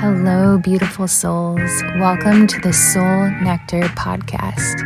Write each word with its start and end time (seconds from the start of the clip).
Hello, 0.00 0.58
beautiful 0.58 1.08
souls. 1.08 1.82
Welcome 1.98 2.46
to 2.46 2.60
the 2.60 2.72
Soul 2.72 3.30
Nectar 3.42 3.82
podcast. 3.96 4.84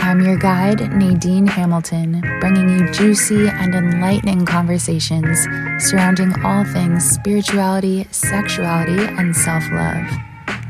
I'm 0.00 0.22
your 0.22 0.38
guide, 0.38 0.90
Nadine 0.90 1.46
Hamilton, 1.46 2.22
bringing 2.40 2.70
you 2.70 2.90
juicy 2.90 3.46
and 3.46 3.74
enlightening 3.74 4.46
conversations 4.46 5.38
surrounding 5.78 6.32
all 6.42 6.64
things 6.64 7.04
spirituality, 7.04 8.06
sexuality, 8.10 9.04
and 9.18 9.36
self 9.36 9.70
love. 9.70 10.10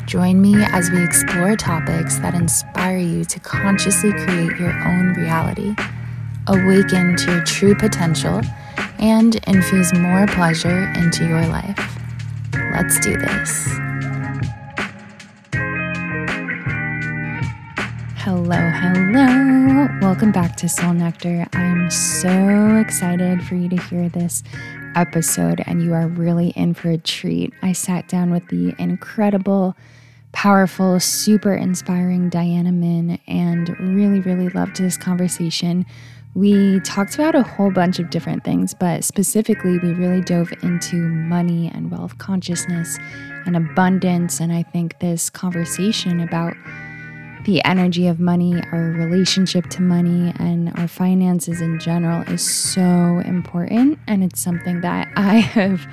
Join 0.07 0.43
me 0.43 0.57
as 0.57 0.91
we 0.91 1.01
explore 1.01 1.55
topics 1.55 2.19
that 2.19 2.35
inspire 2.35 2.99
you 2.99 3.25
to 3.27 3.39
consciously 3.39 4.11
create 4.11 4.59
your 4.59 4.77
own 4.89 5.15
reality, 5.15 5.73
awaken 6.49 7.15
to 7.19 7.31
your 7.31 7.45
true 7.45 7.77
potential, 7.77 8.41
and 8.99 9.37
infuse 9.47 9.95
more 9.95 10.27
pleasure 10.27 10.93
into 10.97 11.29
your 11.29 11.47
life. 11.47 11.94
Let's 12.75 12.99
do 12.99 13.17
this. 13.17 13.69
Hello, 18.17 18.59
hello. 18.59 19.89
Welcome 20.01 20.33
back 20.33 20.57
to 20.57 20.69
Soul 20.69 20.95
Nectar. 20.95 21.47
I'm 21.53 21.89
so 21.89 22.77
excited 22.79 23.45
for 23.45 23.55
you 23.55 23.69
to 23.69 23.77
hear 23.77 24.09
this 24.09 24.43
episode, 24.97 25.63
and 25.67 25.85
you 25.85 25.95
are 25.95 26.09
really 26.09 26.49
in 26.57 26.75
for 26.75 26.91
a 26.91 26.99
treat. 26.99 27.53
I 27.63 27.75
sat 27.75 28.09
down 28.09 28.33
with 28.33 28.49
the 28.49 28.75
incredible, 28.81 29.77
powerful, 30.33 30.99
super 30.99 31.55
inspiring 31.55 32.29
Diana 32.29 32.73
Min 32.73 33.21
and 33.29 33.69
really, 33.79 34.19
really 34.19 34.49
loved 34.49 34.79
this 34.79 34.97
conversation. 34.97 35.87
We 36.35 36.81
talked 36.81 37.15
about 37.15 37.37
a 37.37 37.43
whole 37.43 37.71
bunch 37.71 38.01
of 38.01 38.11
different 38.11 38.43
things, 38.43 38.75
but 38.75 39.05
specifically, 39.05 39.79
we 39.79 39.93
really 39.93 40.21
dove 40.21 40.53
into 40.63 40.97
money 40.97 41.71
and 41.73 41.93
wealth 41.93 42.19
consciousness 42.19 42.99
and 43.47 43.57
abundance. 43.57 44.41
And 44.41 44.53
I 44.53 44.65
think 44.65 44.99
this 44.99 45.31
conversation 45.31 46.19
about 46.19 46.57
the 47.45 47.63
energy 47.65 48.09
of 48.09 48.19
money, 48.19 48.61
our 48.73 48.81
relationship 48.81 49.69
to 49.71 49.83
money, 49.83 50.33
and 50.39 50.77
our 50.77 50.89
finances 50.89 51.61
in 51.61 51.79
general 51.79 52.23
is 52.23 52.43
so 52.43 53.21
important. 53.25 54.01
And 54.09 54.25
it's 54.25 54.41
something 54.41 54.81
that 54.81 55.09
I 55.17 55.35
have 55.55 55.87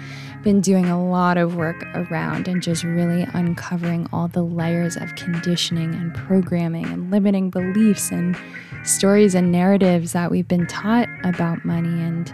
been 0.44 0.62
doing 0.62 0.86
a 0.86 1.04
lot 1.04 1.38
of 1.38 1.56
work 1.56 1.84
around 1.94 2.48
and 2.48 2.62
just 2.62 2.84
really 2.84 3.28
uncovering 3.34 4.08
all 4.12 4.28
the 4.28 4.44
layers 4.44 4.98
of 4.98 5.14
conditioning 5.16 5.94
and 5.94 6.14
programming 6.14 6.86
and 6.86 7.12
limiting 7.12 7.50
beliefs 7.50 8.12
and 8.12 8.36
stories 8.84 9.36
and 9.36 9.52
narratives 9.52 10.14
that 10.14 10.32
we've 10.32 10.48
been 10.48 10.66
taught 10.68 11.08
about 11.24 11.64
money 11.64 12.02
and 12.02 12.34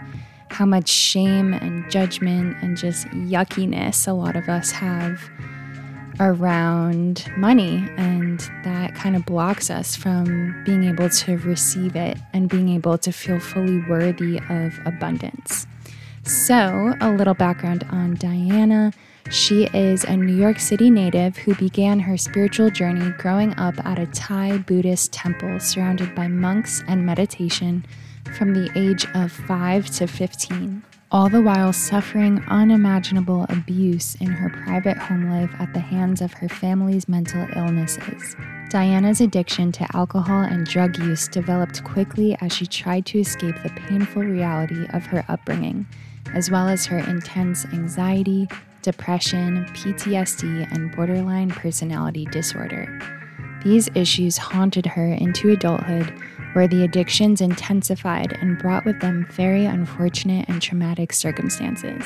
how 0.50 0.64
much 0.64 0.88
shame 0.88 1.52
and 1.52 1.90
judgment 1.90 2.56
and 2.62 2.76
just 2.76 3.06
yuckiness 3.08 4.08
a 4.08 4.12
lot 4.12 4.36
of 4.36 4.48
us 4.48 4.70
have 4.70 5.20
around 6.20 7.30
money, 7.36 7.88
and 7.96 8.40
that 8.64 8.94
kind 8.94 9.14
of 9.14 9.24
blocks 9.24 9.70
us 9.70 9.94
from 9.94 10.64
being 10.64 10.84
able 10.84 11.08
to 11.08 11.38
receive 11.38 11.94
it 11.94 12.18
and 12.32 12.48
being 12.48 12.68
able 12.70 12.98
to 12.98 13.12
feel 13.12 13.38
fully 13.38 13.80
worthy 13.88 14.40
of 14.48 14.78
abundance. 14.84 15.66
So, 16.28 16.92
a 17.00 17.10
little 17.10 17.32
background 17.32 17.86
on 17.90 18.16
Diana. 18.16 18.92
She 19.30 19.64
is 19.72 20.04
a 20.04 20.14
New 20.14 20.36
York 20.36 20.58
City 20.60 20.90
native 20.90 21.38
who 21.38 21.54
began 21.54 22.00
her 22.00 22.18
spiritual 22.18 22.68
journey 22.68 23.12
growing 23.16 23.58
up 23.58 23.82
at 23.86 23.98
a 23.98 24.04
Thai 24.08 24.58
Buddhist 24.58 25.10
temple 25.10 25.58
surrounded 25.58 26.14
by 26.14 26.28
monks 26.28 26.84
and 26.86 27.06
meditation 27.06 27.86
from 28.36 28.52
the 28.52 28.70
age 28.76 29.06
of 29.14 29.32
5 29.32 29.86
to 29.86 30.06
15 30.06 30.82
all 31.10 31.30
the 31.30 31.40
while 31.40 31.72
suffering 31.72 32.44
unimaginable 32.48 33.46
abuse 33.48 34.14
in 34.16 34.26
her 34.26 34.50
private 34.50 34.98
home 34.98 35.30
life 35.30 35.50
at 35.58 35.72
the 35.72 35.80
hands 35.80 36.20
of 36.20 36.34
her 36.34 36.48
family's 36.48 37.08
mental 37.08 37.46
illnesses. 37.56 38.36
Diana's 38.68 39.22
addiction 39.22 39.72
to 39.72 39.86
alcohol 39.96 40.42
and 40.42 40.66
drug 40.66 40.98
use 40.98 41.26
developed 41.26 41.82
quickly 41.84 42.36
as 42.42 42.52
she 42.52 42.66
tried 42.66 43.06
to 43.06 43.20
escape 43.20 43.54
the 43.62 43.70
painful 43.70 44.22
reality 44.22 44.84
of 44.92 45.06
her 45.06 45.24
upbringing, 45.28 45.86
as 46.34 46.50
well 46.50 46.68
as 46.68 46.86
her 46.86 46.98
intense 46.98 47.64
anxiety, 47.66 48.48
depression, 48.82 49.64
PTSD, 49.74 50.70
and 50.72 50.94
borderline 50.94 51.50
personality 51.50 52.24
disorder. 52.26 52.98
These 53.64 53.88
issues 53.94 54.36
haunted 54.36 54.86
her 54.86 55.06
into 55.12 55.50
adulthood 55.50 56.12
where 56.52 56.68
the 56.68 56.84
addictions 56.84 57.40
intensified 57.40 58.32
and 58.40 58.58
brought 58.58 58.84
with 58.84 59.00
them 59.00 59.26
very 59.30 59.64
unfortunate 59.64 60.48
and 60.48 60.62
traumatic 60.62 61.12
circumstances. 61.12 62.02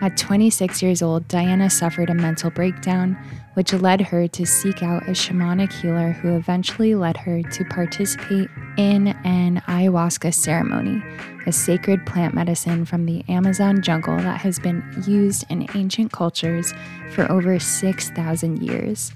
At 0.00 0.16
26 0.16 0.82
years 0.82 1.02
old, 1.02 1.26
Diana 1.28 1.70
suffered 1.70 2.10
a 2.10 2.14
mental 2.14 2.50
breakdown, 2.50 3.16
which 3.56 3.72
led 3.72 4.02
her 4.02 4.28
to 4.28 4.44
seek 4.44 4.82
out 4.82 5.02
a 5.04 5.12
shamanic 5.12 5.72
healer 5.72 6.12
who 6.12 6.36
eventually 6.36 6.94
led 6.94 7.16
her 7.16 7.42
to 7.42 7.64
participate 7.64 8.50
in 8.76 9.08
an 9.24 9.62
ayahuasca 9.66 10.34
ceremony, 10.34 11.02
a 11.46 11.52
sacred 11.52 12.04
plant 12.04 12.34
medicine 12.34 12.84
from 12.84 13.06
the 13.06 13.24
Amazon 13.30 13.80
jungle 13.80 14.18
that 14.18 14.42
has 14.42 14.58
been 14.58 14.84
used 15.06 15.50
in 15.50 15.66
ancient 15.74 16.12
cultures 16.12 16.74
for 17.12 17.32
over 17.32 17.58
6,000 17.58 18.62
years. 18.62 19.12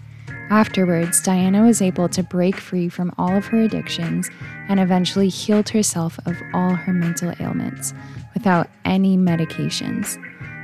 Afterwards, 0.48 1.20
Diana 1.22 1.62
was 1.62 1.82
able 1.82 2.08
to 2.08 2.22
break 2.22 2.56
free 2.56 2.88
from 2.88 3.12
all 3.18 3.36
of 3.36 3.44
her 3.48 3.60
addictions 3.60 4.30
and 4.68 4.80
eventually 4.80 5.28
healed 5.28 5.68
herself 5.68 6.18
of 6.24 6.34
all 6.54 6.70
her 6.70 6.94
mental 6.94 7.34
ailments 7.40 7.92
without 8.32 8.70
any 8.86 9.18
medications. 9.18 10.18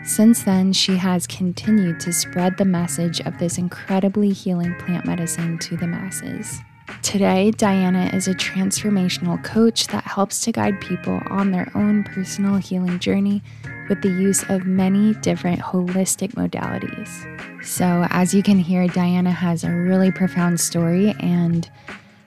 Since 0.07 0.45
then, 0.45 0.73
she 0.73 0.97
has 0.97 1.27
continued 1.27 1.99
to 2.01 2.13
spread 2.13 2.57
the 2.57 2.65
message 2.65 3.21
of 3.23 3.39
this 3.39 3.59
incredibly 3.59 4.31
healing 4.31 4.73
plant 4.77 5.05
medicine 5.05 5.59
to 5.59 5.77
the 5.77 5.89
masses. 5.89 6.61
Today, 7.03 7.51
Diana 7.51 8.09
is 8.15 8.29
a 8.29 8.35
transformational 8.35 9.43
coach 9.43 9.89
that 9.89 10.05
helps 10.05 10.43
to 10.43 10.53
guide 10.53 10.81
people 10.81 11.21
on 11.29 11.51
their 11.51 11.69
own 11.75 12.05
personal 12.05 12.55
healing 12.55 13.01
journey 13.01 13.43
with 13.89 14.01
the 14.01 14.09
use 14.09 14.49
of 14.49 14.65
many 14.65 15.15
different 15.15 15.59
holistic 15.59 16.35
modalities. 16.35 17.65
So, 17.65 18.07
as 18.11 18.33
you 18.33 18.45
can 18.45 18.61
hear, 18.61 18.87
Diana 18.87 19.33
has 19.33 19.65
a 19.65 19.73
really 19.73 20.13
profound 20.13 20.61
story 20.61 21.17
and 21.19 21.69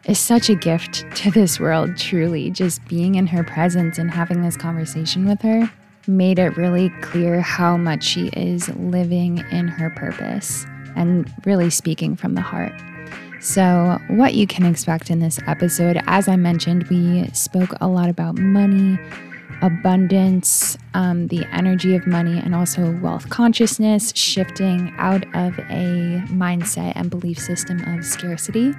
is 0.04 0.20
such 0.20 0.50
a 0.50 0.56
gift 0.56 1.06
to 1.16 1.32
this 1.32 1.62
world, 1.62 1.96
truly. 1.96 2.52
Just 2.52 2.86
being 2.90 3.16
in 3.16 3.28
her 3.28 3.44
presence 3.44 3.98
and 3.98 4.12
having 4.12 4.42
this 4.42 4.58
conversation 4.58 5.26
with 5.26 5.42
her 5.44 5.72
made 6.10 6.40
it 6.40 6.58
really 6.58 6.90
clear 7.02 7.40
how 7.42 7.78
much 7.78 8.04
she 8.04 8.28
is 8.30 8.70
living 8.76 9.38
in 9.52 9.68
her 9.68 9.90
purpose 9.92 10.66
and 10.96 11.32
really 11.46 11.70
speaking 11.70 12.16
from 12.16 12.34
the 12.34 12.42
heart. 12.42 12.74
So, 13.40 13.98
what 14.10 14.34
you 14.34 14.46
can 14.46 14.66
expect 14.66 15.10
in 15.10 15.20
this 15.20 15.40
episode, 15.48 16.02
as 16.08 16.28
I 16.28 16.36
mentioned, 16.36 16.84
we 16.90 17.30
spoke 17.30 17.74
a 17.80 17.88
lot 17.88 18.10
about 18.10 18.38
money 18.38 19.00
abundance, 19.62 20.78
um, 20.94 21.28
the 21.28 21.46
energy 21.52 21.96
of 21.96 22.08
money, 22.08 22.40
and 22.40 22.56
also 22.56 22.98
wealth 23.00 23.30
consciousness, 23.30 24.14
shifting 24.16 24.94
out 24.98 25.24
of 25.36 25.58
a 25.70 26.24
mindset 26.28 26.94
and 26.96 27.10
belief 27.10 27.40
system 27.40 27.82
of 27.94 28.06
scarcity. 28.06 28.74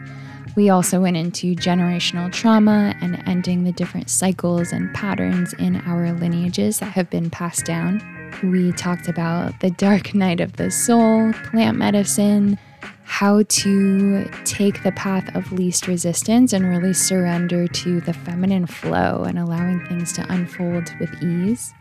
We 0.61 0.69
also 0.69 1.01
went 1.01 1.17
into 1.17 1.55
generational 1.55 2.31
trauma 2.31 2.95
and 3.01 3.27
ending 3.27 3.65
the 3.65 3.73
different 3.73 4.11
cycles 4.11 4.73
and 4.73 4.93
patterns 4.93 5.55
in 5.55 5.77
our 5.87 6.13
lineages 6.13 6.81
that 6.81 6.93
have 6.93 7.09
been 7.09 7.31
passed 7.31 7.65
down. 7.65 8.03
We 8.43 8.71
talked 8.73 9.09
about 9.09 9.59
the 9.61 9.71
dark 9.71 10.15
night 10.15 10.39
of 10.39 10.57
the 10.57 10.71
soul, 10.71 11.33
plant 11.33 11.79
medicine, 11.79 12.59
how 13.05 13.43
to 13.45 14.31
take 14.45 14.83
the 14.83 14.93
path 14.93 15.35
of 15.35 15.51
least 15.51 15.89
resistance 15.89 16.53
and 16.53 16.69
really 16.69 16.93
surrender 16.93 17.67
to 17.67 18.03
the 18.03 18.13
feminine 18.13 18.67
flow 18.67 19.25
and 19.27 19.39
allowing 19.39 19.83
things 19.87 20.13
to 20.13 20.31
unfold 20.31 20.93
with 21.01 21.23
ease, 21.23 21.73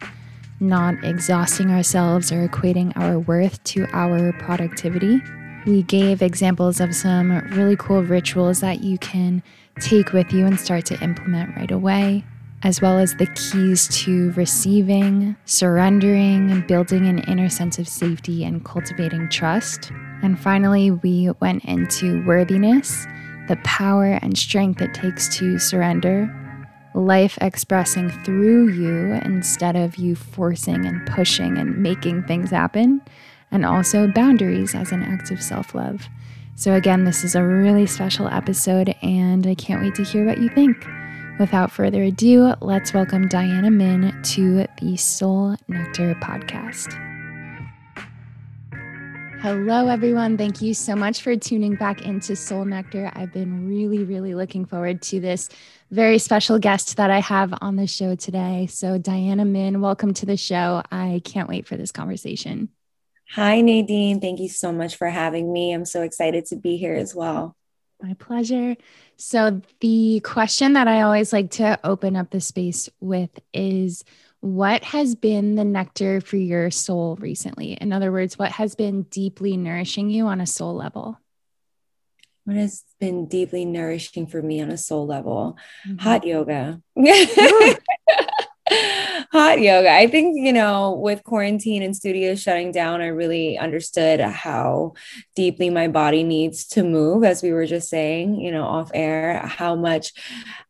not 0.61 0.93
exhausting 1.03 1.69
ourselves 1.69 2.31
or 2.31 2.47
equating 2.47 2.95
our 2.95 3.19
worth 3.19 3.61
to 3.65 3.85
our 3.91 4.31
productivity. 4.39 5.19
We 5.65 5.83
gave 5.83 6.21
examples 6.21 6.79
of 6.79 6.95
some 6.95 7.31
really 7.49 7.75
cool 7.75 8.01
rituals 8.01 8.61
that 8.61 8.81
you 8.81 8.97
can 8.97 9.43
take 9.81 10.13
with 10.13 10.31
you 10.31 10.45
and 10.45 10.59
start 10.59 10.85
to 10.85 11.01
implement 11.03 11.55
right 11.57 11.69
away, 11.69 12.23
as 12.63 12.81
well 12.81 12.97
as 12.97 13.15
the 13.15 13.27
keys 13.27 13.87
to 14.03 14.31
receiving, 14.31 15.35
surrendering, 15.45 16.65
building 16.67 17.07
an 17.07 17.19
inner 17.19 17.49
sense 17.49 17.77
of 17.77 17.87
safety, 17.87 18.43
and 18.45 18.63
cultivating 18.63 19.29
trust. 19.29 19.91
And 20.21 20.39
finally, 20.39 20.91
we 20.91 21.31
went 21.41 21.65
into 21.65 22.25
worthiness, 22.25 23.05
the 23.47 23.57
power 23.63 24.19
and 24.21 24.37
strength 24.37 24.81
it 24.81 24.93
takes 24.93 25.37
to 25.37 25.59
surrender, 25.59 26.33
life 26.95 27.37
expressing 27.41 28.09
through 28.23 28.69
you 28.69 29.19
instead 29.23 29.75
of 29.75 29.97
you 29.97 30.15
forcing 30.15 30.85
and 30.85 31.05
pushing 31.07 31.57
and 31.57 31.77
making 31.77 32.23
things 32.23 32.51
happen, 32.51 33.01
and 33.51 33.65
also 33.65 34.07
boundaries 34.07 34.75
as 34.75 34.91
an 34.91 35.03
act 35.03 35.31
of 35.31 35.41
self 35.41 35.73
love. 35.73 36.07
So, 36.55 36.73
again, 36.73 37.05
this 37.05 37.23
is 37.23 37.35
a 37.35 37.43
really 37.43 37.85
special 37.85 38.27
episode, 38.27 38.93
and 39.01 39.47
I 39.47 39.55
can't 39.55 39.81
wait 39.81 39.95
to 39.95 40.03
hear 40.03 40.25
what 40.25 40.39
you 40.39 40.49
think. 40.49 40.85
Without 41.39 41.71
further 41.71 42.03
ado, 42.03 42.53
let's 42.59 42.93
welcome 42.93 43.29
Diana 43.29 43.71
Min 43.71 44.21
to 44.23 44.67
the 44.81 44.97
Soul 44.97 45.55
Nectar 45.69 46.15
podcast. 46.15 46.93
Hello, 49.41 49.87
everyone. 49.87 50.37
Thank 50.37 50.61
you 50.61 50.73
so 50.73 50.97
much 50.97 51.21
for 51.21 51.33
tuning 51.37 51.75
back 51.75 52.01
into 52.01 52.35
Soul 52.35 52.65
Nectar. 52.65 53.09
I've 53.15 53.31
been 53.31 53.69
really, 53.69 54.03
really 54.03 54.35
looking 54.35 54.65
forward 54.65 55.01
to 55.03 55.21
this 55.21 55.47
very 55.91 56.17
special 56.17 56.59
guest 56.59 56.97
that 56.97 57.09
I 57.09 57.21
have 57.21 57.53
on 57.61 57.77
the 57.77 57.87
show 57.87 58.15
today. 58.15 58.67
So, 58.69 58.97
Diana 58.97 59.45
Min, 59.45 59.79
welcome 59.79 60.13
to 60.15 60.25
the 60.25 60.35
show. 60.35 60.83
I 60.91 61.21
can't 61.23 61.47
wait 61.47 61.67
for 61.67 61.77
this 61.77 61.93
conversation. 61.93 62.67
Hi, 63.31 63.61
Nadine. 63.61 64.19
Thank 64.19 64.39
you 64.39 64.49
so 64.49 64.71
much 64.71 64.95
for 64.95 65.07
having 65.07 65.53
me. 65.53 65.71
I'm 65.71 65.85
so 65.85 66.01
excited 66.01 66.45
to 66.47 66.55
be 66.55 66.77
here 66.77 66.95
as 66.95 67.13
well. 67.13 67.55
My 68.01 68.15
pleasure. 68.15 68.75
So, 69.17 69.61
the 69.81 70.21
question 70.21 70.73
that 70.73 70.87
I 70.87 71.01
always 71.01 71.31
like 71.31 71.51
to 71.51 71.79
open 71.83 72.15
up 72.15 72.31
the 72.31 72.41
space 72.41 72.89
with 72.99 73.29
is 73.53 74.03
what 74.39 74.83
has 74.83 75.15
been 75.15 75.55
the 75.55 75.65
nectar 75.65 76.21
for 76.21 76.37
your 76.37 76.71
soul 76.71 77.17
recently? 77.17 77.73
In 77.73 77.91
other 77.93 78.11
words, 78.11 78.39
what 78.39 78.53
has 78.53 78.73
been 78.73 79.03
deeply 79.03 79.57
nourishing 79.57 80.09
you 80.09 80.27
on 80.27 80.41
a 80.41 80.47
soul 80.47 80.73
level? 80.73 81.19
What 82.45 82.55
has 82.55 82.83
been 82.99 83.27
deeply 83.27 83.65
nourishing 83.65 84.25
for 84.27 84.41
me 84.41 84.61
on 84.61 84.71
a 84.71 84.77
soul 84.77 85.05
level? 85.05 85.57
Mm-hmm. 85.87 85.97
Hot 85.97 86.25
yoga. 86.25 86.81
hot 89.31 89.59
yoga. 89.59 89.91
I 89.91 90.07
think, 90.07 90.37
you 90.37 90.53
know, 90.53 90.93
with 90.93 91.23
quarantine 91.23 91.83
and 91.83 91.95
studios 91.95 92.41
shutting 92.41 92.71
down, 92.71 93.01
I 93.01 93.07
really 93.07 93.57
understood 93.57 94.19
how 94.19 94.93
deeply 95.35 95.69
my 95.69 95.87
body 95.87 96.23
needs 96.23 96.65
to 96.69 96.83
move, 96.83 97.23
as 97.23 97.43
we 97.43 97.51
were 97.51 97.65
just 97.65 97.89
saying, 97.89 98.39
you 98.39 98.51
know, 98.51 98.63
off 98.63 98.91
air, 98.93 99.39
how 99.45 99.75
much 99.75 100.13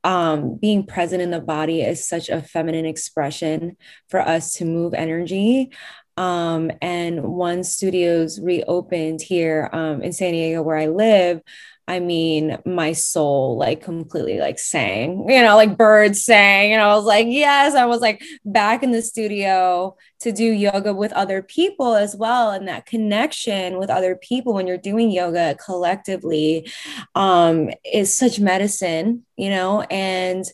um, 0.03 0.57
being 0.57 0.85
present 0.85 1.21
in 1.21 1.31
the 1.31 1.41
body 1.41 1.81
is 1.81 2.07
such 2.07 2.29
a 2.29 2.41
feminine 2.41 2.85
expression 2.85 3.77
for 4.09 4.19
us 4.19 4.53
to 4.53 4.65
move 4.65 4.93
energy. 4.93 5.71
Um, 6.17 6.71
and 6.81 7.23
one 7.23 7.63
studios 7.63 8.41
reopened 8.41 9.21
here 9.21 9.69
um, 9.71 10.01
in 10.01 10.11
San 10.11 10.33
Diego, 10.33 10.61
where 10.61 10.77
I 10.77 10.87
live. 10.87 11.41
I 11.89 11.99
mean, 11.99 12.55
my 12.67 12.93
soul 12.93 13.57
like 13.57 13.81
completely 13.81 14.37
like 14.37 14.59
sang, 14.59 15.27
you 15.27 15.41
know, 15.41 15.55
like 15.55 15.75
birds 15.75 16.23
sang. 16.23 16.71
And 16.71 16.83
I 16.83 16.95
was 16.95 17.03
like, 17.03 17.25
yes, 17.27 17.73
I 17.73 17.87
was 17.87 17.99
like 17.99 18.21
back 18.45 18.83
in 18.83 18.91
the 18.91 19.01
studio 19.01 19.97
to 20.19 20.31
do 20.31 20.43
yoga 20.43 20.93
with 20.93 21.11
other 21.13 21.41
people 21.41 21.95
as 21.95 22.15
well. 22.15 22.51
And 22.51 22.67
that 22.67 22.85
connection 22.85 23.79
with 23.79 23.89
other 23.89 24.15
people 24.15 24.53
when 24.53 24.67
you're 24.67 24.77
doing 24.77 25.09
yoga 25.09 25.55
collectively 25.55 26.71
um, 27.15 27.71
is 27.91 28.15
such 28.15 28.39
medicine, 28.39 29.25
you 29.35 29.49
know, 29.49 29.81
and 29.89 30.45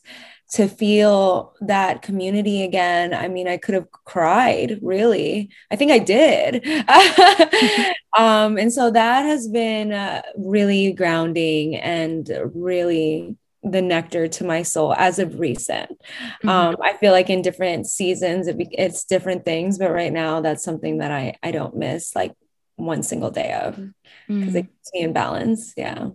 to 0.52 0.68
feel 0.68 1.54
that 1.62 2.02
community 2.02 2.64
again. 2.64 3.14
I 3.14 3.28
mean, 3.28 3.48
I 3.48 3.58
could 3.58 3.76
have 3.76 3.92
cried, 3.92 4.80
really. 4.82 5.50
I 5.72 5.76
think 5.76 5.92
I 5.92 6.00
did. 6.00 6.66
um, 8.18 8.58
and 8.58 8.72
so 8.72 8.92
that 8.92 9.24
has 9.24 9.48
been 9.48 9.92
uh, 9.92 10.22
really 10.38 10.94
grounding 10.94 11.76
and 11.76 12.30
really 12.54 13.36
the 13.64 13.82
nectar 13.82 14.28
to 14.28 14.44
my 14.44 14.62
soul 14.62 14.94
as 14.94 15.18
of 15.18 15.40
recent. 15.40 15.90
Mm-hmm. 15.90 16.50
Um, 16.50 16.76
I 16.82 16.94
feel 16.98 17.12
like 17.12 17.30
in 17.30 17.42
different 17.42 17.88
seasons, 17.88 18.48
it 18.48 18.58
be, 18.58 18.68
it's 18.72 19.06
different 19.06 19.44
things, 19.44 19.80
but 19.80 19.92
right 19.92 20.14
now 20.14 20.42
that's 20.42 20.64
something 20.64 21.00
that 21.00 21.12
I, 21.12 21.36
I 21.42 21.52
don't 21.52 21.76
miss 21.76 22.16
like 22.16 22.34
one 22.76 23.02
single 23.02 23.32
day 23.32 23.54
of 23.54 23.76
because 24.28 24.54
mm. 24.54 24.56
it 24.56 24.62
keeps 24.64 24.94
me 24.94 25.02
in 25.02 25.14
balance. 25.14 25.74
Yeah. 25.76 26.10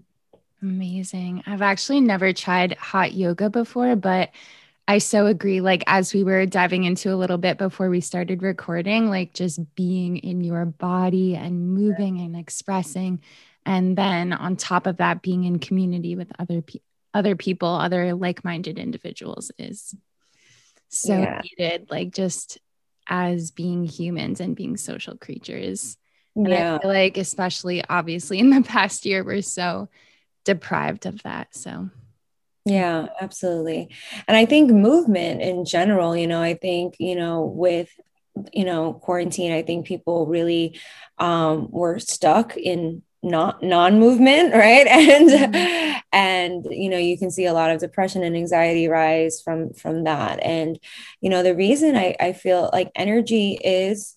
Amazing. 0.62 1.42
I've 1.46 1.62
actually 1.62 2.00
never 2.00 2.32
tried 2.32 2.76
hot 2.76 3.12
yoga 3.12 3.48
before, 3.48 3.96
but 3.96 4.30
I 4.86 4.98
so 4.98 5.26
agree. 5.26 5.60
Like, 5.60 5.84
as 5.86 6.12
we 6.12 6.24
were 6.24 6.46
diving 6.46 6.84
into 6.84 7.12
a 7.12 7.16
little 7.16 7.38
bit 7.38 7.58
before 7.58 7.88
we 7.88 8.00
started 8.00 8.42
recording, 8.42 9.08
like 9.08 9.32
just 9.32 9.74
being 9.74 10.16
in 10.16 10.42
your 10.42 10.66
body 10.66 11.36
and 11.36 11.72
moving 11.72 12.20
and 12.20 12.36
expressing. 12.36 13.22
And 13.64 13.96
then 13.96 14.32
on 14.32 14.56
top 14.56 14.86
of 14.86 14.96
that, 14.98 15.22
being 15.22 15.44
in 15.44 15.58
community 15.58 16.16
with 16.16 16.32
other 16.38 16.62
people. 16.62 16.84
Other 17.12 17.34
people, 17.34 17.68
other 17.68 18.14
like 18.14 18.44
minded 18.44 18.78
individuals 18.78 19.50
is 19.58 19.96
so 20.90 21.18
yeah. 21.18 21.40
needed, 21.42 21.88
like 21.90 22.12
just 22.12 22.58
as 23.08 23.50
being 23.50 23.84
humans 23.84 24.40
and 24.40 24.54
being 24.54 24.76
social 24.76 25.16
creatures. 25.16 25.96
And 26.36 26.48
yeah. 26.48 26.76
I 26.76 26.78
feel 26.78 26.90
like, 26.90 27.16
especially 27.16 27.82
obviously 27.88 28.38
in 28.38 28.50
the 28.50 28.62
past 28.68 29.06
year, 29.06 29.24
we're 29.24 29.42
so 29.42 29.88
deprived 30.44 31.06
of 31.06 31.22
that. 31.22 31.54
So, 31.54 31.90
yeah, 32.64 33.06
absolutely. 33.20 33.88
And 34.28 34.36
I 34.36 34.46
think 34.46 34.70
movement 34.70 35.40
in 35.42 35.64
general, 35.64 36.16
you 36.16 36.26
know, 36.26 36.42
I 36.42 36.54
think, 36.54 36.96
you 36.98 37.16
know, 37.16 37.44
with 37.44 37.90
you 38.52 38.64
know 38.64 38.94
quarantine 38.94 39.52
i 39.52 39.62
think 39.62 39.86
people 39.86 40.26
really 40.26 40.78
um 41.18 41.68
were 41.70 41.98
stuck 41.98 42.56
in 42.56 43.02
not 43.22 43.62
non-movement 43.62 44.54
right 44.54 44.86
and 44.86 45.30
mm-hmm. 45.30 45.98
and 46.12 46.66
you 46.70 46.88
know 46.88 46.96
you 46.96 47.18
can 47.18 47.30
see 47.30 47.44
a 47.44 47.52
lot 47.52 47.70
of 47.70 47.80
depression 47.80 48.22
and 48.22 48.36
anxiety 48.36 48.88
rise 48.88 49.40
from 49.40 49.72
from 49.72 50.04
that 50.04 50.40
and 50.40 50.78
you 51.20 51.28
know 51.28 51.42
the 51.42 51.54
reason 51.54 51.96
i 51.96 52.14
i 52.20 52.32
feel 52.32 52.70
like 52.72 52.90
energy 52.94 53.58
is 53.62 54.16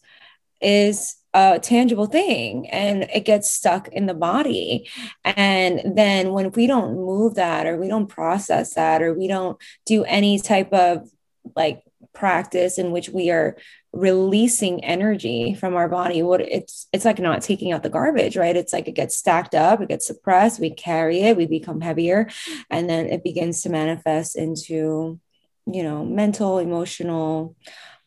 is 0.61 1.15
a 1.33 1.59
tangible 1.59 2.05
thing 2.05 2.69
and 2.69 3.03
it 3.13 3.25
gets 3.25 3.51
stuck 3.51 3.87
in 3.87 4.05
the 4.05 4.13
body. 4.13 4.89
And 5.23 5.95
then 5.97 6.31
when 6.31 6.51
we 6.51 6.67
don't 6.67 6.95
move 6.95 7.35
that 7.35 7.65
or 7.65 7.77
we 7.77 7.87
don't 7.87 8.07
process 8.07 8.75
that 8.75 9.01
or 9.01 9.13
we 9.13 9.27
don't 9.27 9.57
do 9.85 10.03
any 10.03 10.39
type 10.39 10.71
of 10.73 11.09
like 11.55 11.83
practice 12.13 12.77
in 12.77 12.91
which 12.91 13.09
we 13.09 13.31
are 13.31 13.57
releasing 13.91 14.83
energy 14.83 15.53
from 15.53 15.75
our 15.75 15.87
body 15.87 16.23
what 16.23 16.41
it's 16.41 16.87
it's 16.91 17.05
like 17.05 17.19
not 17.19 17.41
taking 17.41 17.71
out 17.71 17.83
the 17.83 17.89
garbage 17.89 18.35
right 18.35 18.55
it's 18.55 18.73
like 18.73 18.87
it 18.87 18.93
gets 18.93 19.15
stacked 19.15 19.53
up 19.53 19.81
it 19.81 19.87
gets 19.87 20.07
suppressed 20.07 20.59
we 20.59 20.71
carry 20.71 21.19
it 21.19 21.37
we 21.37 21.45
become 21.45 21.79
heavier 21.79 22.27
and 22.71 22.89
then 22.89 23.05
it 23.05 23.23
begins 23.23 23.61
to 23.61 23.69
manifest 23.69 24.35
into 24.35 25.19
you 25.65 25.83
know 25.83 26.03
mental 26.03 26.57
emotional 26.57 27.55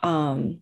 um 0.03 0.61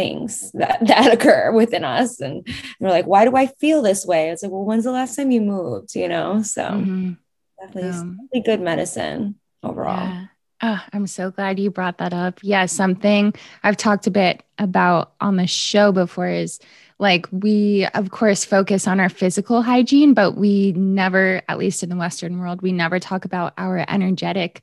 things 0.00 0.50
that 0.52 0.78
that 0.86 1.12
occur 1.12 1.52
within 1.52 1.84
us 1.84 2.20
and 2.20 2.46
we're 2.78 2.90
like 2.90 3.06
why 3.06 3.24
do 3.24 3.36
i 3.36 3.46
feel 3.46 3.82
this 3.82 4.06
way 4.06 4.30
it's 4.30 4.42
like 4.42 4.50
well 4.52 4.64
when's 4.64 4.84
the 4.84 4.92
last 4.92 5.14
time 5.14 5.30
you 5.30 5.40
moved 5.40 5.94
you 5.94 6.08
know 6.08 6.42
so 6.42 6.62
mm-hmm. 6.62 7.12
definitely, 7.60 7.90
um, 7.90 8.12
definitely 8.12 8.42
good 8.42 8.60
medicine 8.60 9.34
overall 9.62 10.06
yeah. 10.06 10.26
Oh, 10.62 10.78
I'm 10.92 11.06
so 11.06 11.30
glad 11.30 11.58
you 11.58 11.70
brought 11.70 11.96
that 11.98 12.12
up. 12.12 12.40
Yeah, 12.42 12.66
something 12.66 13.32
I've 13.62 13.78
talked 13.78 14.06
a 14.06 14.10
bit 14.10 14.42
about 14.58 15.14
on 15.18 15.36
the 15.36 15.46
show 15.46 15.90
before 15.90 16.28
is 16.28 16.60
like 16.98 17.26
we 17.32 17.86
of 17.94 18.10
course 18.10 18.44
focus 18.44 18.86
on 18.86 19.00
our 19.00 19.08
physical 19.08 19.62
hygiene, 19.62 20.12
but 20.12 20.32
we 20.32 20.72
never 20.72 21.40
at 21.48 21.56
least 21.56 21.82
in 21.82 21.88
the 21.88 21.96
western 21.96 22.40
world, 22.40 22.60
we 22.60 22.72
never 22.72 23.00
talk 23.00 23.24
about 23.24 23.54
our 23.56 23.86
energetic 23.88 24.62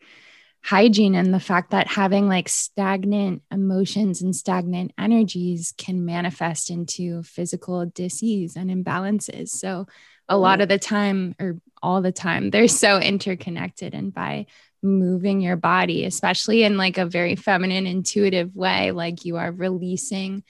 hygiene 0.64 1.16
and 1.16 1.34
the 1.34 1.40
fact 1.40 1.72
that 1.72 1.88
having 1.88 2.28
like 2.28 2.50
stagnant 2.50 3.42
emotions 3.52 4.22
and 4.22 4.36
stagnant 4.36 4.92
energies 4.98 5.74
can 5.78 6.06
manifest 6.06 6.70
into 6.70 7.24
physical 7.24 7.86
disease 7.86 8.56
and 8.56 8.70
imbalances. 8.70 9.50
So, 9.50 9.88
a 10.30 10.38
lot 10.38 10.60
of 10.60 10.68
the 10.68 10.78
time, 10.78 11.36
or 11.40 11.58
all 11.82 12.02
the 12.02 12.12
time, 12.12 12.50
they're 12.52 12.68
so 12.68 13.00
interconnected. 13.00 13.94
And 13.94 14.14
by 14.14 14.46
moving 14.84 15.42
your 15.42 15.56
body, 15.56 16.06
especially 16.06 16.64
in 16.64 16.78
like 16.78 16.98
a 16.98 17.06
very 17.06 17.36
feminine, 17.36 17.88
intuitive 17.88 18.56
way, 18.56 18.92
like 18.92 19.26
you 19.26 19.38
are 19.38 19.52
releasing 19.52 20.44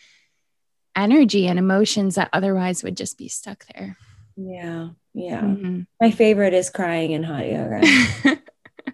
energy 0.95 1.47
and 1.47 1.59
emotions 1.59 2.15
that 2.15 2.29
otherwise 2.33 2.83
would 2.83 2.97
just 2.97 3.17
be 3.17 3.27
stuck 3.27 3.65
there. 3.73 3.97
Yeah. 4.35 4.89
Yeah. 5.13 5.41
Mm-hmm. 5.41 5.81
My 6.01 6.11
favorite 6.11 6.53
is 6.53 6.69
crying 6.69 7.11
in 7.11 7.23
hot 7.23 7.47
yoga. 7.47 7.81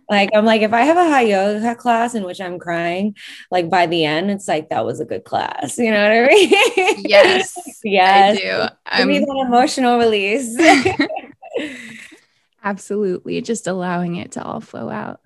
like 0.10 0.30
I'm 0.34 0.46
like, 0.46 0.62
if 0.62 0.74
I 0.74 0.82
have 0.82 0.98
a 0.98 1.10
high 1.10 1.24
yoga 1.24 1.76
class 1.76 2.16
in 2.16 2.24
which 2.24 2.42
I'm 2.42 2.60
crying, 2.60 3.16
like 3.52 3.70
by 3.70 3.86
the 3.86 4.06
end, 4.06 4.32
it's 4.32 4.48
like 4.48 4.70
that 4.70 4.86
was 4.86 5.00
a 5.00 5.06
good 5.06 5.24
class. 5.24 5.78
You 5.78 5.92
know 5.92 6.04
what 6.04 6.12
I 6.12 6.28
mean? 6.28 7.06
Yes. 7.08 7.58
yes. 7.84 8.38
I 8.38 8.42
do. 8.42 8.76
I 8.86 9.04
need 9.06 9.24
an 9.24 9.38
emotional 9.38 9.98
release. 9.98 10.58
Absolutely. 12.64 13.42
Just 13.42 13.68
allowing 13.68 14.16
it 14.16 14.32
to 14.34 14.44
all 14.44 14.62
flow 14.62 14.90
out. 14.90 15.22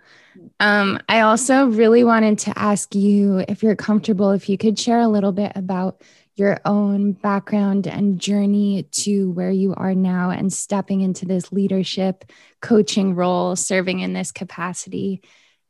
Um, 0.59 0.99
I 1.09 1.21
also 1.21 1.67
really 1.67 2.03
wanted 2.03 2.39
to 2.39 2.57
ask 2.57 2.93
you 2.95 3.43
if 3.47 3.63
you're 3.63 3.75
comfortable, 3.75 4.31
if 4.31 4.49
you 4.49 4.57
could 4.57 4.77
share 4.77 4.99
a 4.99 5.07
little 5.07 5.31
bit 5.31 5.51
about 5.55 6.01
your 6.37 6.59
own 6.65 7.13
background 7.13 7.87
and 7.87 8.19
journey 8.19 8.83
to 8.91 9.31
where 9.31 9.51
you 9.51 9.73
are 9.75 9.95
now 9.95 10.29
and 10.29 10.53
stepping 10.53 11.01
into 11.01 11.25
this 11.25 11.51
leadership 11.51 12.25
coaching 12.61 13.15
role, 13.15 13.55
serving 13.55 13.99
in 13.99 14.13
this 14.13 14.31
capacity, 14.31 15.21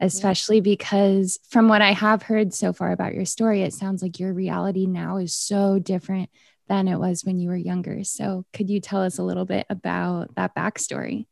especially 0.01 0.59
because 0.59 1.39
from 1.49 1.69
what 1.69 1.81
I 1.81 1.93
have 1.93 2.21
heard 2.21 2.53
so 2.53 2.73
far 2.73 2.91
about 2.91 3.13
your 3.13 3.25
story, 3.25 3.61
it 3.61 3.73
sounds 3.73 4.01
like 4.01 4.19
your 4.19 4.33
reality 4.33 4.85
now 4.85 5.17
is 5.17 5.33
so 5.33 5.79
different 5.79 6.29
than 6.67 6.89
it 6.89 6.97
was 6.97 7.23
when 7.23 7.39
you 7.39 7.49
were 7.49 7.55
younger. 7.55 8.03
So, 8.03 8.45
could 8.51 8.69
you 8.69 8.81
tell 8.81 9.01
us 9.01 9.17
a 9.19 9.23
little 9.23 9.45
bit 9.45 9.65
about 9.69 10.35
that 10.35 10.53
backstory? 10.53 11.27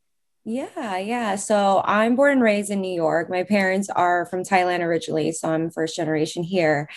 Yeah, 0.48 0.98
yeah. 0.98 1.34
So 1.34 1.82
I'm 1.84 2.14
born 2.14 2.34
and 2.34 2.42
raised 2.42 2.70
in 2.70 2.80
New 2.80 2.94
York. 2.94 3.28
My 3.28 3.42
parents 3.42 3.90
are 3.90 4.26
from 4.26 4.44
Thailand 4.44 4.78
originally, 4.78 5.32
so 5.32 5.50
I'm 5.50 5.70
first 5.72 5.96
generation 5.96 6.44
here. 6.44 6.88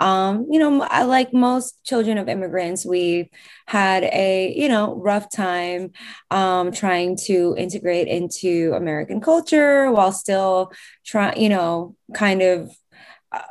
Um, 0.00 0.44
you 0.50 0.58
know, 0.58 0.78
like 0.78 1.32
most 1.32 1.84
children 1.84 2.18
of 2.18 2.28
immigrants, 2.28 2.84
we 2.84 3.30
had 3.66 4.02
a, 4.02 4.52
you 4.56 4.68
know, 4.68 4.96
rough 4.96 5.30
time 5.30 5.92
um, 6.32 6.72
trying 6.72 7.16
to 7.26 7.54
integrate 7.56 8.08
into 8.08 8.72
American 8.74 9.20
culture 9.20 9.88
while 9.92 10.10
still 10.10 10.72
trying, 11.04 11.40
you 11.40 11.48
know, 11.48 11.94
kind 12.12 12.42
of 12.42 12.72
uh, 13.30 13.42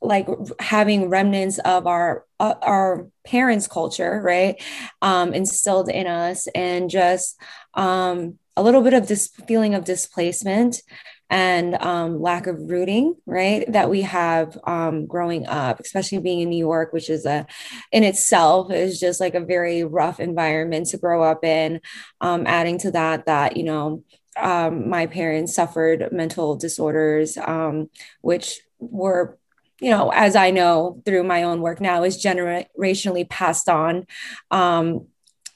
like 0.00 0.26
having 0.58 1.10
remnants 1.10 1.58
of 1.58 1.86
our 1.86 2.24
uh, 2.38 2.54
our 2.62 3.08
parents' 3.26 3.66
culture, 3.66 4.20
right, 4.24 4.62
um, 5.02 5.34
instilled 5.34 5.90
in 5.90 6.06
us, 6.06 6.46
and 6.54 6.88
just 6.88 7.38
um, 7.74 8.38
a 8.60 8.62
little 8.62 8.82
bit 8.82 8.92
of 8.92 9.08
this 9.08 9.28
feeling 9.48 9.74
of 9.74 9.84
displacement 9.84 10.82
and 11.30 11.76
um, 11.76 12.20
lack 12.20 12.46
of 12.46 12.58
rooting, 12.68 13.14
right? 13.24 13.64
That 13.72 13.88
we 13.88 14.02
have 14.02 14.58
um, 14.64 15.06
growing 15.06 15.46
up, 15.46 15.80
especially 15.80 16.18
being 16.18 16.40
in 16.40 16.50
New 16.50 16.58
York, 16.58 16.92
which 16.92 17.08
is 17.08 17.24
a, 17.24 17.46
in 17.90 18.04
itself, 18.04 18.70
is 18.70 19.00
just 19.00 19.18
like 19.18 19.34
a 19.34 19.40
very 19.40 19.82
rough 19.82 20.20
environment 20.20 20.88
to 20.88 20.98
grow 20.98 21.22
up 21.22 21.42
in. 21.42 21.80
Um, 22.20 22.46
adding 22.46 22.76
to 22.80 22.90
that, 22.90 23.24
that 23.24 23.56
you 23.56 23.62
know, 23.62 24.04
um, 24.36 24.90
my 24.90 25.06
parents 25.06 25.54
suffered 25.54 26.12
mental 26.12 26.56
disorders, 26.56 27.38
um, 27.38 27.88
which 28.20 28.60
were 28.78 29.38
you 29.80 29.90
know, 29.90 30.12
as 30.14 30.36
I 30.36 30.50
know 30.50 31.00
through 31.06 31.24
my 31.24 31.42
own 31.42 31.62
work 31.62 31.80
now, 31.80 32.02
is 32.04 32.22
generationally 32.22 33.26
passed 33.26 33.68
on 33.68 34.06
um, 34.50 35.06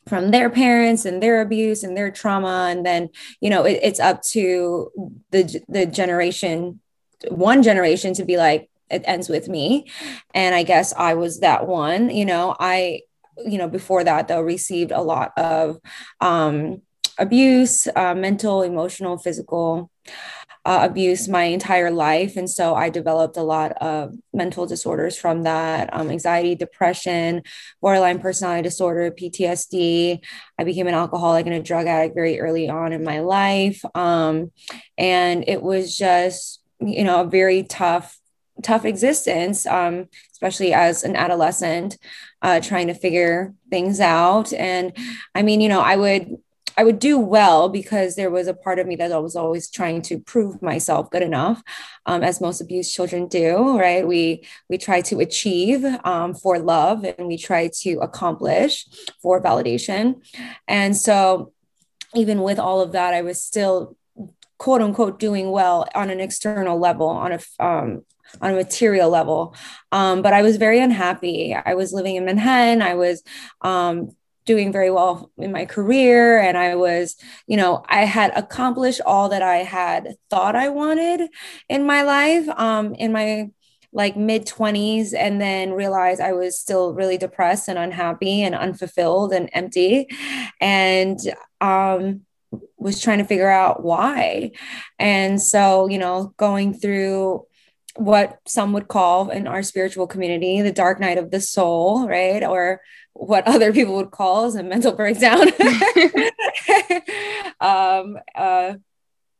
from 0.06 0.30
their 0.30 0.50
parents 0.50 1.04
and 1.04 1.22
their 1.22 1.40
abuse 1.40 1.82
and 1.82 1.96
their 1.96 2.10
trauma. 2.10 2.68
And 2.70 2.84
then 2.84 3.08
you 3.40 3.50
know 3.50 3.64
it, 3.64 3.80
it's 3.82 4.00
up 4.00 4.22
to 4.32 4.90
the 5.30 5.62
the 5.68 5.86
generation 5.86 6.80
one 7.28 7.62
generation 7.62 8.14
to 8.14 8.24
be 8.24 8.36
like 8.36 8.68
it 8.90 9.02
ends 9.06 9.28
with 9.28 9.48
me. 9.48 9.90
And 10.34 10.54
i 10.54 10.62
guess 10.62 10.92
i 10.96 11.14
was 11.14 11.40
that 11.40 11.66
one 11.66 12.10
you 12.10 12.24
know. 12.24 12.54
I 12.58 13.00
you 13.44 13.58
know 13.58 13.68
before 13.68 14.04
that 14.04 14.28
though 14.28 14.40
received 14.40 14.92
a 14.92 15.00
lot 15.00 15.32
of 15.36 15.78
um 16.20 16.82
abuse 17.18 17.86
uh, 17.94 18.14
mental 18.14 18.62
emotional 18.62 19.18
physical 19.18 19.90
uh, 20.64 20.80
abuse 20.82 21.28
my 21.28 21.44
entire 21.44 21.90
life. 21.90 22.36
And 22.36 22.48
so 22.48 22.74
I 22.74 22.88
developed 22.88 23.36
a 23.36 23.42
lot 23.42 23.72
of 23.72 24.14
mental 24.32 24.66
disorders 24.66 25.16
from 25.16 25.42
that 25.42 25.90
um, 25.92 26.10
anxiety, 26.10 26.54
depression, 26.54 27.42
borderline 27.80 28.18
personality 28.18 28.62
disorder, 28.62 29.10
PTSD. 29.10 30.20
I 30.58 30.64
became 30.64 30.86
an 30.86 30.94
alcoholic 30.94 31.46
and 31.46 31.54
a 31.54 31.62
drug 31.62 31.86
addict 31.86 32.14
very 32.14 32.40
early 32.40 32.68
on 32.68 32.92
in 32.92 33.04
my 33.04 33.20
life. 33.20 33.84
Um, 33.94 34.52
and 34.96 35.44
it 35.46 35.62
was 35.62 35.96
just, 35.96 36.62
you 36.80 37.04
know, 37.04 37.20
a 37.20 37.26
very 37.28 37.62
tough 37.62 38.18
tough 38.62 38.84
existence, 38.84 39.66
um, 39.66 40.08
especially 40.32 40.72
as 40.72 41.02
an 41.02 41.16
adolescent, 41.16 41.98
uh, 42.40 42.60
trying 42.60 42.86
to 42.86 42.94
figure 42.94 43.52
things 43.68 43.98
out. 44.00 44.52
And 44.52 44.92
I 45.34 45.42
mean, 45.42 45.60
you 45.60 45.68
know, 45.68 45.80
I 45.80 45.96
would 45.96 46.36
I 46.76 46.84
would 46.84 46.98
do 46.98 47.18
well 47.18 47.68
because 47.68 48.16
there 48.16 48.30
was 48.30 48.46
a 48.46 48.54
part 48.54 48.78
of 48.78 48.86
me 48.86 48.96
that 48.96 49.12
I 49.12 49.18
was 49.18 49.36
always 49.36 49.70
trying 49.70 50.02
to 50.02 50.18
prove 50.18 50.60
myself 50.60 51.10
good 51.10 51.22
enough, 51.22 51.62
um, 52.06 52.22
as 52.22 52.40
most 52.40 52.60
abused 52.60 52.94
children 52.94 53.28
do. 53.28 53.78
Right? 53.78 54.06
We 54.06 54.44
we 54.68 54.78
try 54.78 55.00
to 55.02 55.20
achieve 55.20 55.84
um, 56.04 56.34
for 56.34 56.58
love, 56.58 57.04
and 57.04 57.26
we 57.26 57.38
try 57.38 57.70
to 57.82 57.98
accomplish 58.00 58.86
for 59.22 59.40
validation. 59.40 60.22
And 60.66 60.96
so, 60.96 61.52
even 62.14 62.42
with 62.42 62.58
all 62.58 62.80
of 62.80 62.92
that, 62.92 63.14
I 63.14 63.22
was 63.22 63.42
still 63.42 63.96
quote 64.58 64.82
unquote 64.82 65.18
doing 65.18 65.50
well 65.50 65.86
on 65.94 66.10
an 66.10 66.20
external 66.20 66.78
level, 66.78 67.08
on 67.08 67.32
a 67.32 67.40
um, 67.60 68.04
on 68.40 68.52
a 68.52 68.54
material 68.54 69.10
level. 69.10 69.54
Um, 69.92 70.22
but 70.22 70.32
I 70.32 70.42
was 70.42 70.56
very 70.56 70.80
unhappy. 70.80 71.54
I 71.54 71.74
was 71.74 71.92
living 71.92 72.16
in 72.16 72.24
Manhattan. 72.24 72.82
I 72.82 72.94
was 72.94 73.22
um, 73.60 74.10
doing 74.46 74.72
very 74.72 74.90
well 74.90 75.30
in 75.38 75.52
my 75.52 75.64
career 75.64 76.38
and 76.38 76.56
I 76.56 76.74
was, 76.74 77.16
you 77.46 77.56
know, 77.56 77.84
I 77.88 78.04
had 78.04 78.32
accomplished 78.36 79.00
all 79.06 79.28
that 79.30 79.42
I 79.42 79.58
had 79.58 80.16
thought 80.30 80.56
I 80.56 80.68
wanted 80.68 81.28
in 81.68 81.86
my 81.86 82.02
life 82.02 82.48
um 82.58 82.94
in 82.94 83.12
my 83.12 83.50
like 83.92 84.16
mid 84.16 84.44
20s 84.44 85.14
and 85.14 85.40
then 85.40 85.72
realized 85.72 86.20
I 86.20 86.32
was 86.32 86.58
still 86.58 86.94
really 86.94 87.16
depressed 87.16 87.68
and 87.68 87.78
unhappy 87.78 88.42
and 88.42 88.54
unfulfilled 88.54 89.32
and 89.32 89.48
empty 89.52 90.08
and 90.60 91.18
um 91.60 92.22
was 92.76 93.00
trying 93.00 93.18
to 93.18 93.24
figure 93.24 93.50
out 93.50 93.82
why. 93.82 94.52
And 94.98 95.40
so, 95.40 95.88
you 95.88 95.98
know, 95.98 96.34
going 96.36 96.74
through 96.74 97.46
what 97.96 98.38
some 98.46 98.72
would 98.72 98.88
call 98.88 99.30
in 99.30 99.46
our 99.46 99.62
spiritual 99.62 100.06
community 100.06 100.60
the 100.60 100.72
dark 100.72 100.98
night 100.98 101.18
of 101.18 101.30
the 101.30 101.40
soul, 101.40 102.08
right? 102.08 102.42
Or 102.42 102.80
what 103.14 103.46
other 103.48 103.72
people 103.72 103.96
would 103.96 104.10
call 104.10 104.44
as 104.44 104.54
a 104.56 104.62
mental 104.62 104.92
breakdown. 104.92 105.48
um, 107.60 108.18
uh, 108.34 108.74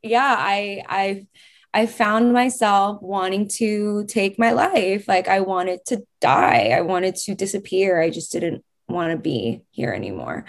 yeah, 0.03 0.37
I, 0.39 0.83
I, 0.89 1.27
I 1.73 1.87
found 1.87 2.33
myself 2.33 3.03
wanting 3.03 3.49
to 3.57 4.05
take 4.05 4.39
my 4.39 4.53
life. 4.53 5.09
Like 5.09 5.29
I 5.29 5.41
wanted 5.41 5.85
to 5.87 6.05
die. 6.21 6.69
I 6.69 6.83
wanted 6.83 7.17
to 7.17 7.35
disappear. 7.35 8.01
I 8.01 8.11
just 8.11 8.31
didn't 8.33 8.65
want 8.89 9.11
to 9.11 9.19
be 9.19 9.63
here 9.71 9.93
anymore. 9.93 10.45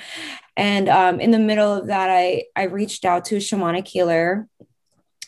And 0.55 0.87
um, 0.87 1.19
in 1.19 1.31
the 1.31 1.39
middle 1.39 1.73
of 1.73 1.87
that, 1.87 2.09
I 2.09 2.43
I 2.55 2.63
reached 2.63 3.05
out 3.05 3.25
to 3.25 3.37
a 3.37 3.39
shamanic 3.39 3.87
healer. 3.87 4.47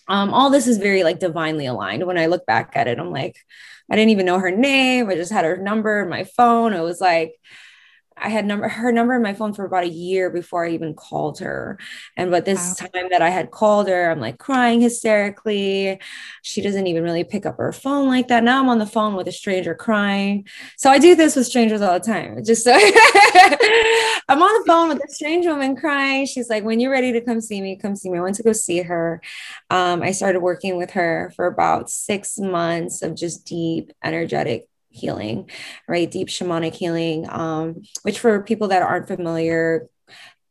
Um, 0.07 0.33
all 0.33 0.49
this 0.49 0.67
is 0.67 0.77
very 0.77 1.03
like 1.03 1.19
divinely 1.19 1.65
aligned. 1.65 2.05
When 2.05 2.17
I 2.17 2.27
look 2.27 2.45
back 2.45 2.73
at 2.75 2.87
it, 2.87 2.99
I'm 2.99 3.11
like, 3.11 3.37
I 3.91 3.95
didn't 3.95 4.11
even 4.11 4.25
know 4.25 4.39
her 4.39 4.51
name. 4.51 5.09
I 5.09 5.15
just 5.15 5.31
had 5.31 5.45
her 5.45 5.57
number 5.57 6.01
in 6.01 6.09
my 6.09 6.23
phone. 6.23 6.73
It 6.73 6.81
was 6.81 7.01
like, 7.01 7.33
I 8.19 8.29
had 8.29 8.45
number 8.45 8.67
her 8.67 8.91
number 8.91 9.15
in 9.15 9.21
my 9.21 9.33
phone 9.33 9.53
for 9.53 9.65
about 9.65 9.83
a 9.83 9.89
year 9.89 10.29
before 10.29 10.65
I 10.65 10.71
even 10.71 10.93
called 10.93 11.39
her. 11.39 11.77
And 12.15 12.31
but 12.31 12.45
this 12.45 12.79
wow. 12.81 12.87
time 12.87 13.09
that 13.11 13.21
I 13.21 13.29
had 13.29 13.51
called 13.51 13.87
her, 13.87 14.11
I'm 14.11 14.19
like 14.19 14.37
crying 14.37 14.81
hysterically. 14.81 15.99
She 16.41 16.61
doesn't 16.61 16.87
even 16.87 17.03
really 17.03 17.23
pick 17.23 17.45
up 17.45 17.57
her 17.57 17.71
phone 17.71 18.07
like 18.07 18.27
that. 18.29 18.43
Now 18.43 18.61
I'm 18.61 18.69
on 18.69 18.79
the 18.79 18.85
phone 18.85 19.15
with 19.15 19.27
a 19.27 19.31
stranger 19.31 19.75
crying. 19.75 20.47
So 20.77 20.89
I 20.89 20.99
do 20.99 21.15
this 21.15 21.35
with 21.35 21.45
strangers 21.45 21.81
all 21.81 21.99
the 21.99 22.05
time. 22.05 22.43
Just 22.43 22.63
so 22.63 22.73
I'm 24.29 24.41
on 24.41 24.61
the 24.61 24.65
phone 24.65 24.89
with 24.89 25.03
a 25.03 25.11
strange 25.11 25.45
woman 25.45 25.75
crying. 25.75 26.25
She's 26.25 26.49
like, 26.49 26.63
when 26.63 26.79
you're 26.79 26.91
ready 26.91 27.11
to 27.13 27.21
come 27.21 27.41
see 27.41 27.61
me, 27.61 27.77
come 27.77 27.95
see 27.95 28.09
me. 28.09 28.17
I 28.17 28.21
went 28.21 28.35
to 28.35 28.43
go 28.43 28.53
see 28.53 28.81
her. 28.81 29.21
Um, 29.69 30.01
I 30.01 30.11
started 30.11 30.41
working 30.41 30.77
with 30.77 30.91
her 30.91 31.31
for 31.35 31.45
about 31.45 31.89
six 31.89 32.37
months 32.37 33.01
of 33.01 33.15
just 33.15 33.45
deep, 33.45 33.91
energetic 34.03 34.67
healing, 34.97 35.49
right? 35.87 36.09
Deep 36.09 36.27
shamanic 36.27 36.73
healing, 36.73 37.27
um, 37.29 37.83
which 38.01 38.19
for 38.19 38.41
people 38.41 38.67
that 38.69 38.81
aren't 38.81 39.07
familiar, 39.07 39.87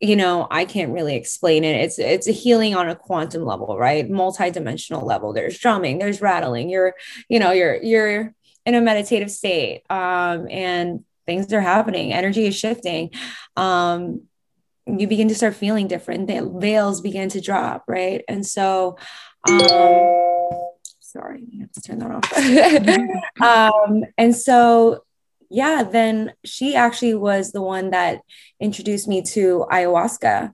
you 0.00 0.16
know, 0.16 0.46
I 0.50 0.64
can't 0.64 0.92
really 0.92 1.16
explain 1.16 1.64
it. 1.64 1.76
It's 1.76 1.98
it's 1.98 2.28
a 2.28 2.32
healing 2.32 2.74
on 2.74 2.88
a 2.88 2.96
quantum 2.96 3.44
level, 3.44 3.78
right? 3.78 4.08
Multi-dimensional 4.08 5.06
level. 5.06 5.32
There's 5.32 5.58
drumming, 5.58 5.98
there's 5.98 6.20
rattling. 6.20 6.68
You're, 6.68 6.94
you 7.28 7.38
know, 7.38 7.52
you're 7.52 7.76
you're 7.82 8.34
in 8.66 8.74
a 8.74 8.80
meditative 8.80 9.30
state, 9.30 9.82
um, 9.90 10.48
and 10.50 11.04
things 11.24 11.52
are 11.52 11.60
happening. 11.60 12.12
Energy 12.12 12.46
is 12.46 12.56
shifting. 12.56 13.10
Um, 13.56 14.22
you 14.86 15.08
begin 15.08 15.28
to 15.28 15.34
start 15.34 15.54
feeling 15.54 15.88
different. 15.88 16.28
The 16.28 16.48
veils 16.54 17.00
begin 17.00 17.28
to 17.30 17.40
drop, 17.40 17.84
right? 17.88 18.22
And 18.28 18.46
so, 18.46 18.98
um, 19.48 20.36
sorry, 21.16 21.46
to 21.73 21.80
turn 21.80 21.99
that 21.99 22.11
off. 22.11 22.30
um, 23.40 24.04
and 24.18 24.35
so, 24.35 25.04
yeah, 25.50 25.82
then 25.82 26.32
she 26.44 26.75
actually 26.75 27.14
was 27.14 27.52
the 27.52 27.62
one 27.62 27.90
that 27.90 28.20
introduced 28.61 29.08
me 29.08 29.23
to 29.23 29.66
ayahuasca. 29.70 30.52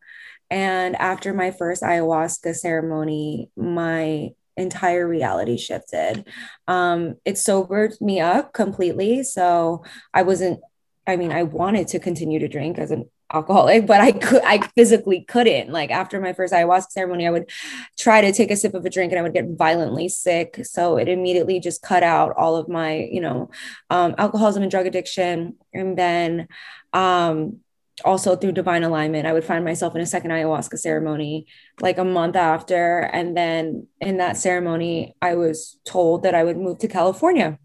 And 0.50 0.96
after 0.96 1.32
my 1.32 1.50
first 1.50 1.82
ayahuasca 1.82 2.54
ceremony, 2.54 3.50
my 3.56 4.30
entire 4.56 5.08
reality 5.08 5.56
shifted. 5.56 6.26
Um, 6.68 7.16
it 7.24 7.38
sobered 7.38 7.94
me 8.00 8.20
up 8.20 8.52
completely. 8.52 9.22
So 9.22 9.82
I 10.12 10.22
wasn't, 10.22 10.60
I 11.06 11.16
mean, 11.16 11.32
I 11.32 11.42
wanted 11.44 11.88
to 11.88 11.98
continue 11.98 12.38
to 12.38 12.48
drink 12.48 12.78
as 12.78 12.90
an 12.90 13.10
alcoholic, 13.32 13.86
but 13.86 14.00
I 14.00 14.12
could 14.12 14.42
I 14.44 14.58
physically 14.76 15.22
couldn't. 15.22 15.70
Like 15.70 15.90
after 15.90 16.20
my 16.20 16.32
first 16.32 16.52
ayahuasca 16.52 16.90
ceremony, 16.90 17.26
I 17.26 17.30
would 17.30 17.50
try 17.98 18.20
to 18.20 18.32
take 18.32 18.50
a 18.50 18.56
sip 18.56 18.74
of 18.74 18.84
a 18.84 18.90
drink 18.90 19.12
and 19.12 19.18
I 19.18 19.22
would 19.22 19.34
get 19.34 19.48
violently 19.50 20.08
sick. 20.08 20.60
So 20.64 20.96
it 20.96 21.08
immediately 21.08 21.60
just 21.60 21.82
cut 21.82 22.02
out 22.02 22.34
all 22.36 22.56
of 22.56 22.68
my, 22.68 23.08
you 23.10 23.20
know, 23.20 23.50
um, 23.90 24.14
alcoholism 24.18 24.62
and 24.62 24.70
drug 24.70 24.86
addiction. 24.86 25.56
And 25.72 25.96
then 25.96 26.48
um, 26.92 27.60
also 28.04 28.36
through 28.36 28.52
divine 28.52 28.82
alignment, 28.82 29.26
I 29.26 29.32
would 29.32 29.44
find 29.44 29.64
myself 29.64 29.94
in 29.94 30.00
a 30.00 30.06
second 30.06 30.30
ayahuasca 30.30 30.78
ceremony 30.78 31.46
like 31.80 31.98
a 31.98 32.04
month 32.04 32.36
after. 32.36 33.00
And 33.00 33.36
then 33.36 33.86
in 34.00 34.18
that 34.18 34.36
ceremony, 34.36 35.14
I 35.22 35.34
was 35.34 35.78
told 35.84 36.22
that 36.22 36.34
I 36.34 36.44
would 36.44 36.56
move 36.56 36.78
to 36.78 36.88
California 36.88 37.58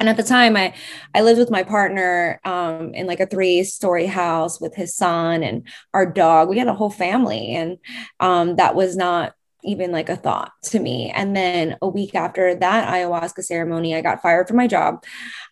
and 0.00 0.08
at 0.08 0.16
the 0.16 0.22
time 0.22 0.56
i 0.56 0.74
i 1.14 1.20
lived 1.20 1.38
with 1.38 1.50
my 1.50 1.62
partner 1.62 2.40
um, 2.44 2.92
in 2.94 3.06
like 3.06 3.20
a 3.20 3.26
three 3.26 3.62
story 3.62 4.06
house 4.06 4.60
with 4.60 4.74
his 4.74 4.96
son 4.96 5.42
and 5.42 5.68
our 5.94 6.06
dog. 6.06 6.48
We 6.48 6.58
had 6.58 6.68
a 6.68 6.74
whole 6.74 6.90
family 6.90 7.54
and 7.54 7.78
um, 8.18 8.56
that 8.56 8.74
was 8.74 8.96
not 8.96 9.34
even 9.62 9.92
like 9.92 10.08
a 10.08 10.16
thought 10.16 10.52
to 10.62 10.78
me. 10.78 11.10
And 11.14 11.36
then 11.36 11.76
a 11.82 11.88
week 11.88 12.14
after 12.14 12.54
that 12.54 12.88
ayahuasca 12.88 13.44
ceremony 13.44 13.94
i 13.94 14.00
got 14.00 14.22
fired 14.22 14.48
from 14.48 14.56
my 14.56 14.66
job. 14.66 15.04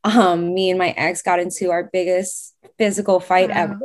Um, 0.03 0.55
me 0.55 0.71
and 0.71 0.79
my 0.79 0.91
ex 0.97 1.23
got 1.23 1.41
into 1.41 1.71
our 1.71 1.85
biggest 1.93 2.57
physical 2.79 3.21
fight 3.21 3.51
wow. 3.51 3.57
ever 3.57 3.79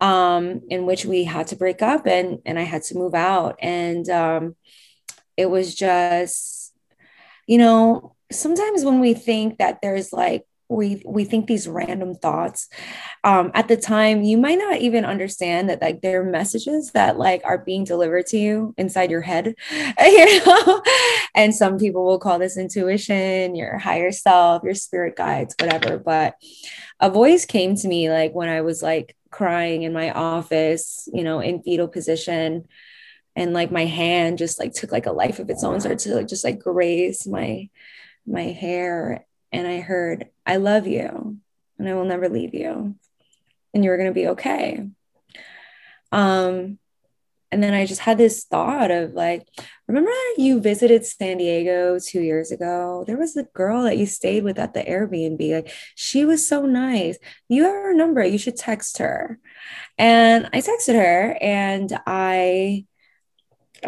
um, 0.00 0.62
in 0.68 0.86
which 0.86 1.04
we 1.04 1.24
had 1.24 1.46
to 1.48 1.56
break 1.56 1.82
up 1.82 2.06
and 2.06 2.40
and 2.44 2.58
i 2.58 2.62
had 2.62 2.82
to 2.84 2.96
move 2.96 3.14
out. 3.14 3.56
And 3.60 4.08
um, 4.08 4.56
it 5.36 5.46
was 5.46 5.74
just 5.74 6.72
you 7.46 7.58
know 7.58 8.14
sometimes 8.34 8.84
when 8.84 9.00
we 9.00 9.14
think 9.14 9.58
that 9.58 9.80
there's 9.82 10.12
like 10.12 10.44
we 10.68 11.02
we 11.04 11.24
think 11.24 11.46
these 11.46 11.68
random 11.68 12.14
thoughts 12.14 12.68
um 13.22 13.50
at 13.54 13.68
the 13.68 13.76
time 13.76 14.22
you 14.22 14.38
might 14.38 14.58
not 14.58 14.78
even 14.78 15.04
understand 15.04 15.68
that 15.68 15.82
like 15.82 16.00
they're 16.00 16.24
messages 16.24 16.92
that 16.92 17.18
like 17.18 17.42
are 17.44 17.58
being 17.58 17.84
delivered 17.84 18.26
to 18.26 18.38
you 18.38 18.74
inside 18.78 19.10
your 19.10 19.20
head 19.20 19.54
you 20.00 20.44
know? 20.46 20.82
And 21.34 21.54
some 21.54 21.78
people 21.78 22.04
will 22.04 22.18
call 22.18 22.38
this 22.38 22.56
intuition 22.56 23.54
your 23.54 23.78
higher 23.78 24.10
self 24.10 24.62
your 24.62 24.74
spirit 24.74 25.16
guides 25.16 25.54
whatever. 25.60 25.98
But 25.98 26.36
a 26.98 27.10
voice 27.10 27.44
came 27.44 27.76
to 27.76 27.88
me 27.88 28.10
like 28.10 28.34
when 28.34 28.48
i 28.48 28.62
was 28.62 28.82
like 28.82 29.16
crying 29.30 29.82
in 29.82 29.92
my 29.92 30.12
office 30.12 31.08
you 31.12 31.24
know 31.24 31.40
in 31.40 31.62
fetal 31.62 31.88
position. 31.88 32.66
And 33.36 33.52
like 33.52 33.72
my 33.72 33.84
hand 33.84 34.38
just 34.38 34.60
like 34.60 34.72
took 34.72 34.92
like 34.92 35.06
a 35.06 35.12
life 35.12 35.40
of 35.40 35.50
its 35.50 35.64
own. 35.64 35.80
Started 35.80 35.98
to 35.98 36.14
like 36.14 36.28
just 36.28 36.44
like 36.44 36.60
graze 36.60 37.26
my 37.26 37.68
my 38.26 38.44
hair 38.44 39.26
and 39.52 39.66
I 39.66 39.80
heard, 39.80 40.28
I 40.46 40.56
love 40.56 40.86
you 40.86 41.38
and 41.78 41.88
I 41.88 41.94
will 41.94 42.04
never 42.04 42.28
leave 42.28 42.54
you 42.54 42.96
and 43.72 43.84
you're 43.84 43.96
going 43.96 44.10
to 44.10 44.14
be 44.14 44.28
okay. 44.28 44.86
Um, 46.12 46.78
and 47.54 47.62
then 47.62 47.72
I 47.72 47.86
just 47.86 48.00
had 48.00 48.18
this 48.18 48.44
thought 48.44 48.90
of 48.90 49.12
like, 49.12 49.46
remember 49.86 50.10
you 50.36 50.60
visited 50.60 51.06
San 51.06 51.38
Diego 51.38 52.00
two 52.00 52.20
years 52.20 52.50
ago? 52.50 53.04
There 53.06 53.16
was 53.16 53.36
a 53.36 53.44
girl 53.44 53.84
that 53.84 53.96
you 53.96 54.06
stayed 54.06 54.42
with 54.42 54.58
at 54.58 54.74
the 54.74 54.82
Airbnb. 54.82 55.54
Like, 55.54 55.72
she 55.94 56.24
was 56.24 56.48
so 56.48 56.66
nice. 56.66 57.16
You 57.48 57.62
have 57.62 57.72
her 57.72 57.94
number. 57.94 58.24
You 58.24 58.38
should 58.38 58.56
text 58.56 58.98
her. 58.98 59.38
And 59.98 60.48
I 60.52 60.62
texted 60.62 60.94
her 60.94 61.38
and 61.40 61.96
I 62.06 62.86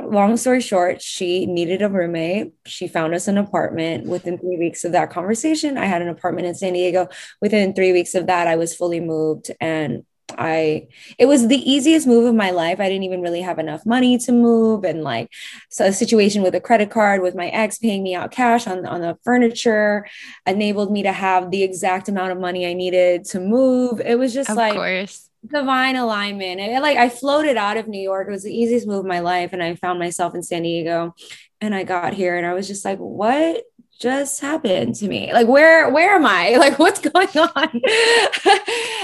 long 0.02 0.36
story 0.36 0.60
short, 0.60 1.00
she 1.02 1.46
needed 1.46 1.82
a 1.82 1.88
roommate. 1.88 2.52
She 2.66 2.88
found 2.88 3.14
us 3.14 3.28
an 3.28 3.38
apartment 3.38 4.06
within 4.06 4.38
three 4.38 4.56
weeks 4.56 4.84
of 4.84 4.92
that 4.92 5.10
conversation. 5.10 5.78
I 5.78 5.86
had 5.86 6.02
an 6.02 6.08
apartment 6.08 6.46
in 6.46 6.54
San 6.54 6.72
Diego. 6.72 7.08
Within 7.40 7.74
three 7.74 7.92
weeks 7.92 8.14
of 8.14 8.26
that, 8.26 8.46
I 8.46 8.56
was 8.56 8.74
fully 8.74 9.00
moved 9.00 9.50
and 9.60 10.04
I 10.30 10.88
it 11.18 11.26
was 11.26 11.46
the 11.46 11.70
easiest 11.70 12.06
move 12.06 12.26
of 12.26 12.34
my 12.34 12.50
life. 12.50 12.80
I 12.80 12.88
didn't 12.88 13.04
even 13.04 13.22
really 13.22 13.42
have 13.42 13.58
enough 13.58 13.86
money 13.86 14.18
to 14.18 14.32
move 14.32 14.84
and 14.84 15.04
like 15.04 15.32
so 15.70 15.84
a 15.84 15.92
situation 15.92 16.42
with 16.42 16.54
a 16.54 16.60
credit 16.60 16.90
card 16.90 17.22
with 17.22 17.36
my 17.36 17.46
ex 17.48 17.78
paying 17.78 18.02
me 18.02 18.14
out 18.14 18.32
cash 18.32 18.66
on 18.66 18.84
on 18.86 19.02
the 19.02 19.16
furniture 19.22 20.06
enabled 20.44 20.90
me 20.90 21.04
to 21.04 21.12
have 21.12 21.50
the 21.50 21.62
exact 21.62 22.08
amount 22.08 22.32
of 22.32 22.38
money 22.38 22.66
I 22.66 22.72
needed 22.72 23.24
to 23.26 23.40
move. 23.40 24.00
It 24.00 24.18
was 24.18 24.34
just 24.34 24.50
of 24.50 24.56
like 24.56 24.74
course 24.74 25.25
divine 25.46 25.96
alignment. 25.96 26.60
And 26.60 26.82
like 26.82 26.98
I 26.98 27.08
floated 27.08 27.56
out 27.56 27.76
of 27.76 27.88
New 27.88 28.00
York. 28.00 28.28
It 28.28 28.32
was 28.32 28.44
the 28.44 28.56
easiest 28.56 28.86
move 28.86 29.00
of 29.00 29.06
my 29.06 29.20
life. 29.20 29.52
And 29.52 29.62
I 29.62 29.74
found 29.76 29.98
myself 29.98 30.34
in 30.34 30.42
San 30.42 30.62
Diego. 30.62 31.14
And 31.60 31.74
I 31.74 31.84
got 31.84 32.14
here 32.14 32.36
and 32.36 32.46
I 32.46 32.54
was 32.54 32.68
just 32.68 32.84
like, 32.84 32.98
what 32.98 33.64
just 34.00 34.40
happened 34.40 34.94
to 34.96 35.08
me? 35.08 35.32
Like, 35.32 35.48
where 35.48 35.90
where 35.90 36.14
am 36.14 36.26
I? 36.26 36.56
Like, 36.58 36.78
what's 36.78 37.00
going 37.00 37.28
on? 37.38 37.80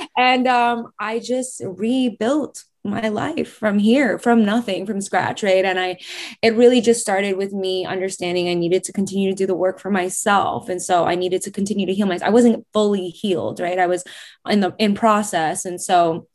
and 0.17 0.47
um, 0.47 0.93
I 0.99 1.19
just 1.19 1.63
rebuilt 1.65 2.65
my 2.85 3.09
life 3.09 3.53
from 3.53 3.79
here 3.79 4.19
from 4.19 4.45
nothing 4.45 4.87
from 4.87 5.01
scratch 5.01 5.43
right? 5.43 5.65
And 5.65 5.79
i 5.79 5.99
it 6.43 6.55
really 6.55 6.81
just 6.81 7.01
started 7.01 7.37
with 7.37 7.53
me 7.53 7.87
understanding 7.87 8.49
i 8.49 8.55
needed 8.55 8.83
to 8.85 8.93
continue 8.93 9.31
to 9.31 9.37
do 9.37 9.47
the 9.47 9.55
work 9.55 9.79
for 9.79 9.91
myself. 9.91 10.69
And 10.69 10.83
so 10.83 11.05
i 11.05 11.15
needed 11.15 11.43
to 11.43 11.51
continue 11.51 11.87
to 11.87 11.95
heal 11.95 12.07
myself 12.07 12.29
i 12.29 12.33
wasn't 12.33 12.67
fully 12.73 13.09
healed 13.09 13.61
right? 13.61 13.79
I 13.79 13.87
was 13.87 14.05
in 14.49 14.61
the 14.61 14.75
in 14.79 14.95
process. 14.95 15.65
And 15.65 15.81
so 15.81 16.27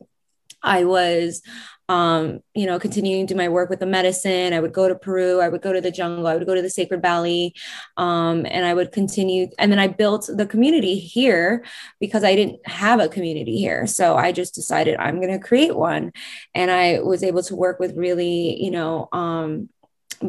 i 0.63 0.85
was 0.85 1.41
um, 1.89 2.39
you 2.53 2.65
know, 2.65 2.79
continuing 2.79 3.27
to 3.27 3.33
do 3.33 3.37
my 3.37 3.47
work 3.49 3.69
with 3.69 3.79
the 3.79 3.85
medicine. 3.85 4.53
I 4.53 4.59
would 4.59 4.73
go 4.73 4.87
to 4.87 4.95
Peru, 4.95 5.39
I 5.39 5.47
would 5.47 5.61
go 5.61 5.71
to 5.71 5.79
the 5.79 5.91
jungle, 5.91 6.27
I 6.27 6.35
would 6.35 6.45
go 6.45 6.55
to 6.55 6.61
the 6.61 6.69
Sacred 6.69 7.01
Valley, 7.01 7.53
um, 7.95 8.45
and 8.49 8.65
I 8.65 8.73
would 8.73 8.91
continue. 8.91 9.47
And 9.57 9.71
then 9.71 9.79
I 9.79 9.87
built 9.87 10.29
the 10.33 10.45
community 10.45 10.99
here 10.99 11.63
because 11.99 12.23
I 12.23 12.35
didn't 12.35 12.67
have 12.67 12.99
a 12.99 13.07
community 13.07 13.57
here. 13.57 13.87
So 13.87 14.17
I 14.17 14.31
just 14.31 14.53
decided 14.53 14.97
I'm 14.97 15.21
going 15.21 15.31
to 15.31 15.45
create 15.45 15.75
one. 15.75 16.11
And 16.53 16.69
I 16.71 16.99
was 16.99 17.23
able 17.23 17.43
to 17.43 17.55
work 17.55 17.79
with 17.79 17.95
really, 17.95 18.61
you 18.61 18.71
know, 18.71 19.07
um, 19.13 19.69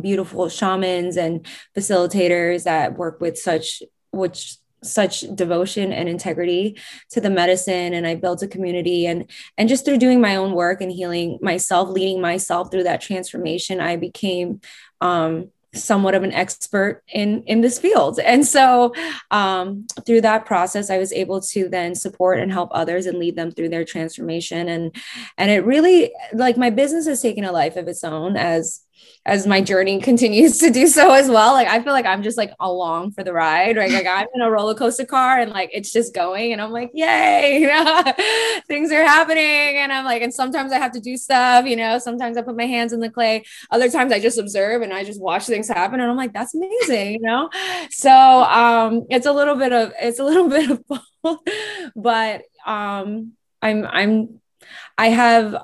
beautiful 0.00 0.48
shamans 0.48 1.16
and 1.16 1.46
facilitators 1.76 2.64
that 2.64 2.96
work 2.96 3.20
with 3.20 3.38
such 3.38 3.82
which 4.10 4.58
such 4.82 5.22
devotion 5.34 5.92
and 5.92 6.08
integrity 6.08 6.78
to 7.10 7.20
the 7.20 7.30
medicine 7.30 7.94
and 7.94 8.06
i 8.06 8.14
built 8.14 8.42
a 8.42 8.48
community 8.48 9.06
and 9.06 9.30
and 9.56 9.68
just 9.68 9.84
through 9.84 9.98
doing 9.98 10.20
my 10.20 10.36
own 10.36 10.52
work 10.52 10.80
and 10.80 10.92
healing 10.92 11.38
myself 11.42 11.88
leading 11.88 12.20
myself 12.20 12.70
through 12.70 12.84
that 12.84 13.00
transformation 13.00 13.80
i 13.80 13.96
became 13.96 14.60
um 15.00 15.50
somewhat 15.74 16.14
of 16.14 16.22
an 16.22 16.32
expert 16.32 17.02
in 17.12 17.42
in 17.44 17.60
this 17.60 17.78
field. 17.78 18.18
And 18.20 18.46
so 18.46 18.94
um, 19.30 19.86
through 20.06 20.22
that 20.22 20.46
process 20.46 20.90
i 20.90 20.98
was 20.98 21.12
able 21.12 21.40
to 21.40 21.68
then 21.68 21.94
support 21.94 22.40
and 22.40 22.50
help 22.50 22.70
others 22.72 23.06
and 23.06 23.18
lead 23.18 23.36
them 23.36 23.50
through 23.50 23.68
their 23.68 23.84
transformation. 23.84 24.68
And 24.68 24.94
and 25.36 25.50
it 25.50 25.64
really 25.64 26.12
like 26.32 26.56
my 26.56 26.70
business 26.70 27.06
has 27.06 27.22
taken 27.22 27.44
a 27.44 27.52
life 27.52 27.76
of 27.76 27.88
its 27.88 28.04
own 28.04 28.36
as 28.36 28.80
as 29.26 29.46
my 29.46 29.60
journey 29.60 30.00
continues 30.10 30.58
to 30.58 30.70
do 30.70 30.86
so 30.86 31.12
as 31.12 31.28
well. 31.28 31.52
Like 31.52 31.68
I 31.68 31.82
feel 31.82 31.92
like 31.92 32.06
I'm 32.06 32.22
just 32.22 32.38
like 32.38 32.52
along 32.60 33.12
for 33.12 33.22
the 33.22 33.32
ride, 33.32 33.76
right? 33.76 33.90
Like 33.90 34.06
I'm 34.06 34.26
in 34.34 34.40
a 34.40 34.50
roller 34.50 34.74
coaster 34.74 35.04
car 35.04 35.38
and 35.38 35.50
like 35.50 35.70
it's 35.72 35.92
just 35.92 36.14
going 36.14 36.52
and 36.52 36.60
I'm 36.60 36.70
like, 36.70 36.90
yay, 36.94 37.58
you 37.60 37.66
know, 37.68 38.12
things 38.66 38.90
are 38.90 39.04
happening. 39.04 39.76
And 39.76 39.92
I'm 39.92 40.04
like, 40.04 40.22
and 40.22 40.32
sometimes 40.32 40.72
I 40.72 40.78
have 40.78 40.92
to 40.92 41.00
do 41.00 41.16
stuff, 41.16 41.66
you 41.66 41.76
know, 41.76 41.98
sometimes 41.98 42.36
I 42.36 42.42
put 42.42 42.56
my 42.56 42.66
hands 42.66 42.92
in 42.92 43.00
the 43.00 43.10
clay. 43.10 43.44
Other 43.70 43.90
times 43.90 44.12
I 44.12 44.20
just 44.20 44.38
observe 44.38 44.82
and 44.82 44.92
I 44.92 45.04
just 45.04 45.20
watch 45.20 45.46
things 45.46 45.68
happen. 45.68 46.00
And 46.00 46.10
I'm 46.10 46.16
like, 46.16 46.32
that's 46.32 46.54
amazing, 46.54 47.14
you 47.14 47.20
know? 47.20 47.50
So 47.90 48.10
um 48.10 49.06
it's 49.10 49.26
a 49.26 49.32
little 49.32 49.56
bit 49.56 49.72
of 49.72 49.92
it's 50.00 50.18
a 50.18 50.24
little 50.24 50.48
bit 50.58 50.70
of 50.70 50.84
both, 50.86 51.38
but 51.94 52.42
um 52.66 53.32
I'm 53.60 53.86
I'm 53.86 54.40
I 54.96 55.08
have 55.08 55.56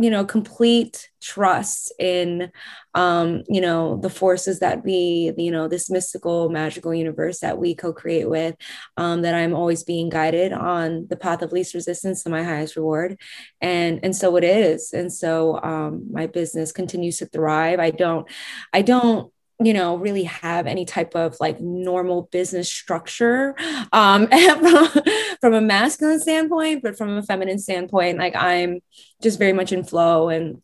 you 0.00 0.10
know 0.10 0.24
complete 0.24 1.10
trust 1.20 1.92
in 1.98 2.50
um 2.94 3.42
you 3.48 3.60
know 3.60 3.96
the 3.98 4.10
forces 4.10 4.60
that 4.60 4.82
be 4.82 5.32
you 5.36 5.50
know 5.50 5.68
this 5.68 5.90
mystical 5.90 6.48
magical 6.48 6.94
universe 6.94 7.40
that 7.40 7.58
we 7.58 7.74
co-create 7.74 8.28
with 8.28 8.54
um 8.96 9.22
that 9.22 9.34
i'm 9.34 9.54
always 9.54 9.84
being 9.84 10.08
guided 10.08 10.52
on 10.52 11.06
the 11.08 11.16
path 11.16 11.42
of 11.42 11.52
least 11.52 11.74
resistance 11.74 12.22
to 12.22 12.30
my 12.30 12.42
highest 12.42 12.76
reward. 12.76 13.18
And 13.60 14.00
and 14.02 14.14
so 14.14 14.36
it 14.36 14.44
is. 14.44 14.92
And 14.92 15.12
so 15.12 15.60
um 15.62 16.06
my 16.10 16.26
business 16.26 16.72
continues 16.72 17.18
to 17.18 17.26
thrive. 17.26 17.80
I 17.80 17.90
don't 17.90 18.28
i 18.72 18.82
don't 18.82 19.32
you 19.64 19.74
know 19.74 19.96
really 19.96 20.24
have 20.24 20.66
any 20.66 20.84
type 20.84 21.14
of 21.14 21.36
like 21.40 21.60
normal 21.60 22.22
business 22.32 22.70
structure 22.70 23.54
um 23.92 24.26
from 25.40 25.54
a 25.54 25.60
masculine 25.60 26.20
standpoint 26.20 26.82
but 26.82 26.96
from 26.96 27.16
a 27.16 27.22
feminine 27.22 27.58
standpoint 27.58 28.18
like 28.18 28.34
i'm 28.36 28.80
just 29.22 29.38
very 29.38 29.52
much 29.52 29.72
in 29.72 29.84
flow 29.84 30.28
and 30.28 30.60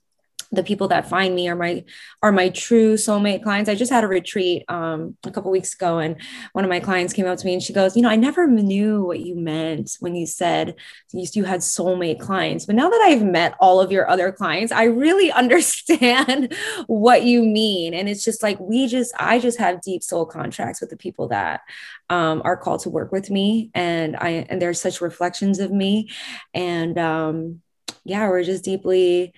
the 0.51 0.63
people 0.63 0.89
that 0.89 1.09
find 1.09 1.35
me 1.35 1.49
are 1.49 1.57
my 1.57 1.85
are 2.23 2.33
my 2.33 2.49
true 2.49 2.95
soulmate 2.95 3.43
clients. 3.43 3.69
I 3.69 3.75
just 3.75 3.93
had 3.93 4.05
a 4.05 4.09
retreat 4.09 4.65
um, 4.69 5.17
a 5.25 5.31
couple 5.31 5.51
weeks 5.51 5.75
ago, 5.75 5.99
and 5.99 6.17
one 6.53 6.65
of 6.65 6.71
my 6.71 6.81
clients 6.81 7.13
came 7.13 7.27
up 7.27 7.39
to 7.39 7.47
me 7.47 7.53
and 7.53 7.63
she 7.63 7.73
goes, 7.73 7.97
"You 7.97 8.03
know, 8.03 8.09
I 8.09 8.17
never 8.17 8.47
knew 8.47 9.05
what 9.05 9.21
you 9.21 9.37
meant 9.37 9.97
when 10.01 10.15
you 10.15 10.27
said 10.27 10.75
you, 11.13 11.27
you 11.35 11.45
had 11.45 11.61
soulmate 11.61 12.21
clients, 12.21 12.65
but 12.65 12.77
now 12.77 12.89
that 12.89 13.01
I've 13.03 13.23
met 13.23 13.55
all 13.61 13.81
of 13.81 13.93
your 13.93 14.09
other 14.09 14.33
clients, 14.33 14.73
I 14.73 14.85
really 14.85 15.31
understand 15.43 16.55
what 16.87 17.25
you 17.25 17.43
mean." 17.43 17.93
And 17.93 18.09
it's 18.09 18.25
just 18.25 18.43
like 18.43 18.59
we 18.59 18.87
just, 18.87 19.13
I 19.19 19.39
just 19.39 19.59
have 19.59 19.83
deep 19.83 20.03
soul 20.03 20.25
contracts 20.25 20.81
with 20.81 20.91
the 20.91 20.97
people 20.97 21.29
that 21.29 21.61
um, 22.09 22.41
are 22.45 22.57
called 22.57 22.81
to 22.81 22.91
work 22.91 23.13
with 23.13 23.29
me, 23.31 23.71
and 23.75 24.17
I 24.17 24.47
and 24.49 24.63
they're 24.63 24.75
such 24.75 25.03
reflections 25.03 25.59
of 25.59 25.71
me, 25.71 26.11
and 26.55 26.99
um, 26.99 27.61
yeah, 28.05 28.29
we're 28.29 28.45
just 28.45 28.65
deeply 28.65 29.35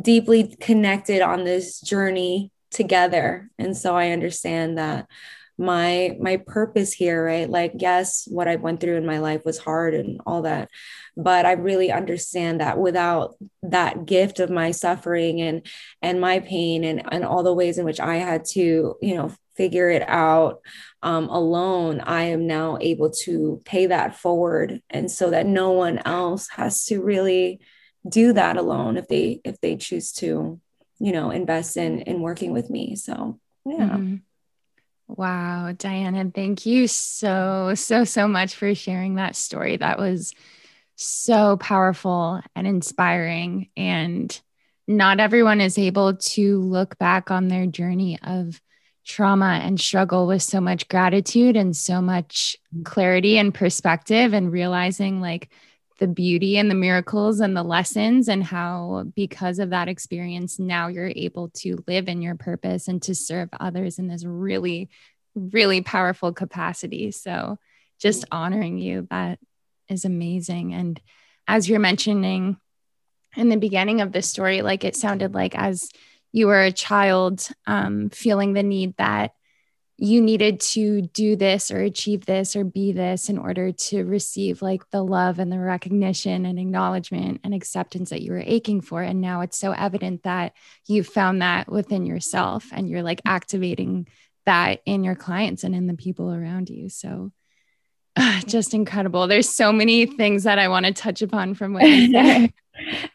deeply 0.00 0.56
connected 0.60 1.22
on 1.22 1.44
this 1.44 1.80
journey 1.80 2.50
together. 2.70 3.50
And 3.58 3.76
so 3.76 3.96
I 3.96 4.10
understand 4.10 4.78
that 4.78 5.06
my 5.58 6.16
my 6.20 6.36
purpose 6.36 6.92
here 6.92 7.24
right 7.24 7.50
like 7.50 7.72
yes 7.74 8.28
what 8.30 8.46
i 8.46 8.54
went 8.54 8.80
through 8.80 8.96
in 8.96 9.04
my 9.04 9.18
life 9.18 9.44
was 9.44 9.58
hard 9.58 9.92
and 9.92 10.20
all 10.24 10.42
that 10.42 10.68
but 11.16 11.44
i 11.44 11.52
really 11.52 11.90
understand 11.90 12.60
that 12.60 12.78
without 12.78 13.34
that 13.64 14.06
gift 14.06 14.38
of 14.38 14.50
my 14.50 14.70
suffering 14.70 15.40
and 15.40 15.66
and 16.00 16.20
my 16.20 16.38
pain 16.38 16.84
and 16.84 17.02
and 17.12 17.24
all 17.24 17.42
the 17.42 17.52
ways 17.52 17.76
in 17.76 17.84
which 17.84 17.98
i 17.98 18.16
had 18.16 18.44
to 18.44 18.94
you 19.02 19.14
know 19.16 19.32
figure 19.56 19.90
it 19.90 20.08
out 20.08 20.60
um, 21.02 21.28
alone 21.28 22.00
i 22.02 22.22
am 22.22 22.46
now 22.46 22.78
able 22.80 23.10
to 23.10 23.60
pay 23.64 23.86
that 23.86 24.14
forward 24.14 24.80
and 24.88 25.10
so 25.10 25.30
that 25.30 25.44
no 25.44 25.72
one 25.72 25.98
else 26.04 26.48
has 26.50 26.84
to 26.84 27.02
really 27.02 27.58
do 28.08 28.32
that 28.32 28.56
alone 28.56 28.96
if 28.96 29.08
they 29.08 29.40
if 29.44 29.60
they 29.60 29.76
choose 29.76 30.12
to 30.12 30.60
you 30.98 31.12
know 31.12 31.30
invest 31.30 31.76
in 31.76 32.00
in 32.00 32.20
working 32.20 32.52
with 32.52 32.70
me. 32.70 32.96
So 32.96 33.38
yeah. 33.64 33.76
Mm-hmm. 33.76 34.16
wow 35.08 35.72
diana 35.76 36.30
thank 36.34 36.64
you 36.64 36.86
so 36.86 37.74
so 37.74 38.04
so 38.04 38.26
much 38.26 38.54
for 38.54 38.74
sharing 38.74 39.16
that 39.16 39.36
story. 39.36 39.76
That 39.76 39.98
was 39.98 40.32
so 40.96 41.56
powerful 41.56 42.40
and 42.56 42.66
inspiring 42.66 43.68
and 43.76 44.40
not 44.88 45.20
everyone 45.20 45.60
is 45.60 45.78
able 45.78 46.16
to 46.16 46.60
look 46.60 46.98
back 46.98 47.30
on 47.30 47.48
their 47.48 47.66
journey 47.66 48.18
of 48.22 48.60
trauma 49.04 49.60
and 49.62 49.78
struggle 49.80 50.26
with 50.26 50.42
so 50.42 50.60
much 50.60 50.88
gratitude 50.88 51.56
and 51.56 51.76
so 51.76 52.00
much 52.02 52.56
clarity 52.84 53.38
and 53.38 53.54
perspective 53.54 54.32
and 54.32 54.50
realizing 54.50 55.20
like 55.20 55.50
the 55.98 56.06
beauty 56.06 56.58
and 56.58 56.70
the 56.70 56.76
miracles 56.76 57.40
and 57.40 57.56
the 57.56 57.62
lessons 57.62 58.28
and 58.28 58.44
how 58.44 59.04
because 59.16 59.58
of 59.58 59.70
that 59.70 59.88
experience 59.88 60.58
now 60.58 60.86
you're 60.86 61.12
able 61.14 61.48
to 61.50 61.82
live 61.88 62.08
in 62.08 62.22
your 62.22 62.36
purpose 62.36 62.88
and 62.88 63.02
to 63.02 63.14
serve 63.14 63.48
others 63.58 63.98
in 63.98 64.06
this 64.06 64.24
really 64.24 64.88
really 65.34 65.80
powerful 65.82 66.32
capacity. 66.32 67.10
So 67.10 67.58
just 67.98 68.24
honoring 68.30 68.78
you 68.78 69.06
that 69.10 69.38
is 69.88 70.04
amazing. 70.04 70.74
And 70.74 71.00
as 71.46 71.68
you're 71.68 71.78
mentioning 71.78 72.56
in 73.36 73.48
the 73.48 73.56
beginning 73.56 74.00
of 74.00 74.12
this 74.12 74.28
story 74.28 74.62
like 74.62 74.84
it 74.84 74.96
sounded 74.96 75.34
like 75.34 75.54
as 75.54 75.90
you 76.32 76.46
were 76.46 76.62
a 76.62 76.72
child 76.72 77.46
um, 77.66 78.10
feeling 78.10 78.52
the 78.52 78.62
need 78.62 78.96
that 78.96 79.32
you 80.00 80.20
needed 80.20 80.60
to 80.60 81.02
do 81.02 81.34
this 81.34 81.72
or 81.72 81.80
achieve 81.80 82.24
this 82.24 82.54
or 82.54 82.62
be 82.62 82.92
this 82.92 83.28
in 83.28 83.36
order 83.36 83.72
to 83.72 84.04
receive 84.04 84.62
like 84.62 84.88
the 84.90 85.02
love 85.02 85.40
and 85.40 85.50
the 85.50 85.58
recognition 85.58 86.46
and 86.46 86.56
acknowledgement 86.56 87.40
and 87.42 87.52
acceptance 87.52 88.10
that 88.10 88.22
you 88.22 88.30
were 88.30 88.42
aching 88.44 88.80
for. 88.80 89.02
And 89.02 89.20
now 89.20 89.40
it's 89.40 89.58
so 89.58 89.72
evident 89.72 90.22
that 90.22 90.52
you 90.86 91.02
found 91.02 91.42
that 91.42 91.68
within 91.68 92.06
yourself 92.06 92.66
and 92.72 92.88
you're 92.88 93.02
like 93.02 93.20
activating 93.26 94.06
that 94.46 94.82
in 94.86 95.02
your 95.02 95.16
clients 95.16 95.64
and 95.64 95.74
in 95.74 95.88
the 95.88 95.94
people 95.94 96.32
around 96.32 96.70
you. 96.70 96.88
So 96.88 97.32
uh, 98.14 98.40
just 98.46 98.74
incredible. 98.74 99.26
There's 99.26 99.48
so 99.48 99.72
many 99.72 100.06
things 100.06 100.44
that 100.44 100.60
i 100.60 100.68
want 100.68 100.86
to 100.86 100.92
touch 100.92 101.22
upon 101.22 101.54
from 101.54 101.72
what 101.72 101.82
you 101.82 102.12
said. 102.12 102.52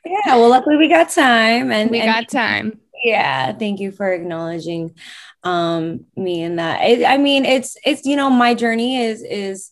Yeah 0.06 0.36
well 0.36 0.50
luckily 0.50 0.76
we 0.76 0.90
got 0.90 1.10
time 1.10 1.72
and 1.72 1.90
we 1.90 2.02
and- 2.02 2.06
got 2.06 2.28
time 2.28 2.82
yeah 3.04 3.52
thank 3.54 3.80
you 3.80 3.92
for 3.92 4.12
acknowledging 4.12 4.96
um 5.44 6.06
me 6.16 6.42
in 6.42 6.56
that. 6.56 6.82
It, 6.82 7.06
i 7.06 7.18
mean 7.18 7.46
it's 7.46 7.76
it's 7.86 8.06
you 8.06 8.16
know 8.16 8.30
my 8.30 8.54
journey 8.54 8.98
is 9.04 9.22
is 9.24 9.72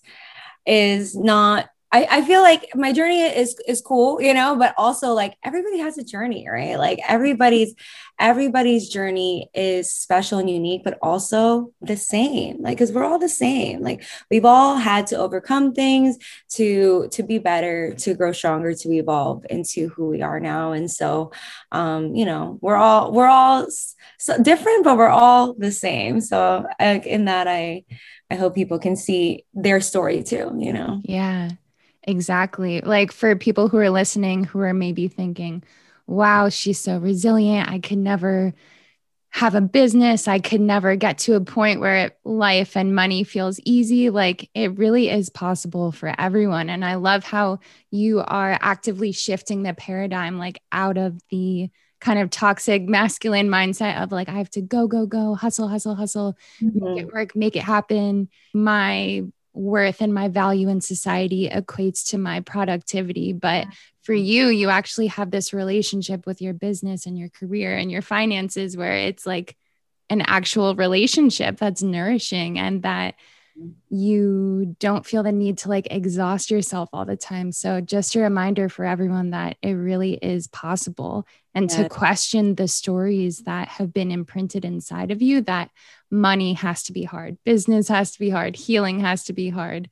is 0.67 1.15
not 1.15 1.70
I, 1.93 2.07
I 2.09 2.21
feel 2.21 2.41
like 2.41 2.69
my 2.73 2.93
journey 2.93 3.21
is 3.21 3.59
is 3.67 3.81
cool, 3.81 4.21
you 4.21 4.33
know, 4.33 4.55
but 4.55 4.73
also 4.77 5.13
like 5.13 5.35
everybody 5.43 5.79
has 5.79 5.97
a 5.97 6.03
journey, 6.03 6.47
right? 6.49 6.77
Like 6.77 6.99
everybody's 7.07 7.75
everybody's 8.17 8.87
journey 8.87 9.49
is 9.53 9.91
special 9.91 10.39
and 10.39 10.49
unique, 10.49 10.83
but 10.85 10.97
also 11.01 11.73
the 11.81 11.97
same. 11.97 12.61
Like 12.61 12.77
because 12.77 12.93
we're 12.93 13.03
all 13.03 13.19
the 13.19 13.27
same. 13.27 13.81
Like 13.81 14.05
we've 14.29 14.45
all 14.45 14.77
had 14.77 15.05
to 15.07 15.17
overcome 15.17 15.73
things 15.73 16.17
to 16.51 17.09
to 17.11 17.23
be 17.23 17.39
better, 17.39 17.93
to 17.95 18.13
grow 18.13 18.31
stronger, 18.31 18.73
to 18.73 18.91
evolve 18.93 19.45
into 19.49 19.89
who 19.89 20.07
we 20.07 20.21
are 20.21 20.39
now. 20.39 20.71
And 20.71 20.89
so, 20.89 21.31
um, 21.73 22.15
you 22.15 22.23
know, 22.23 22.57
we're 22.61 22.77
all 22.77 23.11
we're 23.11 23.27
all 23.27 23.67
so 24.17 24.41
different, 24.41 24.85
but 24.85 24.97
we're 24.97 25.09
all 25.09 25.55
the 25.55 25.71
same. 25.71 26.21
So 26.21 26.67
in 26.79 27.25
that, 27.25 27.49
I 27.49 27.83
I 28.29 28.35
hope 28.35 28.55
people 28.55 28.79
can 28.79 28.95
see 28.95 29.43
their 29.53 29.81
story 29.81 30.23
too. 30.23 30.53
You 30.57 30.71
know. 30.71 31.01
Yeah. 31.03 31.49
Exactly. 32.03 32.81
Like 32.81 33.11
for 33.11 33.35
people 33.35 33.67
who 33.69 33.77
are 33.77 33.89
listening 33.89 34.43
who 34.43 34.59
are 34.59 34.73
maybe 34.73 35.07
thinking, 35.07 35.63
wow, 36.07 36.49
she's 36.49 36.79
so 36.79 36.97
resilient. 36.97 37.69
I 37.69 37.79
could 37.79 37.99
never 37.99 38.53
have 39.33 39.55
a 39.55 39.61
business. 39.61 40.27
I 40.27 40.39
could 40.39 40.59
never 40.59 40.95
get 40.97 41.19
to 41.19 41.35
a 41.35 41.41
point 41.41 41.79
where 41.79 42.11
life 42.25 42.75
and 42.75 42.93
money 42.93 43.23
feels 43.23 43.61
easy. 43.63 44.09
Like 44.09 44.49
it 44.53 44.77
really 44.77 45.09
is 45.09 45.29
possible 45.29 45.93
for 45.93 46.13
everyone. 46.17 46.69
And 46.69 46.83
I 46.83 46.95
love 46.95 47.23
how 47.23 47.59
you 47.91 48.19
are 48.19 48.57
actively 48.59 49.13
shifting 49.13 49.63
the 49.63 49.73
paradigm, 49.73 50.37
like 50.37 50.61
out 50.71 50.97
of 50.97 51.17
the 51.29 51.69
kind 52.01 52.19
of 52.19 52.29
toxic 52.29 52.81
masculine 52.89 53.47
mindset 53.47 54.01
of 54.03 54.11
like, 54.11 54.27
I 54.27 54.33
have 54.33 54.49
to 54.51 54.61
go, 54.61 54.87
go, 54.87 55.05
go, 55.05 55.35
hustle, 55.35 55.69
hustle, 55.69 55.95
hustle, 55.95 56.35
mm-hmm. 56.61 56.83
make 56.83 57.03
it 57.03 57.13
work, 57.13 57.35
make 57.35 57.55
it 57.55 57.63
happen. 57.63 58.27
My 58.53 59.23
worth 59.53 60.01
and 60.01 60.13
my 60.13 60.27
value 60.27 60.69
in 60.69 60.81
society 60.81 61.49
equates 61.49 62.09
to 62.09 62.17
my 62.17 62.39
productivity. 62.41 63.33
But 63.33 63.67
for 64.03 64.13
you, 64.13 64.47
you 64.47 64.69
actually 64.69 65.07
have 65.07 65.31
this 65.31 65.53
relationship 65.53 66.25
with 66.25 66.41
your 66.41 66.53
business 66.53 67.05
and 67.05 67.17
your 67.17 67.29
career 67.29 67.75
and 67.75 67.91
your 67.91 68.01
finances 68.01 68.77
where 68.77 68.95
it's 68.95 69.25
like 69.25 69.55
an 70.09 70.21
actual 70.21 70.75
relationship 70.75 71.57
that's 71.57 71.83
nourishing 71.83 72.59
and 72.59 72.83
that 72.83 73.15
you 73.89 74.75
don't 74.79 75.05
feel 75.05 75.23
the 75.23 75.31
need 75.31 75.59
to 75.59 75.69
like 75.69 75.87
exhaust 75.91 76.49
yourself 76.49 76.89
all 76.93 77.05
the 77.05 77.17
time. 77.17 77.51
So, 77.51 77.81
just 77.81 78.15
a 78.15 78.21
reminder 78.21 78.69
for 78.69 78.85
everyone 78.85 79.31
that 79.31 79.57
it 79.61 79.73
really 79.73 80.13
is 80.13 80.47
possible 80.47 81.25
and 81.53 81.69
to 81.71 81.89
question 81.89 82.55
the 82.55 82.67
stories 82.67 83.39
that 83.39 83.67
have 83.67 83.93
been 83.93 84.11
imprinted 84.11 84.63
inside 84.63 85.11
of 85.11 85.21
you 85.21 85.41
that 85.41 85.69
money 86.09 86.53
has 86.53 86.83
to 86.83 86.93
be 86.93 87.03
hard, 87.03 87.37
business 87.43 87.87
has 87.89 88.11
to 88.11 88.19
be 88.19 88.29
hard, 88.29 88.55
healing 88.55 89.01
has 89.01 89.25
to 89.25 89.33
be 89.33 89.49
hard. 89.49 89.89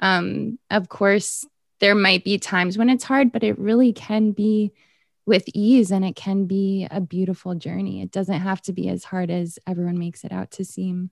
Um, 0.00 0.58
of 0.70 0.88
course, 0.88 1.46
there 1.80 1.94
might 1.94 2.24
be 2.24 2.38
times 2.38 2.76
when 2.76 2.90
it's 2.90 3.04
hard, 3.04 3.32
but 3.32 3.42
it 3.42 3.58
really 3.58 3.92
can 3.92 4.32
be 4.32 4.72
with 5.26 5.44
ease 5.54 5.90
and 5.90 6.04
it 6.04 6.16
can 6.16 6.46
be 6.46 6.88
a 6.90 7.00
beautiful 7.00 7.54
journey. 7.54 8.02
It 8.02 8.10
doesn't 8.10 8.40
have 8.40 8.62
to 8.62 8.72
be 8.72 8.88
as 8.88 9.04
hard 9.04 9.30
as 9.30 9.58
everyone 9.66 9.98
makes 9.98 10.24
it 10.24 10.32
out 10.32 10.50
to 10.52 10.64
seem. 10.64 11.10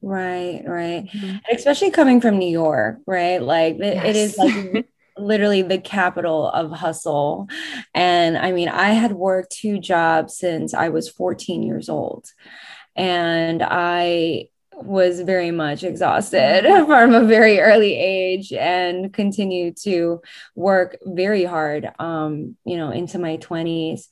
Right, 0.00 0.62
right. 0.64 1.06
Mm-hmm. 1.06 1.36
Especially 1.52 1.90
coming 1.90 2.20
from 2.20 2.38
New 2.38 2.48
York, 2.48 2.98
right? 3.06 3.42
Like 3.42 3.78
yes. 3.78 4.04
it 4.04 4.16
is 4.16 4.38
like 4.38 4.88
literally 5.18 5.62
the 5.62 5.78
capital 5.78 6.48
of 6.48 6.70
hustle. 6.70 7.48
And 7.94 8.38
I 8.38 8.52
mean, 8.52 8.68
I 8.68 8.90
had 8.90 9.12
worked 9.12 9.52
two 9.52 9.78
jobs 9.78 10.36
since 10.36 10.74
I 10.74 10.88
was 10.90 11.08
14 11.08 11.62
years 11.62 11.88
old. 11.88 12.26
And 12.94 13.62
I 13.62 14.48
was 14.82 15.20
very 15.20 15.50
much 15.50 15.82
exhausted 15.82 16.62
from 16.86 17.14
a 17.14 17.24
very 17.24 17.58
early 17.58 17.94
age 17.94 18.52
and 18.52 19.12
continued 19.12 19.76
to 19.76 20.20
work 20.54 20.96
very 21.04 21.44
hard 21.44 21.90
um, 21.98 22.56
you 22.64 22.76
know 22.76 22.90
into 22.90 23.18
my 23.18 23.36
20s 23.38 24.06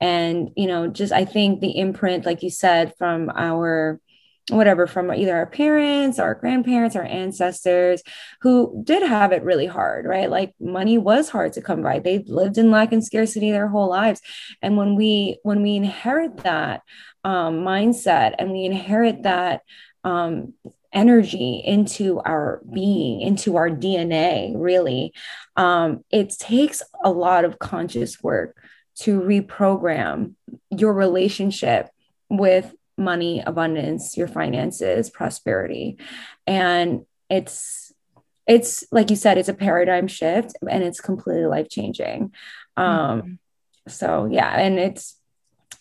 and 0.00 0.50
you 0.56 0.66
know 0.66 0.86
just 0.86 1.12
i 1.12 1.24
think 1.24 1.60
the 1.60 1.78
imprint 1.78 2.26
like 2.26 2.42
you 2.42 2.50
said 2.50 2.94
from 2.96 3.30
our 3.34 4.00
whatever 4.50 4.86
from 4.86 5.10
either 5.10 5.34
our 5.34 5.46
parents 5.46 6.18
our 6.18 6.34
grandparents 6.34 6.94
our 6.96 7.04
ancestors 7.04 8.02
who 8.42 8.82
did 8.84 9.02
have 9.02 9.32
it 9.32 9.42
really 9.42 9.66
hard 9.66 10.04
right? 10.04 10.30
Like 10.30 10.54
money 10.60 10.98
was 10.98 11.28
hard 11.28 11.52
to 11.54 11.62
come 11.62 11.82
by. 11.82 11.98
They 11.98 12.18
lived 12.18 12.58
in 12.58 12.70
lack 12.70 12.92
and 12.92 13.04
scarcity 13.04 13.50
their 13.50 13.68
whole 13.68 13.88
lives. 13.88 14.20
And 14.62 14.76
when 14.76 14.94
we 14.94 15.38
when 15.42 15.62
we 15.62 15.76
inherit 15.76 16.38
that 16.38 16.82
um, 17.24 17.60
mindset 17.60 18.34
and 18.38 18.52
we 18.52 18.64
inherit 18.64 19.22
that 19.22 19.62
um, 20.04 20.54
energy 20.92 21.60
into 21.64 22.20
our 22.20 22.60
being 22.72 23.20
into 23.20 23.56
our 23.56 23.68
dna 23.68 24.52
really 24.54 25.12
um, 25.56 26.04
it 26.10 26.30
takes 26.38 26.82
a 27.02 27.10
lot 27.10 27.44
of 27.44 27.58
conscious 27.58 28.22
work 28.22 28.56
to 28.94 29.20
reprogram 29.20 30.34
your 30.70 30.92
relationship 30.92 31.88
with 32.30 32.72
money, 32.96 33.42
abundance, 33.44 34.16
your 34.16 34.28
finances, 34.28 35.10
prosperity. 35.10 35.98
And 36.46 37.04
it's 37.28 37.92
it's 38.46 38.84
like 38.92 39.10
you 39.10 39.16
said, 39.16 39.38
it's 39.38 39.48
a 39.48 39.54
paradigm 39.54 40.06
shift 40.06 40.54
and 40.68 40.84
it's 40.84 41.00
completely 41.00 41.46
life 41.46 41.68
changing. 41.68 42.32
Um, 42.76 42.86
mm-hmm. 42.86 43.32
so 43.88 44.28
yeah, 44.30 44.54
and 44.58 44.78
it's 44.78 45.16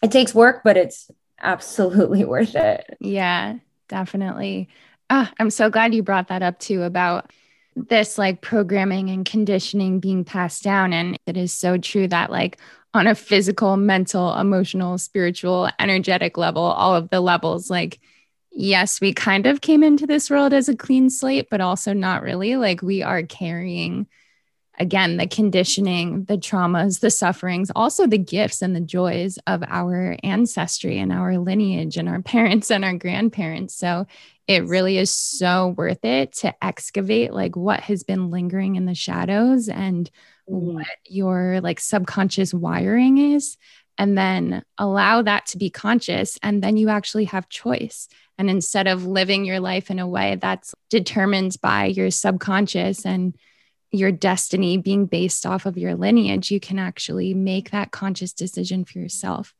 it 0.01 0.11
takes 0.11 0.33
work, 0.33 0.61
but 0.63 0.77
it's 0.77 1.09
absolutely 1.41 2.25
worth 2.25 2.55
it. 2.55 2.97
Yeah, 2.99 3.55
definitely. 3.89 4.69
Ah, 5.09 5.31
I'm 5.39 5.49
so 5.49 5.69
glad 5.69 5.93
you 5.93 6.03
brought 6.03 6.29
that 6.29 6.41
up 6.41 6.59
too 6.59 6.83
about 6.83 7.31
this 7.75 8.17
like 8.17 8.41
programming 8.41 9.09
and 9.09 9.25
conditioning 9.25 9.99
being 9.99 10.23
passed 10.23 10.63
down. 10.63 10.93
And 10.93 11.17
it 11.25 11.37
is 11.37 11.53
so 11.53 11.77
true 11.77 12.07
that 12.07 12.31
like 12.31 12.59
on 12.93 13.07
a 13.07 13.15
physical, 13.15 13.75
mental, 13.77 14.33
emotional, 14.35 14.97
spiritual, 14.97 15.69
energetic 15.79 16.37
level, 16.37 16.63
all 16.63 16.95
of 16.95 17.09
the 17.09 17.19
levels, 17.19 17.69
like 17.69 17.99
yes, 18.53 19.01
we 19.01 19.13
kind 19.13 19.45
of 19.45 19.61
came 19.61 19.83
into 19.83 20.05
this 20.05 20.29
world 20.29 20.53
as 20.53 20.69
a 20.69 20.75
clean 20.75 21.09
slate, 21.09 21.47
but 21.49 21.61
also 21.61 21.93
not 21.93 22.21
really. 22.21 22.55
Like 22.55 22.81
we 22.81 23.01
are 23.01 23.23
carrying, 23.23 24.07
again, 24.77 25.17
the 25.17 25.27
conditioning, 25.27 26.25
the 26.25 26.37
traumas, 26.37 26.99
the 26.99 27.09
sufferings, 27.09 27.71
also 27.75 28.05
the 28.05 28.17
gifts 28.17 28.61
and 28.61 28.75
the 28.75 28.81
joys 28.81 29.39
of 29.47 29.63
our 29.67 30.17
ancestry 30.23 30.99
and 30.99 31.11
our 31.11 31.37
lineage 31.37 31.97
and 31.97 32.07
our 32.07 32.21
parents 32.21 32.69
and 32.71 32.85
our 32.85 32.93
grandparents. 32.93 33.75
So 33.75 34.05
it 34.47 34.65
really 34.65 34.97
is 34.97 35.09
so 35.09 35.73
worth 35.77 36.03
it 36.05 36.33
to 36.33 36.53
excavate 36.63 37.33
like 37.33 37.55
what 37.55 37.79
has 37.81 38.03
been 38.03 38.29
lingering 38.29 38.75
in 38.75 38.85
the 38.85 38.95
shadows 38.95 39.69
and 39.69 40.09
mm-hmm. 40.49 40.75
what 40.75 40.87
your 41.05 41.61
like 41.61 41.79
subconscious 41.79 42.53
wiring 42.53 43.17
is 43.17 43.57
and 43.97 44.17
then 44.17 44.63
allow 44.77 45.21
that 45.21 45.45
to 45.45 45.57
be 45.57 45.69
conscious 45.69 46.39
and 46.41 46.63
then 46.63 46.77
you 46.77 46.89
actually 46.89 47.25
have 47.25 47.47
choice 47.49 48.07
and 48.37 48.49
instead 48.49 48.87
of 48.87 49.05
living 49.05 49.45
your 49.45 49.59
life 49.59 49.91
in 49.91 49.99
a 49.99 50.07
way 50.07 50.37
that's 50.41 50.73
determined 50.89 51.55
by 51.61 51.85
your 51.85 52.09
subconscious 52.11 53.05
and 53.05 53.35
your 53.91 54.11
destiny 54.11 54.77
being 54.77 55.05
based 55.05 55.45
off 55.45 55.65
of 55.65 55.77
your 55.77 55.95
lineage, 55.95 56.49
you 56.49 56.59
can 56.59 56.79
actually 56.79 57.33
make 57.33 57.69
that 57.71 57.91
conscious 57.91 58.33
decision 58.33 58.85
for 58.85 58.97
yourself. 58.97 59.53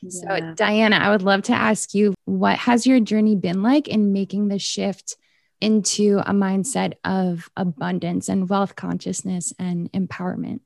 Yeah. 0.00 0.10
So, 0.10 0.54
Diana, 0.54 0.96
I 0.96 1.10
would 1.10 1.22
love 1.22 1.42
to 1.42 1.52
ask 1.52 1.92
you 1.92 2.14
what 2.24 2.56
has 2.58 2.86
your 2.86 3.00
journey 3.00 3.34
been 3.34 3.62
like 3.62 3.88
in 3.88 4.12
making 4.12 4.48
the 4.48 4.58
shift 4.58 5.16
into 5.60 6.20
a 6.26 6.32
mindset 6.32 6.94
of 7.04 7.50
abundance 7.56 8.28
and 8.28 8.48
wealth 8.48 8.76
consciousness 8.76 9.52
and 9.58 9.90
empowerment? 9.92 10.60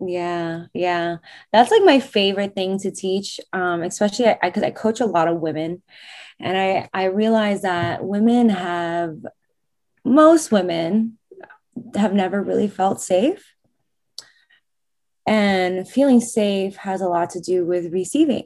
Yeah, 0.00 0.66
yeah. 0.72 1.16
That's 1.52 1.70
like 1.70 1.82
my 1.84 2.00
favorite 2.00 2.54
thing 2.54 2.78
to 2.78 2.90
teach, 2.90 3.38
um, 3.52 3.82
especially 3.82 4.34
because 4.42 4.62
I, 4.62 4.68
I 4.68 4.70
coach 4.70 5.00
a 5.00 5.06
lot 5.06 5.28
of 5.28 5.40
women. 5.40 5.82
And 6.38 6.56
I, 6.56 6.88
I 6.94 7.04
realize 7.04 7.62
that 7.62 8.02
women 8.02 8.48
have, 8.48 9.16
most 10.04 10.50
women 10.50 11.18
have 11.94 12.14
never 12.14 12.42
really 12.42 12.68
felt 12.68 13.00
safe. 13.00 13.54
And 15.26 15.86
feeling 15.86 16.20
safe 16.20 16.76
has 16.76 17.02
a 17.02 17.08
lot 17.08 17.30
to 17.30 17.40
do 17.40 17.66
with 17.66 17.92
receiving. 17.92 18.44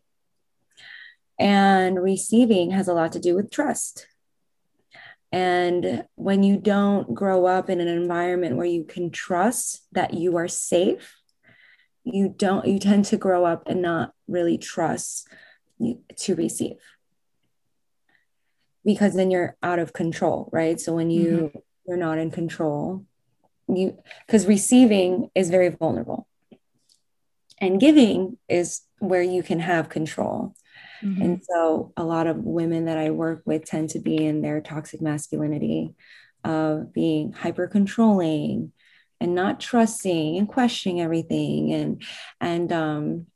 And 1.38 2.02
receiving 2.02 2.72
has 2.72 2.88
a 2.88 2.94
lot 2.94 3.12
to 3.12 3.20
do 3.20 3.36
with 3.36 3.50
trust. 3.50 4.08
And 5.34 6.04
when 6.14 6.44
you 6.44 6.56
don't 6.56 7.12
grow 7.12 7.44
up 7.46 7.68
in 7.68 7.80
an 7.80 7.88
environment 7.88 8.54
where 8.54 8.66
you 8.66 8.84
can 8.84 9.10
trust 9.10 9.84
that 9.90 10.14
you 10.14 10.36
are 10.36 10.46
safe, 10.46 11.16
you 12.04 12.28
don't, 12.28 12.64
you 12.68 12.78
tend 12.78 13.06
to 13.06 13.16
grow 13.16 13.44
up 13.44 13.64
and 13.66 13.82
not 13.82 14.12
really 14.28 14.58
trust 14.58 15.26
to 16.18 16.34
receive 16.36 16.76
because 18.84 19.16
then 19.16 19.32
you're 19.32 19.56
out 19.60 19.80
of 19.80 19.92
control, 19.92 20.48
right? 20.52 20.80
So 20.80 20.92
when 20.92 21.10
you 21.10 21.26
mm-hmm. 21.26 21.58
you're 21.88 21.96
not 21.96 22.18
in 22.18 22.30
control, 22.30 23.04
you 23.66 23.98
because 24.24 24.46
receiving 24.46 25.30
is 25.34 25.50
very 25.50 25.70
vulnerable. 25.70 26.28
And 27.58 27.80
giving 27.80 28.38
is 28.48 28.82
where 29.00 29.22
you 29.22 29.42
can 29.42 29.58
have 29.58 29.88
control. 29.88 30.54
Mm-hmm. 31.04 31.22
And 31.22 31.44
so 31.44 31.92
a 31.96 32.04
lot 32.04 32.26
of 32.26 32.38
women 32.38 32.86
that 32.86 32.98
I 32.98 33.10
work 33.10 33.42
with 33.44 33.64
tend 33.64 33.90
to 33.90 33.98
be 33.98 34.16
in 34.16 34.42
their 34.42 34.60
toxic 34.60 35.00
masculinity 35.02 35.94
of 36.44 36.92
being 36.92 37.32
hyper 37.32 37.66
controlling 37.66 38.72
and 39.20 39.34
not 39.34 39.60
trusting 39.60 40.36
and 40.36 40.48
questioning 40.48 41.00
everything 41.00 41.72
and 41.72 42.02
and 42.40 42.72
um 42.72 43.26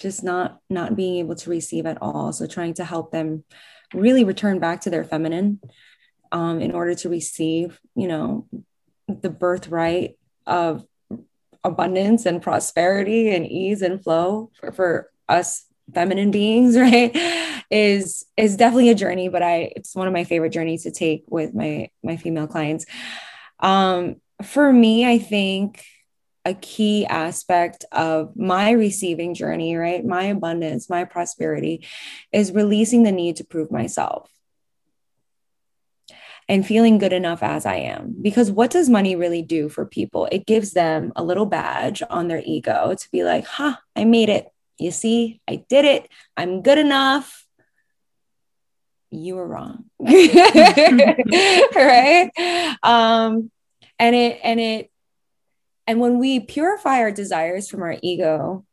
just 0.00 0.24
not 0.24 0.58
not 0.68 0.96
being 0.96 1.18
able 1.18 1.36
to 1.36 1.50
receive 1.50 1.86
at 1.86 1.98
all 2.00 2.32
so 2.32 2.46
trying 2.46 2.74
to 2.74 2.84
help 2.84 3.12
them 3.12 3.44
really 3.94 4.24
return 4.24 4.58
back 4.58 4.80
to 4.80 4.90
their 4.90 5.04
feminine 5.04 5.60
um, 6.32 6.60
in 6.60 6.72
order 6.72 6.94
to 6.94 7.08
receive, 7.08 7.80
you 7.94 8.08
know, 8.08 8.46
the 9.08 9.30
birthright 9.30 10.16
of 10.46 10.84
abundance 11.64 12.24
and 12.24 12.42
prosperity 12.42 13.34
and 13.34 13.46
ease 13.46 13.82
and 13.82 14.02
flow 14.02 14.50
for, 14.58 14.72
for 14.72 15.10
us 15.28 15.66
feminine 15.94 16.30
beings 16.30 16.76
right 16.78 17.12
is 17.70 18.24
is 18.36 18.56
definitely 18.56 18.90
a 18.90 18.94
journey 18.94 19.28
but 19.28 19.42
i 19.42 19.72
it's 19.76 19.94
one 19.94 20.06
of 20.06 20.12
my 20.12 20.24
favorite 20.24 20.50
journeys 20.50 20.82
to 20.82 20.90
take 20.90 21.24
with 21.28 21.54
my 21.54 21.88
my 22.02 22.16
female 22.16 22.46
clients 22.46 22.86
um 23.60 24.16
for 24.42 24.72
me 24.72 25.06
i 25.06 25.18
think 25.18 25.84
a 26.44 26.54
key 26.54 27.06
aspect 27.06 27.84
of 27.92 28.34
my 28.36 28.70
receiving 28.70 29.34
journey, 29.34 29.76
right? 29.76 30.04
My 30.04 30.24
abundance, 30.24 30.88
my 30.88 31.04
prosperity 31.04 31.86
is 32.32 32.52
releasing 32.52 33.02
the 33.02 33.12
need 33.12 33.36
to 33.36 33.44
prove 33.44 33.70
myself 33.70 34.30
and 36.48 36.66
feeling 36.66 36.98
good 36.98 37.12
enough 37.12 37.42
as 37.42 37.66
I 37.66 37.76
am. 37.76 38.16
Because 38.20 38.50
what 38.50 38.70
does 38.70 38.88
money 38.88 39.14
really 39.14 39.42
do 39.42 39.68
for 39.68 39.84
people? 39.84 40.28
It 40.32 40.46
gives 40.46 40.72
them 40.72 41.12
a 41.14 41.22
little 41.22 41.46
badge 41.46 42.02
on 42.08 42.28
their 42.28 42.42
ego 42.44 42.94
to 42.98 43.10
be 43.12 43.22
like, 43.22 43.46
huh, 43.46 43.76
I 43.94 44.04
made 44.04 44.28
it. 44.28 44.48
You 44.80 44.90
see, 44.90 45.40
I 45.46 45.64
did 45.68 45.84
it. 45.84 46.08
I'm 46.36 46.62
good 46.62 46.78
enough. 46.78 47.46
You 49.10 49.36
were 49.36 49.46
wrong. 49.46 49.84
right? 50.00 51.10
Um, 52.82 53.50
and 53.98 54.16
it 54.16 54.40
and 54.42 54.60
it 54.60 54.90
and 55.86 56.00
when 56.00 56.18
we 56.18 56.40
purify 56.40 57.00
our 57.00 57.10
desires 57.10 57.68
from 57.68 57.82
our 57.82 57.96
ego, 58.02 58.64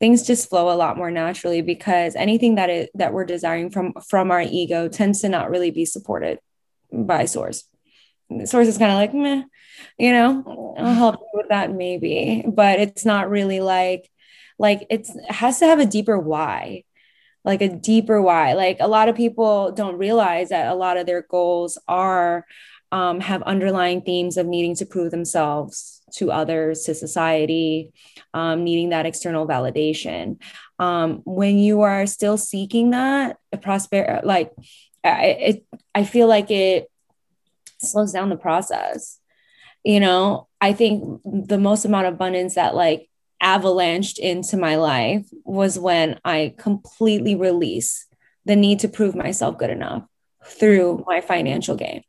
things 0.00 0.26
just 0.26 0.48
flow 0.48 0.72
a 0.72 0.76
lot 0.76 0.96
more 0.96 1.10
naturally 1.10 1.62
because 1.62 2.16
anything 2.16 2.56
that 2.56 2.70
it 2.70 2.90
that 2.94 3.12
we're 3.12 3.24
desiring 3.24 3.70
from 3.70 3.92
from 4.08 4.30
our 4.30 4.42
ego 4.42 4.88
tends 4.88 5.20
to 5.20 5.28
not 5.28 5.50
really 5.50 5.70
be 5.70 5.84
supported 5.84 6.38
by 6.92 7.26
source. 7.26 7.64
The 8.30 8.46
source 8.46 8.66
is 8.66 8.78
kind 8.78 8.90
of 8.90 8.96
like, 8.96 9.14
meh, 9.14 9.42
you 9.98 10.12
know, 10.12 10.74
I'll 10.78 10.94
help 10.94 11.16
you 11.16 11.28
with 11.34 11.48
that 11.50 11.72
maybe, 11.72 12.44
but 12.46 12.80
it's 12.80 13.04
not 13.04 13.30
really 13.30 13.60
like 13.60 14.10
like 14.58 14.86
it 14.90 15.08
has 15.28 15.58
to 15.58 15.66
have 15.66 15.80
a 15.80 15.86
deeper 15.86 16.18
why 16.18 16.84
like 17.44 17.60
a 17.60 17.68
deeper 17.68 18.22
why 18.22 18.54
like 18.54 18.78
a 18.80 18.88
lot 18.88 19.08
of 19.08 19.16
people 19.16 19.72
don't 19.72 19.98
realize 19.98 20.48
that 20.48 20.68
a 20.68 20.74
lot 20.74 20.96
of 20.96 21.06
their 21.06 21.22
goals 21.22 21.78
are 21.88 22.44
um, 22.94 23.18
have 23.18 23.42
underlying 23.42 24.02
themes 24.02 24.36
of 24.36 24.46
needing 24.46 24.76
to 24.76 24.86
prove 24.86 25.10
themselves 25.10 26.00
to 26.12 26.30
others, 26.30 26.84
to 26.84 26.94
society, 26.94 27.92
um, 28.32 28.62
needing 28.62 28.90
that 28.90 29.04
external 29.04 29.48
validation. 29.48 30.38
Um, 30.78 31.22
when 31.24 31.58
you 31.58 31.80
are 31.80 32.06
still 32.06 32.36
seeking 32.36 32.90
that, 32.90 33.38
prosper 33.62 34.20
like 34.22 34.52
I, 35.02 35.24
it, 35.24 35.66
I 35.92 36.04
feel 36.04 36.28
like 36.28 36.52
it 36.52 36.88
slows 37.80 38.12
down 38.12 38.28
the 38.28 38.36
process. 38.36 39.18
You 39.82 39.98
know, 39.98 40.46
I 40.60 40.72
think 40.72 41.20
the 41.24 41.58
most 41.58 41.84
amount 41.84 42.06
of 42.06 42.14
abundance 42.14 42.54
that 42.54 42.76
like 42.76 43.08
avalanched 43.42 44.18
into 44.18 44.56
my 44.56 44.76
life 44.76 45.26
was 45.44 45.78
when 45.78 46.18
I 46.24 46.54
completely 46.58 47.34
release 47.34 48.06
the 48.44 48.56
need 48.56 48.80
to 48.80 48.88
prove 48.88 49.14
myself 49.14 49.58
good 49.58 49.70
enough 49.70 50.04
through 50.44 51.04
my 51.06 51.20
financial 51.20 51.76
gain 51.76 52.02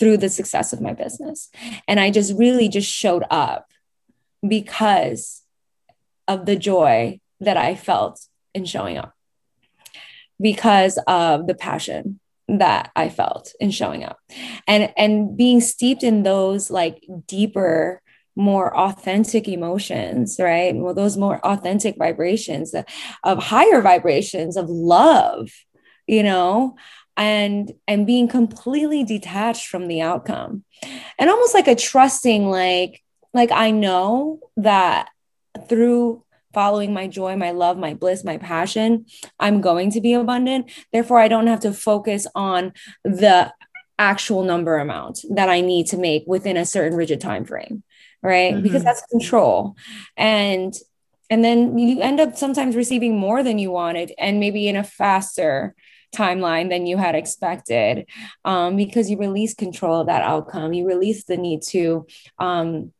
through 0.00 0.16
the 0.16 0.30
success 0.30 0.72
of 0.72 0.80
my 0.80 0.94
business. 0.94 1.50
And 1.86 2.00
I 2.00 2.10
just 2.10 2.36
really 2.36 2.68
just 2.68 2.90
showed 2.90 3.22
up 3.30 3.70
because 4.46 5.42
of 6.26 6.46
the 6.46 6.56
joy 6.56 7.20
that 7.40 7.58
I 7.58 7.74
felt 7.74 8.26
in 8.54 8.64
showing 8.64 8.96
up, 8.96 9.14
because 10.40 10.98
of 11.06 11.46
the 11.46 11.54
passion 11.54 12.18
that 12.48 12.90
I 12.96 13.10
felt 13.10 13.52
in 13.60 13.70
showing 13.70 14.02
up. 14.02 14.18
And 14.66 14.92
and 14.96 15.36
being 15.36 15.60
steeped 15.60 16.02
in 16.02 16.22
those 16.22 16.70
like 16.70 17.04
deeper 17.26 18.00
more 18.36 18.76
authentic 18.76 19.48
emotions, 19.48 20.36
right? 20.38 20.74
Well, 20.74 20.94
those 20.94 21.16
more 21.16 21.44
authentic 21.44 21.96
vibrations 21.96 22.74
of 23.24 23.42
higher 23.42 23.82
vibrations 23.82 24.56
of 24.56 24.68
love, 24.68 25.50
you 26.06 26.22
know, 26.22 26.76
and 27.16 27.72
and 27.86 28.06
being 28.06 28.28
completely 28.28 29.04
detached 29.04 29.66
from 29.66 29.88
the 29.88 30.00
outcome. 30.00 30.64
And 31.18 31.28
almost 31.28 31.54
like 31.54 31.68
a 31.68 31.74
trusting 31.74 32.48
like 32.48 33.02
like 33.32 33.50
i 33.52 33.70
know 33.70 34.40
that 34.56 35.08
through 35.68 36.24
following 36.52 36.92
my 36.92 37.06
joy 37.06 37.36
my 37.36 37.50
love 37.52 37.76
my 37.76 37.94
bliss 37.94 38.24
my 38.24 38.36
passion 38.38 39.06
i'm 39.38 39.60
going 39.60 39.90
to 39.92 40.00
be 40.00 40.14
abundant. 40.14 40.70
Therefore 40.92 41.20
i 41.20 41.28
don't 41.28 41.46
have 41.46 41.60
to 41.60 41.72
focus 41.72 42.26
on 42.34 42.72
the 43.04 43.52
actual 43.98 44.42
number 44.42 44.78
amount 44.78 45.20
that 45.30 45.48
i 45.48 45.60
need 45.60 45.86
to 45.86 45.98
make 45.98 46.24
within 46.26 46.56
a 46.56 46.64
certain 46.64 46.96
rigid 46.96 47.20
time 47.20 47.44
frame 47.44 47.82
right 48.22 48.54
mm-hmm. 48.54 48.62
because 48.62 48.84
that's 48.84 49.02
control 49.10 49.76
and 50.16 50.74
and 51.30 51.44
then 51.44 51.78
you 51.78 52.00
end 52.00 52.18
up 52.18 52.36
sometimes 52.36 52.74
receiving 52.74 53.16
more 53.16 53.42
than 53.42 53.58
you 53.58 53.70
wanted 53.70 54.12
and 54.18 54.40
maybe 54.40 54.66
in 54.66 54.76
a 54.76 54.84
faster 54.84 55.74
timeline 56.14 56.68
than 56.68 56.86
you 56.86 56.96
had 56.96 57.14
expected 57.14 58.06
um, 58.44 58.76
because 58.76 59.10
you 59.10 59.16
release 59.16 59.54
control 59.54 60.00
of 60.00 60.08
that 60.08 60.22
outcome. 60.22 60.72
You 60.72 60.86
release 60.86 61.24
the 61.24 61.36
need 61.36 61.62
to 61.68 62.06
um, 62.38 62.92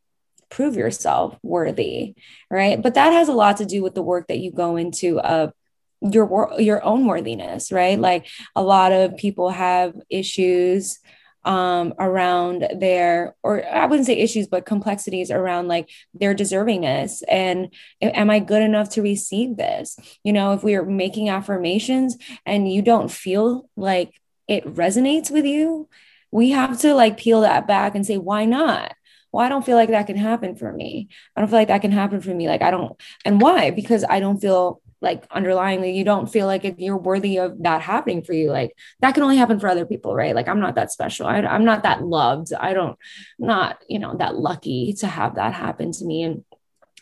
prove 0.49 0.77
yourself 0.77 1.37
worthy, 1.43 2.15
right? 2.51 2.81
But 2.81 2.95
that 2.95 3.13
has 3.13 3.29
a 3.29 3.33
lot 3.33 3.57
to 3.59 3.67
do 3.67 3.83
with 3.83 3.95
the 3.95 4.03
work 4.03 4.29
that 4.29 4.39
you 4.39 4.53
go 4.53 4.77
into 4.77 5.19
of 5.21 5.53
your 6.01 6.55
your 6.59 6.83
own 6.83 7.05
worthiness 7.05 7.71
right 7.71 8.01
like 8.01 8.27
a 8.57 8.63
lot 8.63 8.91
of 8.91 9.19
people 9.19 9.51
have 9.51 9.93
issues 10.09 10.99
um 11.45 11.95
around 11.99 12.67
their 12.79 13.35
or 13.43 13.67
i 13.67 13.87
wouldn't 13.87 14.07
say 14.07 14.19
issues 14.19 14.47
but 14.47 14.67
complexities 14.67 15.31
around 15.31 15.69
like 15.69 15.89
their 16.13 16.35
deservingness 16.35 17.23
and 17.29 17.73
am 18.03 18.29
i 18.29 18.39
good 18.39 18.63
enough 18.63 18.91
to 18.91 19.01
receive 19.03 19.57
this 19.57 19.99
you 20.23 20.33
know 20.33 20.53
if 20.53 20.63
we're 20.63 20.85
making 20.85 21.29
affirmations 21.29 22.17
and 22.45 22.71
you 22.71 22.83
don't 22.83 23.11
feel 23.11 23.69
like 23.77 24.21
it 24.49 24.65
resonates 24.75 25.31
with 25.31 25.45
you 25.47 25.89
we 26.31 26.51
have 26.51 26.79
to 26.79 26.95
like 26.95 27.17
peel 27.17 27.41
that 27.41 27.67
back 27.67 27.95
and 27.95 28.07
say 28.07 28.19
why 28.19 28.45
not 28.45 28.95
well, 29.33 29.47
I 29.47 29.49
don't 29.49 29.65
feel 29.65 29.77
like 29.77 29.91
that 29.91 30.09
can 30.09 30.17
happen 30.17 30.57
for 30.57 30.73
me. 30.73 31.09
I 31.37 31.41
don't 31.41 31.49
feel 31.49 31.59
like 31.61 31.69
that 31.69 31.83
can 31.83 31.93
happen 31.93 32.21
for 32.21 32.35
me. 32.35 32.49
Like, 32.49 32.63
I 32.63 32.73
don't, 32.73 33.01
and 33.25 33.41
why? 33.41 33.71
Because 33.71 34.05
I 34.09 34.19
don't 34.19 34.41
feel 34.41 34.83
like 35.03 35.29
underlyingly 35.31 35.95
you 35.95 36.05
don't 36.05 36.31
feel 36.31 36.47
like 36.47 36.75
you're 36.79 36.97
worthy 36.97 37.39
of 37.39 37.63
that 37.63 37.81
happening 37.81 38.23
for 38.23 38.33
you 38.33 38.51
like 38.51 38.77
that 39.01 39.15
can 39.15 39.23
only 39.23 39.37
happen 39.37 39.59
for 39.59 39.69
other 39.69 39.87
people 39.87 40.15
right? 40.15 40.35
Like 40.35 40.49
i'm 40.49 40.61
not 40.61 40.75
that 40.75 40.93
special. 40.93 41.27
I, 41.27 41.39
i'm 41.39 41.65
not 41.65 41.83
that 41.85 42.03
loved. 42.03 42.53
I 42.53 42.75
don't 42.75 42.99
not 43.39 43.83
you 43.89 43.99
know 43.99 44.15
that 44.17 44.37
lucky 44.37 44.93
to 44.95 45.07
have 45.07 45.37
that 45.37 45.55
happen 45.55 45.93
to 45.93 46.05
me. 46.05 46.23
And 46.23 46.45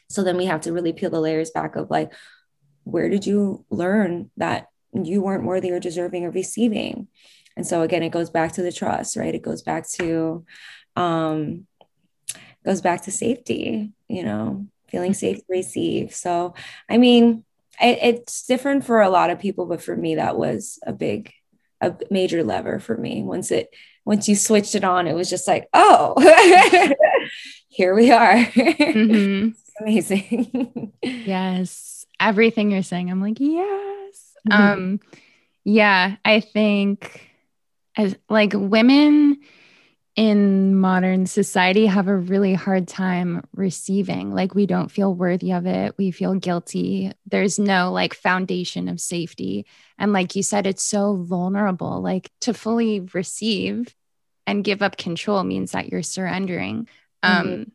so 0.09 0.23
then 0.23 0.37
we 0.37 0.47
have 0.47 0.63
to 0.63 0.73
really 0.73 0.93
peel 0.93 1.11
the 1.11 1.21
layers 1.21 1.51
back 1.51 1.77
of 1.77 1.91
like 1.91 2.13
where 2.85 3.09
did 3.09 3.27
you 3.27 3.65
learn 3.69 4.31
that 4.37 4.69
you 4.95 5.21
weren't 5.21 5.45
worthy 5.45 5.71
or 5.71 5.81
deserving 5.81 6.25
of 6.25 6.35
receiving? 6.35 7.09
And 7.57 7.67
so 7.67 7.83
again 7.83 8.03
it 8.03 8.11
goes 8.11 8.31
back 8.31 8.53
to 8.53 8.63
the 8.63 8.73
trust 8.73 9.17
right? 9.17 9.35
It 9.35 9.43
goes 9.43 9.63
back 9.63 9.89
to 9.99 10.45
um 10.95 11.67
goes 12.65 12.81
back 12.81 13.03
to 13.03 13.11
safety 13.11 13.93
you 14.09 14.23
know 14.23 14.67
feeling 14.89 15.15
safe 15.15 15.39
to 15.39 15.45
receive. 15.49 16.15
So 16.15 16.55
i 16.89 16.97
mean 16.97 17.45
it, 17.81 17.99
it's 18.03 18.47
different 18.47 18.85
for 18.85 19.01
a 19.01 19.11
lot 19.11 19.31
of 19.31 19.39
people, 19.39 19.67
but 19.67 19.83
for 19.83 19.97
me, 19.97 20.17
that 20.17 20.37
was 20.37 20.79
a 20.87 20.93
big, 20.93 21.33
a 21.81 21.95
major 22.11 22.43
lever 22.43 22.79
for 22.79 22.97
me. 22.97 23.23
Once 23.23 23.51
it, 23.51 23.71
once 24.05 24.29
you 24.29 24.37
switched 24.37 24.75
it 24.75 24.85
on, 24.85 25.07
it 25.07 25.15
was 25.15 25.31
just 25.31 25.47
like, 25.47 25.69
oh, 25.73 26.15
here 27.69 27.95
we 27.95 28.11
are. 28.11 28.37
Mm-hmm. 28.37 29.51
Amazing. 29.81 30.93
yes. 31.03 32.07
Everything 32.19 32.71
you're 32.71 32.83
saying, 32.83 33.11
I'm 33.11 33.21
like, 33.21 33.39
yes. 33.39 34.33
Mm-hmm. 34.49 34.63
Um, 34.63 35.01
yeah, 35.65 36.17
I 36.25 36.41
think 36.41 37.29
as 37.97 38.17
like 38.29 38.53
women 38.55 39.39
in 40.19 40.75
modern 40.75 41.27
society 41.27 41.87
have 41.87 42.09
a 42.09 42.17
really 42.17 42.53
hard 42.53 42.89
time 42.89 43.41
receiving. 43.55 44.35
Like, 44.35 44.53
we 44.53 44.67
don't 44.67 44.91
feel 44.91 45.15
worthy 45.15 45.53
of 45.53 45.65
it. 45.65 45.97
We 45.97 46.11
feel 46.11 46.35
guilty. 46.35 47.13
There's 47.27 47.61
no 47.61 47.93
like 47.93 48.15
foundation 48.15 48.89
of 48.89 49.01
safety. 49.01 49.65
And 49.97 50.13
like 50.13 50.35
you 50.35 50.43
said, 50.43 50.67
it's 50.67 50.83
so 50.83 51.15
vulnerable. 51.15 52.03
Like, 52.03 52.33
to 52.41 52.53
fully 52.53 52.99
receive 53.15 53.95
and 54.45 54.65
give 54.65 54.83
up 54.83 54.97
control 54.97 55.45
means 55.45 55.71
that 55.71 55.93
you're 55.93 56.03
surrendering. 56.03 56.89
Mm-hmm. 57.25 57.49
Um, 57.49 57.73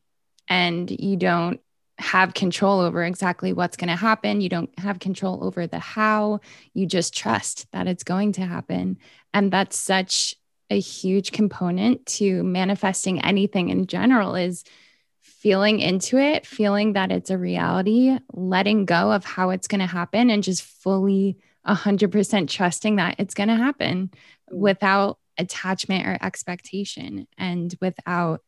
and 0.49 0.91
you 0.91 1.15
don't 1.15 1.61
have 1.97 2.33
control 2.33 2.81
over 2.81 3.05
exactly 3.05 3.53
what's 3.53 3.77
going 3.77 3.87
to 3.87 3.95
happen. 3.95 4.41
You 4.41 4.49
don't 4.49 4.77
have 4.79 4.99
control 4.99 5.45
over 5.45 5.65
the 5.65 5.79
how. 5.79 6.41
You 6.73 6.87
just 6.87 7.15
trust 7.15 7.71
that 7.71 7.87
it's 7.87 8.03
going 8.03 8.33
to 8.33 8.41
happen. 8.41 8.97
And 9.33 9.49
that's 9.49 9.79
such 9.79 10.35
a 10.69 10.79
huge 10.79 11.31
component 11.31 12.05
to 12.05 12.43
manifesting 12.43 13.21
anything 13.21 13.69
in 13.69 13.87
general 13.87 14.35
is 14.35 14.63
feeling 15.21 15.79
into 15.79 16.17
it, 16.17 16.45
feeling 16.45 16.93
that 16.93 17.11
it's 17.11 17.29
a 17.29 17.37
reality, 17.37 18.17
letting 18.31 18.85
go 18.85 19.11
of 19.11 19.25
how 19.25 19.49
it's 19.49 19.67
going 19.67 19.81
to 19.81 19.87
happen, 19.87 20.29
and 20.29 20.43
just 20.43 20.61
fully 20.61 21.37
100% 21.67 22.49
trusting 22.49 22.95
that 22.97 23.15
it's 23.19 23.33
going 23.33 23.49
to 23.49 23.55
happen 23.55 24.11
without 24.51 25.17
attachment 25.37 26.07
or 26.07 26.17
expectation 26.21 27.27
and 27.37 27.75
without 27.81 28.41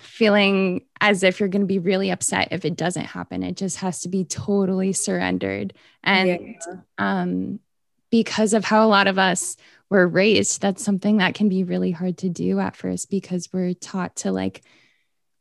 feeling 0.00 0.82
as 1.00 1.22
if 1.22 1.40
you're 1.40 1.48
going 1.48 1.62
to 1.62 1.66
be 1.66 1.78
really 1.78 2.10
upset 2.10 2.48
if 2.50 2.64
it 2.64 2.76
doesn't 2.76 3.04
happen. 3.04 3.42
It 3.42 3.56
just 3.56 3.78
has 3.78 4.00
to 4.00 4.08
be 4.08 4.24
totally 4.24 4.92
surrendered. 4.92 5.74
And 6.02 6.28
yeah. 6.28 6.76
um, 6.98 7.60
because 8.10 8.54
of 8.54 8.64
how 8.64 8.86
a 8.86 8.88
lot 8.88 9.08
of 9.08 9.18
us 9.18 9.56
were 9.90 10.06
raised, 10.06 10.60
that's 10.60 10.84
something 10.84 11.18
that 11.18 11.34
can 11.34 11.48
be 11.48 11.64
really 11.64 11.90
hard 11.90 12.18
to 12.18 12.28
do 12.28 12.58
at 12.60 12.76
first 12.76 13.10
because 13.10 13.48
we're 13.52 13.74
taught 13.74 14.16
to 14.16 14.32
like 14.32 14.62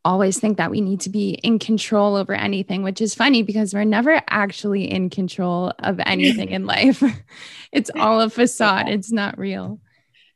always 0.04 0.40
think 0.40 0.58
that 0.58 0.70
we 0.70 0.82
need 0.82 1.00
to 1.02 1.10
be 1.10 1.32
in 1.32 1.58
control 1.58 2.16
over 2.16 2.34
anything, 2.34 2.84
which 2.84 3.02
is 3.02 3.16
funny 3.16 3.42
because 3.42 3.74
we're 3.74 3.84
never 3.84 4.22
actually 4.30 4.90
in 4.90 5.10
control 5.10 5.74
of 5.80 6.00
anything 6.06 6.50
in 6.50 6.66
life. 6.68 7.04
it's 7.72 7.90
all 7.96 8.22
a 8.22 8.30
facade, 8.30 8.88
it's 8.88 9.12
not 9.12 9.38
real. 9.38 9.80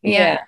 Yeah. 0.02 0.40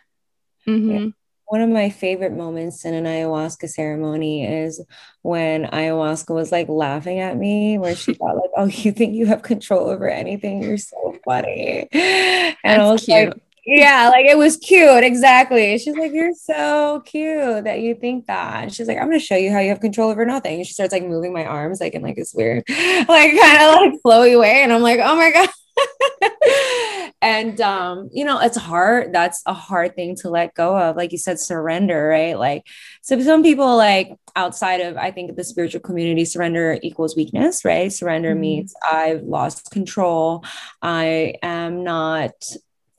yeah. 0.65 0.74
Mm-hmm. 0.74 0.91
yeah 0.91 1.08
one 1.52 1.60
of 1.60 1.69
my 1.69 1.89
favorite 1.89 2.32
moments 2.32 2.86
in 2.86 2.93
an 2.93 3.04
ayahuasca 3.04 3.67
ceremony 3.67 4.45
is 4.45 4.82
when 5.21 5.65
ayahuasca 5.65 6.34
was 6.34 6.50
like 6.50 6.69
laughing 6.69 7.19
at 7.19 7.36
me, 7.36 7.78
where 7.78 7.93
she 7.93 8.13
thought 8.13 8.38
like, 8.38 8.52
"Oh, 8.56 8.67
you 8.67 8.93
think 8.93 9.15
you 9.15 9.26
have 9.26 9.41
control 9.41 9.89
over 9.89 10.08
anything? 10.08 10.63
You're 10.63 10.78
so 10.78 11.17
funny," 11.26 11.89
and 11.91 12.56
That's 12.63 12.80
I 12.80 12.91
was 12.91 13.04
cute. 13.04 13.28
like. 13.28 13.43
Yeah, 13.65 14.10
like 14.10 14.26
it 14.26 14.38
was 14.38 14.58
cute. 14.58 15.04
Exactly. 15.04 15.78
She's 15.78 15.95
like, 15.95 16.12
You're 16.12 16.34
so 16.34 17.02
cute 17.06 17.63
that 17.63 17.82
you 17.82 17.95
think 17.95 18.26
that. 18.26 18.63
And 18.63 18.74
she's 18.74 18.88
like, 18.88 18.97
I'm 18.97 19.06
gonna 19.06 19.19
show 19.19 19.36
you 19.36 19.52
how 19.52 19.60
you 19.60 19.69
have 19.69 19.80
control 19.80 20.10
over 20.10 20.26
nothing. 20.26 20.58
And 20.58 20.65
she 20.65 20.74
starts 20.74 20.93
like 20.93 21.06
moving 21.06 21.32
my 21.32 21.45
arms 21.45 21.80
like 21.80 21.93
in 21.93 22.02
like 22.02 22.15
this 22.15 22.34
weird, 22.34 22.63
like 22.69 23.08
kind 23.08 23.62
of 23.62 23.76
like 23.76 23.93
flowy 24.04 24.39
way. 24.39 24.63
And 24.63 24.74
I'm 24.74 24.82
like, 24.82 25.00
oh 25.04 25.15
my 25.15 25.32
God. 25.32 25.50
and 27.21 27.62
um 27.62 28.10
you 28.12 28.26
know 28.26 28.39
it's 28.39 28.58
hard 28.58 29.13
that's 29.13 29.41
a 29.45 29.54
hard 29.54 29.95
thing 29.95 30.15
to 30.15 30.30
let 30.30 30.54
go 30.54 30.78
of 30.78 30.95
like 30.95 31.12
you 31.12 31.17
said 31.17 31.39
surrender 31.39 32.08
right 32.08 32.38
like 32.38 32.65
so 33.02 33.19
some 33.21 33.43
people 33.43 33.78
like 33.78 34.15
outside 34.36 34.82
of 34.82 34.97
i 34.97 35.12
think 35.12 35.36
the 35.36 35.43
spiritual 35.43 35.80
community 35.80 36.26
surrender 36.26 36.78
equals 36.82 37.15
weakness 37.15 37.63
right 37.63 37.93
surrender 37.93 38.32
mm-hmm. 38.32 38.41
means 38.41 38.74
i've 38.89 39.21
lost 39.21 39.71
control 39.71 40.43
i 40.82 41.36
am 41.41 41.84
not 41.84 42.34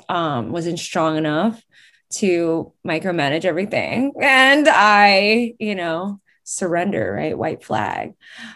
um 0.09 0.53
wasn't 0.53 0.79
strong 0.79 1.17
enough 1.17 1.63
to 2.11 2.73
micromanage 2.87 3.45
everything 3.45 4.13
and 4.21 4.69
i 4.69 5.55
you 5.59 5.75
know 5.75 6.21
surrender 6.45 7.13
right 7.13 7.39
white 7.39 7.65
flag 7.65 8.15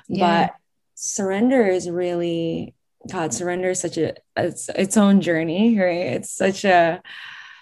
yeah. 0.08 0.46
but 0.46 0.54
surrender 0.94 1.66
is 1.66 1.88
really 1.88 2.74
God, 3.06 3.32
surrender 3.32 3.70
is 3.70 3.80
such 3.80 3.98
a 3.98 4.14
it's 4.36 4.68
its 4.70 4.96
own 4.96 5.20
journey, 5.20 5.78
right? 5.78 6.14
It's 6.14 6.30
such 6.30 6.64
a 6.64 7.02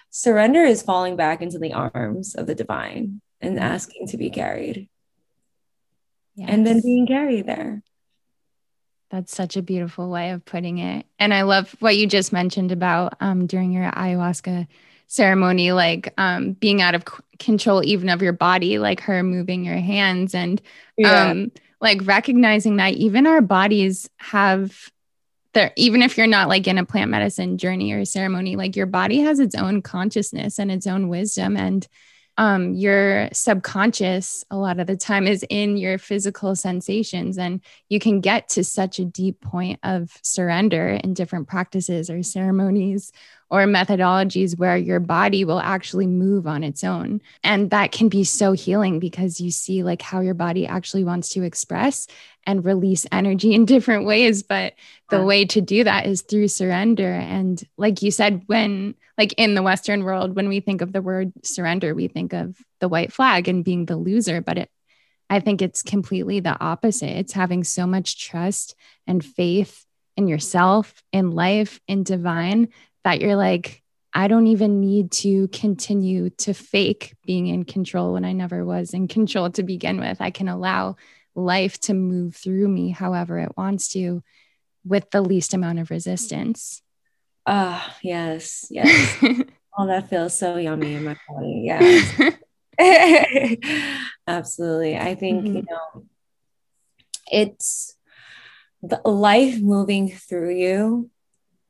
surrender 0.09 0.63
is 0.63 0.81
falling 0.81 1.15
back 1.15 1.41
into 1.41 1.59
the 1.59 1.73
arms 1.73 2.35
of 2.35 2.47
the 2.47 2.55
divine 2.55 3.21
and 3.41 3.59
asking 3.59 4.07
to 4.07 4.17
be 4.17 4.29
carried. 4.29 4.89
Yes. 6.35 6.49
And 6.51 6.65
then 6.65 6.81
being 6.81 7.07
carried 7.07 7.45
there. 7.45 7.83
That's 9.15 9.33
such 9.33 9.55
a 9.55 9.61
beautiful 9.61 10.09
way 10.09 10.31
of 10.31 10.43
putting 10.43 10.79
it. 10.79 11.05
And 11.19 11.33
I 11.33 11.43
love 11.43 11.73
what 11.79 11.95
you 11.95 12.05
just 12.05 12.33
mentioned 12.33 12.73
about 12.73 13.13
um, 13.21 13.47
during 13.47 13.71
your 13.71 13.89
ayahuasca 13.89 14.67
ceremony, 15.07 15.71
like 15.71 16.13
um, 16.17 16.51
being 16.51 16.81
out 16.81 16.95
of 16.95 17.05
c- 17.07 17.23
control 17.39 17.81
even 17.85 18.09
of 18.09 18.21
your 18.21 18.33
body, 18.33 18.77
like 18.77 18.99
her 18.99 19.23
moving 19.23 19.63
your 19.63 19.77
hands 19.77 20.35
and 20.35 20.61
yeah. 20.97 21.29
um, 21.29 21.53
like 21.79 22.05
recognizing 22.05 22.75
that 22.75 22.95
even 22.95 23.25
our 23.25 23.39
bodies 23.39 24.09
have 24.17 24.91
there 25.53 25.71
even 25.77 26.01
if 26.01 26.17
you're 26.17 26.27
not 26.27 26.49
like 26.49 26.67
in 26.67 26.77
a 26.77 26.83
plant 26.83 27.09
medicine 27.09 27.57
journey 27.57 27.93
or 27.93 28.03
ceremony 28.03 28.57
like 28.57 28.75
your 28.75 28.85
body 28.85 29.21
has 29.21 29.39
its 29.39 29.55
own 29.55 29.81
consciousness 29.81 30.59
and 30.59 30.69
its 30.69 30.85
own 30.85 31.07
wisdom 31.07 31.55
and 31.55 31.87
um, 32.37 32.73
your 32.73 33.29
subconscious 33.31 34.43
a 34.51 34.57
lot 34.57 34.79
of 34.79 34.87
the 34.87 34.97
time 34.97 35.25
is 35.27 35.45
in 35.49 35.77
your 35.77 35.97
physical 35.97 36.55
sensations 36.55 37.37
and 37.37 37.61
you 37.87 37.99
can 37.99 38.19
get 38.19 38.49
to 38.49 38.63
such 38.63 38.99
a 38.99 39.05
deep 39.05 39.39
point 39.41 39.79
of 39.83 40.17
surrender 40.21 40.99
in 41.03 41.13
different 41.13 41.47
practices 41.47 42.09
or 42.09 42.21
ceremonies 42.23 43.11
or 43.49 43.65
methodologies 43.65 44.57
where 44.57 44.75
your 44.75 44.99
body 44.99 45.45
will 45.45 45.59
actually 45.59 46.07
move 46.07 46.47
on 46.47 46.63
its 46.63 46.83
own. 46.83 47.21
And 47.43 47.69
that 47.69 47.91
can 47.91 48.09
be 48.09 48.23
so 48.23 48.53
healing 48.53 48.99
because 48.99 49.39
you 49.39 49.51
see 49.51 49.83
like 49.83 50.01
how 50.01 50.19
your 50.21 50.33
body 50.33 50.65
actually 50.65 51.03
wants 51.03 51.29
to 51.29 51.43
express 51.43 52.07
and 52.45 52.65
release 52.65 53.05
energy 53.11 53.53
in 53.55 53.65
different 53.65 54.05
ways. 54.05 54.43
But 54.43 54.73
the 55.09 55.23
way 55.23 55.45
to 55.45 55.61
do 55.61 55.83
that 55.83 56.05
is 56.05 56.21
through 56.21 56.47
surrender. 56.47 57.11
And 57.11 57.61
like 57.77 58.01
you 58.01 58.11
said, 58.11 58.43
when, 58.47 58.95
like 59.17 59.33
in 59.33 59.55
the 59.55 59.63
Western 59.63 60.03
world, 60.03 60.35
when 60.35 60.49
we 60.49 60.59
think 60.59 60.81
of 60.81 60.91
the 60.91 61.01
word 61.01 61.31
surrender, 61.43 61.93
we 61.93 62.07
think 62.07 62.33
of 62.33 62.57
the 62.79 62.87
white 62.87 63.13
flag 63.13 63.47
and 63.47 63.63
being 63.63 63.85
the 63.85 63.97
loser. 63.97 64.41
But 64.41 64.57
it, 64.57 64.69
I 65.29 65.39
think 65.39 65.61
it's 65.61 65.83
completely 65.83 66.39
the 66.39 66.59
opposite. 66.59 67.17
It's 67.17 67.33
having 67.33 67.63
so 67.63 67.87
much 67.87 68.23
trust 68.23 68.75
and 69.07 69.23
faith 69.23 69.85
in 70.17 70.27
yourself, 70.27 71.03
in 71.11 71.31
life, 71.31 71.79
in 71.87 72.03
divine 72.03 72.69
that 73.03 73.21
you're 73.21 73.35
like, 73.35 73.83
I 74.13 74.29
don't 74.29 74.47
even 74.47 74.79
need 74.79 75.11
to 75.11 75.49
continue 75.49 76.29
to 76.29 76.53
fake 76.53 77.15
being 77.25 77.47
in 77.47 77.65
control 77.65 78.13
when 78.13 78.23
I 78.23 78.31
never 78.31 78.63
was 78.63 78.93
in 78.93 79.09
control 79.09 79.49
to 79.51 79.63
begin 79.63 79.99
with. 79.99 80.21
I 80.21 80.31
can 80.31 80.47
allow 80.47 80.95
life 81.35 81.79
to 81.81 81.93
move 81.93 82.35
through 82.35 82.67
me 82.67 82.91
however 82.91 83.39
it 83.39 83.57
wants 83.57 83.89
to 83.89 84.23
with 84.85 85.09
the 85.11 85.21
least 85.21 85.53
amount 85.53 85.79
of 85.79 85.89
resistance. 85.89 86.81
Ah, 87.45 87.89
uh, 87.89 87.93
yes, 88.01 88.67
yes. 88.69 89.17
oh, 89.77 89.87
that 89.87 90.09
feels 90.09 90.37
so 90.37 90.57
yummy 90.57 90.93
in 90.93 91.03
my 91.03 91.17
body. 91.27 91.63
Yeah. 91.65 92.01
Absolutely. 94.27 94.97
I 94.97 95.15
think, 95.15 95.43
mm-hmm. 95.43 95.55
you 95.57 95.65
know, 95.69 96.05
it's 97.27 97.95
the 98.81 99.01
life 99.05 99.59
moving 99.59 100.09
through 100.09 100.55
you 100.55 101.09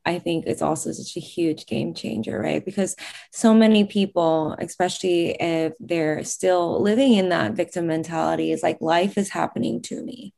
I 0.06 0.20
think 0.20 0.46
it's 0.46 0.62
also 0.62 0.92
such 0.92 1.16
a 1.16 1.20
huge 1.20 1.66
game 1.66 1.92
changer, 1.92 2.40
right? 2.40 2.64
Because 2.64 2.94
so 3.32 3.52
many 3.52 3.84
people, 3.84 4.56
especially 4.60 5.30
if 5.30 5.72
they're 5.80 6.22
still 6.22 6.80
living 6.80 7.14
in 7.14 7.30
that 7.30 7.54
victim 7.54 7.88
mentality, 7.88 8.52
is 8.52 8.62
like 8.62 8.80
life 8.80 9.18
is 9.18 9.30
happening 9.30 9.82
to 9.82 10.00
me. 10.00 10.32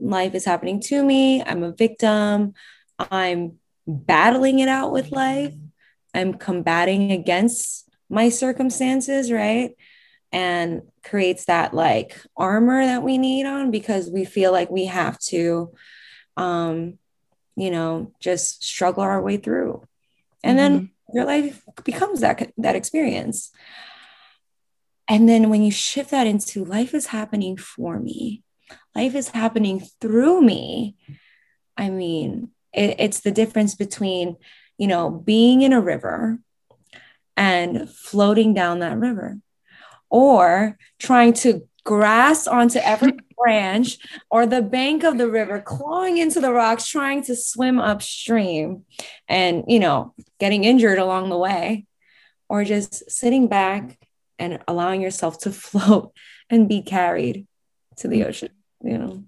Life 0.00 0.34
is 0.34 0.46
happening 0.46 0.80
to 0.82 1.04
me. 1.04 1.42
I'm 1.42 1.62
a 1.62 1.72
victim. 1.72 2.54
I'm 2.98 3.58
battling 3.86 4.60
it 4.60 4.68
out 4.68 4.92
with 4.92 5.12
life. 5.12 5.54
I'm 6.14 6.32
combating 6.32 7.12
against 7.12 7.86
my 8.08 8.30
circumstances, 8.30 9.30
right? 9.30 9.76
And 10.32 10.82
creates 11.04 11.44
that 11.46 11.74
like 11.74 12.18
armor 12.34 12.84
that 12.84 13.02
we 13.02 13.18
need 13.18 13.44
on 13.44 13.70
because 13.70 14.10
we 14.10 14.24
feel 14.24 14.52
like 14.52 14.70
we 14.70 14.86
have 14.86 15.18
to 15.18 15.72
um 16.36 16.98
you 17.58 17.70
know, 17.70 18.12
just 18.20 18.62
struggle 18.62 19.02
our 19.02 19.20
way 19.20 19.36
through. 19.36 19.82
And 20.44 20.58
mm-hmm. 20.58 20.74
then 20.74 20.90
your 21.12 21.24
life 21.24 21.62
becomes 21.84 22.20
that 22.20 22.52
that 22.58 22.76
experience. 22.76 23.50
And 25.08 25.28
then 25.28 25.48
when 25.48 25.62
you 25.62 25.70
shift 25.70 26.10
that 26.10 26.26
into 26.26 26.64
life 26.64 26.94
is 26.94 27.06
happening 27.06 27.56
for 27.56 27.98
me, 27.98 28.42
life 28.94 29.14
is 29.14 29.28
happening 29.28 29.82
through 30.00 30.42
me. 30.42 30.96
I 31.76 31.88
mean, 31.88 32.50
it, 32.72 32.96
it's 32.98 33.20
the 33.20 33.30
difference 33.30 33.74
between, 33.74 34.36
you 34.76 34.86
know, 34.86 35.10
being 35.10 35.62
in 35.62 35.72
a 35.72 35.80
river 35.80 36.38
and 37.36 37.88
floating 37.88 38.52
down 38.52 38.80
that 38.80 38.98
river 38.98 39.38
or 40.10 40.76
trying 40.98 41.32
to 41.32 41.67
grasp 41.84 42.50
onto 42.50 42.78
every 42.78 43.12
branch 43.36 43.98
or 44.30 44.46
the 44.46 44.62
bank 44.62 45.04
of 45.04 45.18
the 45.18 45.30
river, 45.30 45.60
clawing 45.60 46.18
into 46.18 46.40
the 46.40 46.52
rocks, 46.52 46.86
trying 46.86 47.22
to 47.24 47.36
swim 47.36 47.78
upstream 47.78 48.84
and, 49.28 49.64
you 49.68 49.78
know, 49.78 50.14
getting 50.38 50.64
injured 50.64 50.98
along 50.98 51.30
the 51.30 51.38
way, 51.38 51.86
or 52.48 52.64
just 52.64 53.10
sitting 53.10 53.48
back 53.48 53.98
and 54.38 54.58
allowing 54.68 55.00
yourself 55.00 55.38
to 55.40 55.52
float 55.52 56.12
and 56.50 56.68
be 56.68 56.82
carried 56.82 57.46
to 57.96 58.08
the 58.08 58.24
ocean, 58.24 58.50
you 58.82 58.98
know. 58.98 59.24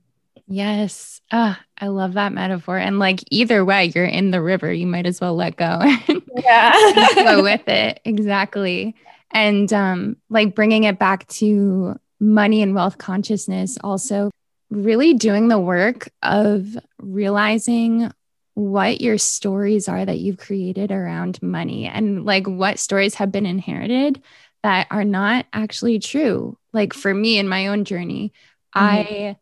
Yes. 0.46 1.20
Ah, 1.30 1.60
I 1.78 1.86
love 1.86 2.14
that 2.14 2.32
metaphor. 2.32 2.76
And 2.76 2.98
like 2.98 3.22
either 3.30 3.64
way, 3.64 3.92
you're 3.94 4.04
in 4.04 4.32
the 4.32 4.42
river. 4.42 4.72
You 4.72 4.86
might 4.86 5.06
as 5.06 5.20
well 5.20 5.36
let 5.36 5.54
go. 5.54 5.80
yeah. 6.36 6.72
go 7.14 7.42
with 7.44 7.68
it. 7.68 8.00
Exactly. 8.04 8.96
And 9.30 9.72
um, 9.72 10.16
like 10.28 10.56
bringing 10.56 10.84
it 10.84 10.98
back 10.98 11.28
to 11.28 12.00
money 12.20 12.62
and 12.62 12.74
wealth 12.74 12.98
consciousness 12.98 13.78
also 13.82 14.30
really 14.70 15.14
doing 15.14 15.48
the 15.48 15.58
work 15.58 16.10
of 16.22 16.78
realizing 16.98 18.12
what 18.54 19.00
your 19.00 19.18
stories 19.18 19.88
are 19.88 20.04
that 20.04 20.18
you've 20.18 20.38
created 20.38 20.92
around 20.92 21.42
money 21.42 21.86
and 21.86 22.24
like 22.24 22.46
what 22.46 22.78
stories 22.78 23.14
have 23.14 23.32
been 23.32 23.46
inherited 23.46 24.22
that 24.62 24.86
are 24.90 25.04
not 25.04 25.46
actually 25.52 25.98
true. 25.98 26.56
Like 26.72 26.92
for 26.92 27.12
me 27.12 27.38
in 27.38 27.48
my 27.48 27.68
own 27.68 27.84
journey, 27.84 28.32
mm-hmm. 28.76 28.86
I 28.86 29.36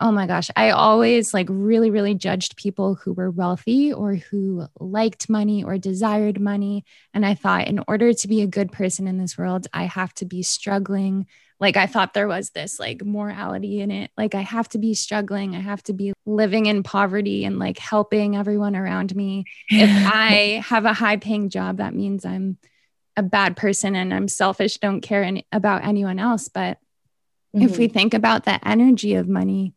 oh 0.00 0.12
my 0.12 0.26
gosh, 0.26 0.50
I 0.54 0.70
always 0.70 1.32
like 1.32 1.46
really, 1.48 1.90
really 1.90 2.14
judged 2.14 2.56
people 2.56 2.96
who 2.96 3.14
were 3.14 3.30
wealthy 3.30 3.92
or 3.92 4.16
who 4.16 4.66
liked 4.78 5.30
money 5.30 5.64
or 5.64 5.78
desired 5.78 6.38
money. 6.38 6.84
And 7.14 7.24
I 7.24 7.34
thought, 7.34 7.66
in 7.66 7.82
order 7.88 8.12
to 8.12 8.28
be 8.28 8.42
a 8.42 8.46
good 8.46 8.70
person 8.70 9.08
in 9.08 9.16
this 9.16 9.38
world, 9.38 9.66
I 9.72 9.84
have 9.84 10.12
to 10.14 10.26
be 10.26 10.42
struggling 10.42 11.26
like 11.58 11.76
I 11.76 11.86
thought 11.86 12.12
there 12.12 12.28
was 12.28 12.50
this 12.50 12.78
like 12.78 13.04
morality 13.04 13.80
in 13.80 13.90
it. 13.90 14.10
Like 14.16 14.34
I 14.34 14.42
have 14.42 14.68
to 14.70 14.78
be 14.78 14.94
struggling, 14.94 15.56
I 15.56 15.60
have 15.60 15.82
to 15.84 15.92
be 15.92 16.12
living 16.26 16.66
in 16.66 16.82
poverty 16.82 17.44
and 17.44 17.58
like 17.58 17.78
helping 17.78 18.36
everyone 18.36 18.76
around 18.76 19.14
me. 19.16 19.44
If 19.70 19.90
I 20.12 20.62
have 20.66 20.84
a 20.84 20.92
high 20.92 21.16
paying 21.16 21.48
job, 21.48 21.78
that 21.78 21.94
means 21.94 22.24
I'm 22.24 22.58
a 23.16 23.22
bad 23.22 23.56
person 23.56 23.96
and 23.96 24.12
I'm 24.12 24.28
selfish, 24.28 24.78
don't 24.78 25.00
care 25.00 25.24
any- 25.24 25.46
about 25.50 25.84
anyone 25.84 26.18
else. 26.18 26.48
But 26.48 26.78
mm-hmm. 27.54 27.62
if 27.62 27.78
we 27.78 27.86
mm-hmm. 27.86 27.94
think 27.94 28.14
about 28.14 28.44
the 28.44 28.66
energy 28.66 29.14
of 29.14 29.26
money, 29.26 29.74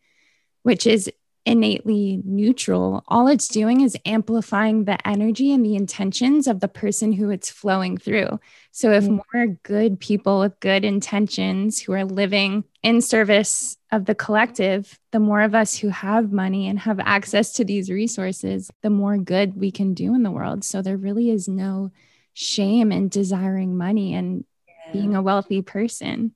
which 0.63 0.85
is 0.85 1.09
innately 1.45 2.21
neutral. 2.25 3.03
All 3.07 3.27
it's 3.27 3.47
doing 3.47 3.81
is 3.81 3.97
amplifying 4.05 4.85
the 4.85 5.07
energy 5.07 5.53
and 5.53 5.65
the 5.65 5.75
intentions 5.75 6.47
of 6.47 6.59
the 6.59 6.67
person 6.67 7.11
who 7.11 7.29
it's 7.29 7.49
flowing 7.49 7.97
through. 7.97 8.39
So, 8.71 8.91
if 8.91 9.05
mm. 9.05 9.21
more 9.33 9.57
good 9.63 9.99
people 9.99 10.39
with 10.39 10.59
good 10.59 10.85
intentions 10.85 11.79
who 11.79 11.93
are 11.93 12.05
living 12.05 12.63
in 12.83 13.01
service 13.01 13.77
of 13.91 14.05
the 14.05 14.15
collective, 14.15 14.99
the 15.11 15.19
more 15.19 15.41
of 15.41 15.55
us 15.55 15.75
who 15.75 15.89
have 15.89 16.31
money 16.31 16.67
and 16.67 16.79
have 16.79 16.99
access 16.99 17.53
to 17.53 17.65
these 17.65 17.89
resources, 17.89 18.69
the 18.83 18.89
more 18.89 19.17
good 19.17 19.55
we 19.55 19.71
can 19.71 19.93
do 19.93 20.13
in 20.13 20.23
the 20.23 20.31
world. 20.31 20.63
So, 20.63 20.81
there 20.81 20.97
really 20.97 21.29
is 21.29 21.47
no 21.47 21.91
shame 22.33 22.91
in 22.91 23.09
desiring 23.09 23.77
money 23.77 24.13
and 24.13 24.45
yeah. 24.67 24.93
being 24.93 25.15
a 25.15 25.21
wealthy 25.21 25.61
person. 25.61 26.35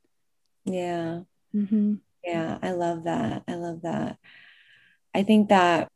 Yeah. 0.66 1.22
Mm-hmm. 1.56 1.95
Yeah, 2.24 2.58
I 2.62 2.72
love 2.72 3.04
that. 3.04 3.43
I 3.47 3.56
love 3.56 3.82
that. 3.84 4.18
I 5.14 5.24
think 5.24 5.49
that 5.49 5.89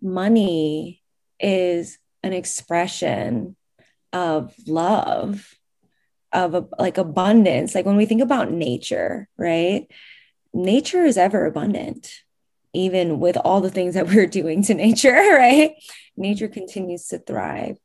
money 0.00 1.02
is 1.40 1.98
an 2.22 2.32
expression 2.32 3.56
of 4.12 4.54
love 4.66 5.54
of 6.32 6.54
a, 6.54 6.66
like 6.78 6.98
abundance. 6.98 7.74
Like 7.74 7.86
when 7.86 7.96
we 7.96 8.06
think 8.06 8.22
about 8.22 8.50
nature 8.50 9.28
right? 9.36 9.90
Nature 10.52 11.04
is 11.04 11.16
ever 11.16 11.46
abundant 11.46 12.22
even 12.74 13.18
with 13.18 13.36
all 13.38 13.60
the 13.60 13.70
things 13.70 13.94
that 13.94 14.08
we're 14.14 14.26
doing 14.26 14.62
to 14.62 14.74
nature 14.74 15.12
right? 15.12 15.74
Nature 16.16 16.48
continues 16.48 17.06
to 17.08 17.18
thrive. 17.18 17.78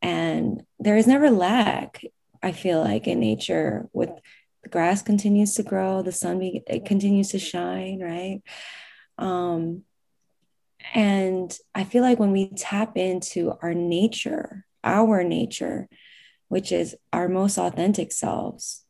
And 0.00 0.64
there 0.78 0.96
is 0.96 1.06
never 1.06 1.30
lack 1.30 2.02
i 2.44 2.52
feel 2.52 2.80
like 2.80 3.08
in 3.08 3.18
nature 3.18 3.88
with 3.92 4.10
the 4.62 4.68
grass 4.68 5.02
continues 5.02 5.54
to 5.54 5.62
grow 5.62 6.02
the 6.02 6.12
sun 6.12 6.38
be, 6.38 6.62
it 6.66 6.84
continues 6.84 7.30
to 7.30 7.38
shine 7.38 8.00
right 8.00 8.42
um, 9.18 9.82
and 10.92 11.56
I 11.74 11.84
feel 11.84 12.02
like 12.02 12.18
when 12.18 12.32
we 12.32 12.50
tap 12.50 12.96
into 12.96 13.54
our 13.62 13.74
nature, 13.74 14.66
our 14.82 15.24
nature, 15.24 15.88
which 16.48 16.72
is 16.72 16.96
our 17.12 17.28
most 17.28 17.56
authentic 17.58 18.12
selves, 18.12 18.84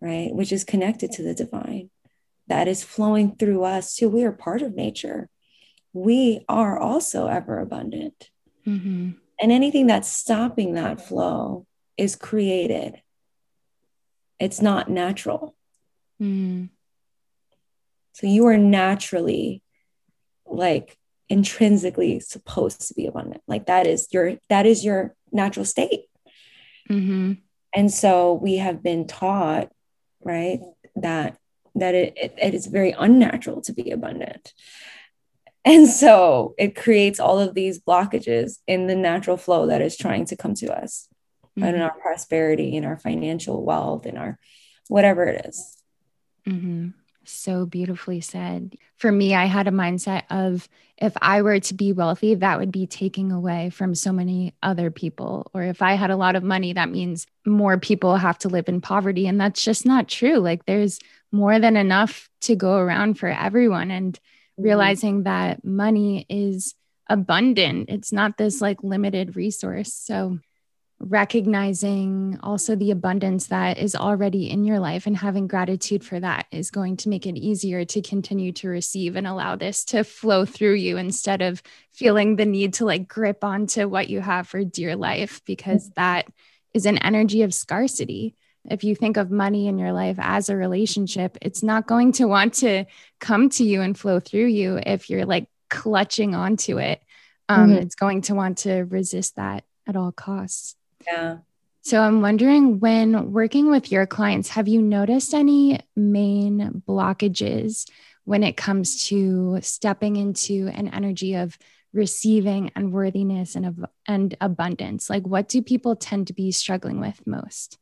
right, 0.00 0.34
which 0.34 0.52
is 0.52 0.64
connected 0.64 1.12
to 1.12 1.22
the 1.22 1.34
divine, 1.34 1.90
that 2.48 2.68
is 2.68 2.84
flowing 2.84 3.36
through 3.36 3.64
us 3.64 3.94
too. 3.96 4.08
We 4.08 4.24
are 4.24 4.32
part 4.32 4.62
of 4.62 4.74
nature. 4.74 5.28
We 5.92 6.44
are 6.48 6.78
also 6.78 7.26
ever 7.26 7.60
abundant. 7.60 8.30
Mm-hmm. 8.66 9.12
And 9.40 9.52
anything 9.52 9.86
that's 9.86 10.08
stopping 10.08 10.74
that 10.74 11.06
flow 11.06 11.66
is 11.96 12.16
created, 12.16 13.02
it's 14.38 14.62
not 14.62 14.90
natural. 14.90 15.54
Mm. 16.20 16.70
So 18.16 18.26
you 18.26 18.46
are 18.46 18.56
naturally 18.56 19.62
like 20.46 20.96
intrinsically 21.28 22.18
supposed 22.20 22.88
to 22.88 22.94
be 22.94 23.06
abundant. 23.06 23.42
Like 23.46 23.66
that 23.66 23.86
is 23.86 24.08
your 24.10 24.38
that 24.48 24.64
is 24.64 24.82
your 24.82 25.14
natural 25.32 25.66
state. 25.66 26.06
Mm-hmm. 26.88 27.34
And 27.74 27.92
so 27.92 28.32
we 28.32 28.56
have 28.56 28.82
been 28.82 29.06
taught, 29.06 29.70
right, 30.24 30.60
that 30.94 31.36
that 31.74 31.94
it, 31.94 32.14
it, 32.16 32.34
it 32.40 32.54
is 32.54 32.68
very 32.68 32.92
unnatural 32.92 33.60
to 33.62 33.74
be 33.74 33.90
abundant. 33.90 34.54
And 35.66 35.86
so 35.86 36.54
it 36.56 36.74
creates 36.74 37.20
all 37.20 37.38
of 37.38 37.52
these 37.52 37.80
blockages 37.80 38.60
in 38.66 38.86
the 38.86 38.96
natural 38.96 39.36
flow 39.36 39.66
that 39.66 39.82
is 39.82 39.94
trying 39.94 40.24
to 40.26 40.36
come 40.36 40.54
to 40.54 40.74
us 40.74 41.06
mm-hmm. 41.44 41.64
and 41.64 41.76
in 41.76 41.82
our 41.82 41.98
prosperity, 42.00 42.76
in 42.76 42.86
our 42.86 42.96
financial 42.96 43.62
wealth, 43.62 44.06
in 44.06 44.16
our 44.16 44.38
whatever 44.88 45.24
it 45.24 45.44
is. 45.44 45.76
Mm-hmm. 46.48 46.90
So 47.28 47.66
beautifully 47.66 48.20
said. 48.20 48.76
For 48.96 49.10
me, 49.10 49.34
I 49.34 49.44
had 49.44 49.68
a 49.68 49.72
mindset 49.72 50.22
of 50.30 50.68
if 50.98 51.14
I 51.20 51.42
were 51.42 51.60
to 51.60 51.74
be 51.74 51.92
wealthy, 51.92 52.34
that 52.36 52.58
would 52.58 52.72
be 52.72 52.86
taking 52.86 53.30
away 53.30 53.70
from 53.70 53.94
so 53.94 54.12
many 54.12 54.54
other 54.62 54.90
people. 54.90 55.50
Or 55.52 55.62
if 55.62 55.82
I 55.82 55.94
had 55.94 56.10
a 56.10 56.16
lot 56.16 56.36
of 56.36 56.42
money, 56.42 56.72
that 56.72 56.90
means 56.90 57.26
more 57.44 57.78
people 57.78 58.16
have 58.16 58.38
to 58.38 58.48
live 58.48 58.68
in 58.68 58.80
poverty. 58.80 59.26
And 59.26 59.40
that's 59.40 59.62
just 59.62 59.84
not 59.84 60.08
true. 60.08 60.38
Like 60.38 60.64
there's 60.64 60.98
more 61.32 61.58
than 61.58 61.76
enough 61.76 62.30
to 62.42 62.56
go 62.56 62.76
around 62.76 63.18
for 63.18 63.28
everyone. 63.28 63.90
And 63.90 64.14
mm-hmm. 64.14 64.64
realizing 64.64 65.22
that 65.24 65.64
money 65.64 66.24
is 66.28 66.74
abundant, 67.08 67.90
it's 67.90 68.12
not 68.12 68.38
this 68.38 68.60
like 68.60 68.82
limited 68.82 69.36
resource. 69.36 69.92
So, 69.92 70.38
recognizing 71.08 72.38
also 72.42 72.76
the 72.76 72.90
abundance 72.90 73.46
that 73.48 73.78
is 73.78 73.94
already 73.94 74.50
in 74.50 74.64
your 74.64 74.78
life 74.78 75.06
and 75.06 75.16
having 75.16 75.46
gratitude 75.46 76.04
for 76.04 76.18
that 76.20 76.46
is 76.50 76.70
going 76.70 76.96
to 76.98 77.08
make 77.08 77.26
it 77.26 77.36
easier 77.36 77.84
to 77.84 78.02
continue 78.02 78.52
to 78.52 78.68
receive 78.68 79.16
and 79.16 79.26
allow 79.26 79.56
this 79.56 79.84
to 79.84 80.04
flow 80.04 80.44
through 80.44 80.74
you 80.74 80.96
instead 80.96 81.42
of 81.42 81.62
feeling 81.92 82.36
the 82.36 82.44
need 82.44 82.74
to 82.74 82.84
like 82.84 83.08
grip 83.08 83.44
onto 83.44 83.88
what 83.88 84.08
you 84.08 84.20
have 84.20 84.48
for 84.48 84.64
dear 84.64 84.96
life 84.96 85.40
because 85.44 85.90
that 85.96 86.26
is 86.74 86.86
an 86.86 86.98
energy 86.98 87.42
of 87.42 87.54
scarcity 87.54 88.34
if 88.70 88.84
you 88.84 88.94
think 88.94 89.16
of 89.16 89.30
money 89.30 89.68
in 89.68 89.78
your 89.78 89.92
life 89.92 90.16
as 90.18 90.48
a 90.48 90.56
relationship, 90.56 91.38
it's 91.40 91.62
not 91.62 91.86
going 91.86 92.12
to 92.12 92.26
want 92.26 92.54
to 92.54 92.84
come 93.20 93.48
to 93.50 93.64
you 93.64 93.80
and 93.80 93.98
flow 93.98 94.20
through 94.20 94.46
you 94.46 94.80
if 94.84 95.08
you're 95.08 95.26
like 95.26 95.48
clutching 95.70 96.34
onto 96.34 96.78
it. 96.78 97.02
Um, 97.48 97.70
mm-hmm. 97.70 97.78
It's 97.78 97.94
going 97.94 98.22
to 98.22 98.34
want 98.34 98.58
to 98.58 98.82
resist 98.82 99.36
that 99.36 99.64
at 99.86 99.96
all 99.96 100.12
costs. 100.12 100.74
Yeah. 101.06 101.38
So 101.82 102.00
I'm 102.00 102.20
wondering 102.20 102.80
when 102.80 103.30
working 103.32 103.70
with 103.70 103.92
your 103.92 104.06
clients, 104.06 104.48
have 104.50 104.66
you 104.66 104.82
noticed 104.82 105.32
any 105.32 105.78
main 105.94 106.82
blockages 106.86 107.88
when 108.24 108.42
it 108.42 108.56
comes 108.56 109.04
to 109.06 109.60
stepping 109.62 110.16
into 110.16 110.68
an 110.74 110.88
energy 110.88 111.34
of 111.34 111.56
receiving 111.92 112.72
and 112.74 112.92
worthiness 112.92 113.54
and, 113.54 113.86
and 114.06 114.36
abundance? 114.40 115.08
Like, 115.08 115.24
what 115.26 115.48
do 115.48 115.62
people 115.62 115.94
tend 115.94 116.26
to 116.26 116.32
be 116.32 116.50
struggling 116.50 116.98
with 116.98 117.24
most? 117.24 117.78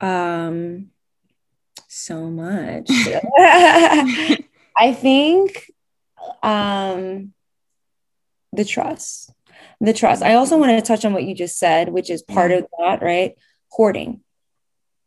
Um, 0.00 0.90
so 1.88 2.30
much. 2.30 2.88
I 4.76 4.96
think 4.96 5.72
um, 6.42 7.34
the 8.52 8.64
trust. 8.64 9.32
The 9.80 9.92
trust. 9.92 10.22
I 10.22 10.34
also 10.34 10.58
want 10.58 10.72
to 10.72 10.82
touch 10.82 11.04
on 11.04 11.12
what 11.12 11.24
you 11.24 11.34
just 11.34 11.58
said, 11.58 11.90
which 11.90 12.10
is 12.10 12.22
part 12.22 12.50
of 12.50 12.66
that, 12.78 13.02
right? 13.02 13.36
Hoarding. 13.70 14.20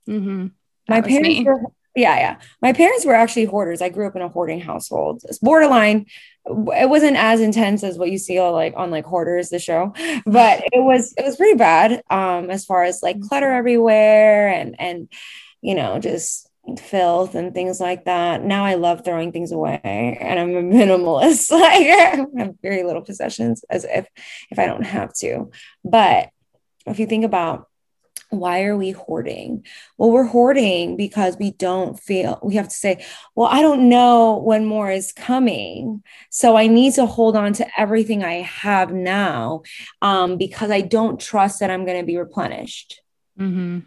Mm-hmm. 0.07 0.47
My 0.89 1.01
parents 1.01 1.45
were, 1.45 1.61
yeah, 1.95 2.17
yeah. 2.17 2.37
My 2.61 2.73
parents 2.73 3.05
were 3.05 3.13
actually 3.13 3.45
hoarders. 3.45 3.81
I 3.81 3.89
grew 3.89 4.07
up 4.07 4.15
in 4.15 4.21
a 4.21 4.29
hoarding 4.29 4.61
household. 4.61 5.23
It's 5.25 5.39
borderline. 5.39 6.05
It 6.45 6.89
wasn't 6.89 7.17
as 7.17 7.41
intense 7.41 7.83
as 7.83 7.97
what 7.97 8.11
you 8.11 8.17
see 8.17 8.37
all 8.39 8.53
like 8.53 8.73
on 8.77 8.91
like 8.91 9.05
hoarders, 9.05 9.49
the 9.49 9.59
show, 9.59 9.93
but 10.25 10.63
it 10.71 10.81
was 10.83 11.13
it 11.17 11.25
was 11.25 11.35
pretty 11.35 11.57
bad. 11.57 12.01
Um, 12.09 12.49
as 12.49 12.65
far 12.65 12.83
as 12.83 13.03
like 13.03 13.21
clutter 13.21 13.51
everywhere 13.51 14.49
and 14.49 14.79
and 14.79 15.09
you 15.61 15.75
know 15.75 15.99
just 15.99 16.49
filth 16.77 17.35
and 17.35 17.53
things 17.53 17.79
like 17.79 18.05
that. 18.05 18.43
Now 18.43 18.65
I 18.65 18.75
love 18.75 19.03
throwing 19.03 19.31
things 19.31 19.51
away 19.51 20.17
and 20.19 20.39
I'm 20.39 20.55
a 20.55 20.61
minimalist. 20.75 21.51
like 21.51 21.87
I 21.87 22.25
have 22.37 22.55
very 22.61 22.83
little 22.83 23.01
possessions 23.01 23.63
as 23.69 23.85
if 23.85 24.07
if 24.49 24.59
I 24.59 24.65
don't 24.65 24.83
have 24.83 25.13
to. 25.15 25.51
But 25.83 26.29
if 26.85 26.99
you 26.99 27.05
think 27.05 27.25
about 27.25 27.67
why 28.31 28.63
are 28.63 28.77
we 28.77 28.91
hoarding? 28.91 29.65
Well, 29.97 30.09
we're 30.09 30.23
hoarding 30.23 30.95
because 30.95 31.37
we 31.37 31.51
don't 31.51 31.99
feel, 31.99 32.39
we 32.41 32.55
have 32.55 32.69
to 32.69 32.73
say, 32.73 33.05
well, 33.35 33.49
I 33.51 33.61
don't 33.61 33.89
know 33.89 34.37
when 34.37 34.65
more 34.65 34.89
is 34.89 35.11
coming. 35.11 36.01
So 36.29 36.55
I 36.55 36.67
need 36.67 36.93
to 36.93 37.05
hold 37.05 37.35
on 37.35 37.51
to 37.53 37.67
everything 37.77 38.23
I 38.23 38.35
have 38.35 38.93
now 38.93 39.63
um, 40.01 40.37
because 40.37 40.71
I 40.71 40.79
don't 40.79 41.19
trust 41.19 41.59
that 41.59 41.69
I'm 41.69 41.85
going 41.85 41.99
to 41.99 42.05
be 42.05 42.17
replenished. 42.17 43.01
Mm-hmm. 43.37 43.79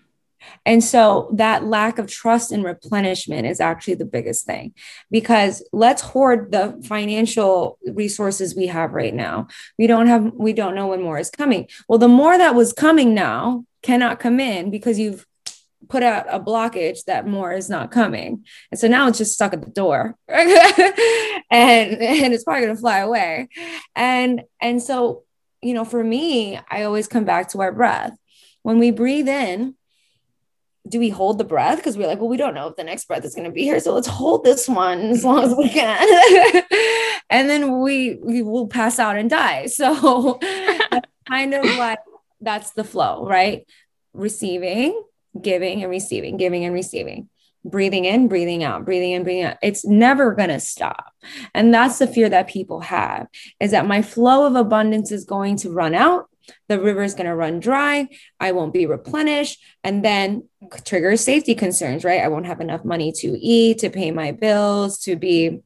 And 0.67 0.83
so 0.83 1.31
that 1.35 1.65
lack 1.65 1.99
of 1.99 2.11
trust 2.11 2.53
and 2.53 2.65
replenishment 2.65 3.47
is 3.47 3.61
actually 3.61 3.95
the 3.95 4.05
biggest 4.05 4.47
thing 4.47 4.75
because 5.11 5.67
let's 5.73 6.03
hoard 6.03 6.53
the 6.53 6.81
financial 6.85 7.79
resources 7.87 8.55
we 8.55 8.67
have 8.69 8.93
right 8.93 9.15
now. 9.15 9.49
We 9.79 9.87
don't 9.87 10.07
have, 10.07 10.33
we 10.35 10.53
don't 10.53 10.75
know 10.75 10.89
when 10.89 11.03
more 11.03 11.19
is 11.19 11.31
coming. 11.31 11.69
Well, 11.89 11.99
the 11.99 12.09
more 12.09 12.37
that 12.39 12.55
was 12.55 12.73
coming 12.73 13.15
now 13.15 13.65
cannot 13.83 14.21
come 14.21 14.41
in 14.41 14.71
because 14.71 14.99
you've 14.99 15.27
put 15.89 16.03
out 16.03 16.27
a 16.29 16.41
blockage 16.41 17.05
that 17.05 17.27
more 17.27 17.53
is 17.53 17.69
not 17.69 17.91
coming. 17.91 18.45
And 18.71 18.79
so 18.79 18.89
now 18.89 19.09
it's 19.09 19.19
just 19.19 19.35
stuck 19.35 19.53
at 19.53 19.63
the 19.63 19.71
door. 19.71 20.17
and 20.29 20.91
and 21.51 22.35
it's 22.35 22.45
probably 22.45 22.63
going 22.63 22.75
to 22.75 22.81
fly 22.81 22.99
away. 22.99 23.49
And 23.95 24.43
and 24.61 24.83
so, 24.83 25.25
you 25.63 25.75
know, 25.75 25.85
for 25.85 26.03
me, 26.03 26.59
I 26.71 26.85
always 26.85 27.09
come 27.09 27.25
back 27.25 27.49
to 27.51 27.61
our 27.63 27.73
breath. 27.73 28.17
When 28.63 28.79
we 28.79 28.91
breathe 28.91 29.29
in, 29.29 29.75
do 30.87 30.99
we 30.99 31.09
hold 31.09 31.39
the 31.39 31.45
breath? 31.45 31.77
Because 31.77 31.97
we're 31.97 32.07
like 32.07 32.19
well 32.19 32.29
we 32.29 32.37
don't 32.37 32.55
know 32.55 32.69
if 32.69 32.77
the 32.77 32.85
next 32.85 33.07
breath 33.07 33.25
is 33.25 33.35
going 33.35 33.47
to 33.47 33.53
be 33.53 33.63
here 33.63 33.81
so 33.81 33.95
let's 33.95 34.07
hold 34.07 34.45
this 34.45 34.69
one 34.69 35.01
as 35.11 35.25
long 35.25 35.45
as 35.45 35.55
we 35.55 35.69
can. 35.69 36.63
And 37.31 37.49
then 37.49 37.81
we 37.81 38.17
we 38.23 38.43
will 38.43 38.69
pass 38.69 38.99
out 38.99 39.17
and 39.17 39.31
die. 39.31 39.67
So 39.75 40.39
that's 40.41 41.09
kind 41.27 41.55
of 41.55 41.65
like 41.65 41.99
that's 42.41 42.73
the 42.73 42.85
flow 42.85 43.27
right? 43.27 43.67
Receiving 44.13 45.03
giving 45.41 45.83
and 45.83 45.91
receiving 45.91 46.37
giving 46.37 46.65
and 46.65 46.75
receiving. 46.75 47.29
Breathing 47.65 48.05
in 48.05 48.29
breathing 48.29 48.63
out 48.63 48.85
breathing 48.85 49.13
in 49.13 49.25
breathing 49.25 49.45
out. 49.45 49.57
It's 49.63 49.87
never 49.87 50.35
going 50.35 50.51
to 50.51 50.61
stop. 50.61 51.13
And 51.55 51.73
that's 51.73 51.99
the 51.99 52.07
fear 52.07 52.29
that 52.29 52.47
people 52.47 52.81
have 52.81 53.27
is 53.59 53.71
that 53.71 53.87
my 53.87 54.03
flow 54.03 54.47
of 54.47 54.55
abundance 54.55 55.11
is 55.11 55.25
going 55.25 55.57
to 55.59 55.71
run 55.71 55.95
out 55.95 56.29
the 56.69 56.81
river 56.81 57.03
is 57.03 57.15
going 57.15 57.27
to 57.27 57.35
run 57.35 57.61
dry. 57.61 58.09
I 58.41 58.53
won't 58.53 58.73
be 58.73 58.87
replenished. 58.87 59.63
And 59.83 60.05
then 60.05 60.49
triggers 60.85 61.21
safety 61.21 61.55
concerns, 61.55 62.05
right? 62.05 62.23
I 62.23 62.29
won't 62.29 62.47
have 62.47 62.61
enough 62.61 62.85
money 62.85 63.13
to 63.19 63.39
eat, 63.39 63.79
to 63.79 63.91
pay 63.91 64.11
my 64.11 64.33
bills, 64.33 64.99
to 65.01 65.17
be 65.17 65.63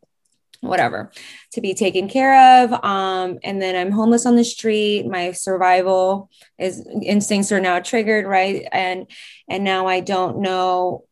whatever, 0.60 1.12
to 1.52 1.60
be 1.60 1.74
taken 1.74 2.08
care 2.08 2.64
of. 2.64 2.72
Um, 2.84 3.38
and 3.44 3.62
then 3.62 3.76
I'm 3.76 3.92
homeless 3.92 4.26
on 4.26 4.36
the 4.36 4.44
street. 4.44 5.06
My 5.06 5.32
survival 5.32 6.30
is 6.58 6.86
instincts 7.02 7.52
are 7.52 7.60
now 7.60 7.78
triggered, 7.80 8.26
right? 8.26 8.66
And 8.72 9.06
and 9.48 9.64
now 9.64 9.86
I 9.86 10.00
don't 10.00 10.40
know 10.40 11.04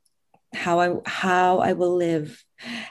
how 0.53 0.81
I 0.81 0.97
how 1.07 1.59
I 1.61 1.75
will 1.75 1.95
live 1.95 2.45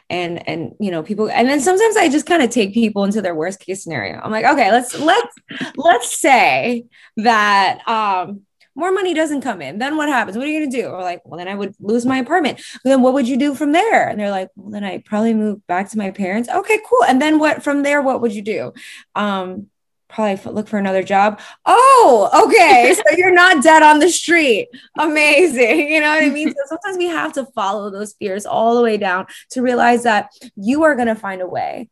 and 0.09 0.47
and 0.47 0.74
you 0.80 0.91
know 0.91 1.03
people 1.03 1.30
and 1.30 1.47
then 1.47 1.59
sometimes 1.59 1.97
i 1.97 2.09
just 2.09 2.26
kind 2.26 2.43
of 2.43 2.49
take 2.49 2.74
people 2.74 3.03
into 3.03 3.22
their 3.22 3.36
worst 3.36 3.59
case 3.59 3.84
scenario. 3.84 4.20
I'm 4.20 4.32
like 4.32 4.45
okay 4.45 4.72
let's 4.72 4.97
let's 4.99 5.36
let's 5.76 6.20
say 6.20 6.86
that 7.18 7.88
um 7.88 8.41
more 8.76 8.91
money 8.91 9.13
doesn't 9.13 9.41
come 9.41 9.61
in. 9.61 9.78
Then 9.78 9.95
what 9.95 10.09
happens? 10.09 10.38
What 10.38 10.45
are 10.45 10.49
you 10.49 10.59
going 10.59 10.70
to 10.70 10.82
do? 10.82 10.88
Or 10.88 11.01
like 11.01 11.22
well 11.26 11.38
then 11.38 11.47
i 11.47 11.55
would 11.55 11.74
lose 11.80 12.05
my 12.05 12.18
apartment. 12.18 12.61
Then 12.84 13.01
what 13.01 13.13
would 13.13 13.28
you 13.28 13.38
do 13.38 13.55
from 13.55 13.72
there? 13.72 14.07
And 14.07 14.20
they're 14.20 14.32
like 14.32 14.49
well 14.55 14.72
then 14.72 14.84
i 14.84 14.99
probably 14.99 15.34
move 15.34 15.66
back 15.68 15.89
to 15.91 15.97
my 15.97 16.11
parents. 16.11 16.49
Okay 16.49 16.80
cool. 16.88 17.03
And 17.05 17.22
then 17.22 17.39
what 17.39 17.63
from 17.63 17.84
there 17.84 18.01
what 18.01 18.22
would 18.22 18.34
you 18.34 18.41
do? 18.41 18.74
Um 19.16 19.68
probably 20.08 20.51
look 20.51 20.68
for 20.68 20.78
another 20.78 21.03
job. 21.03 21.39
Oh, 21.66 22.47
okay. 22.47 22.93
so 22.95 23.18
you're 23.18 23.34
not 23.34 23.64
dead 23.64 23.84
on 23.84 23.99
the 23.99 24.10
street. 24.10 24.70
Amazing. 24.97 25.89
You 25.91 26.01
know 26.01 26.10
what 26.10 26.24
I 26.24 26.30
mean? 26.30 26.49
So 26.49 26.62
sometimes 26.68 26.97
we 26.97 27.08
have 27.08 27.34
to 27.34 27.45
follow 27.47 27.89
those 27.89 28.14
fears 28.14 28.45
all 28.45 28.76
the 28.76 28.82
way 28.82 28.97
down 28.97 29.28
to 29.51 29.62
realize 29.62 30.03
that 30.03 30.32
you 30.56 30.84
are 30.84 30.95
going 30.95 31.08
to 31.08 31.16
find 31.16 31.41
a 31.41 31.47
way 31.47 31.89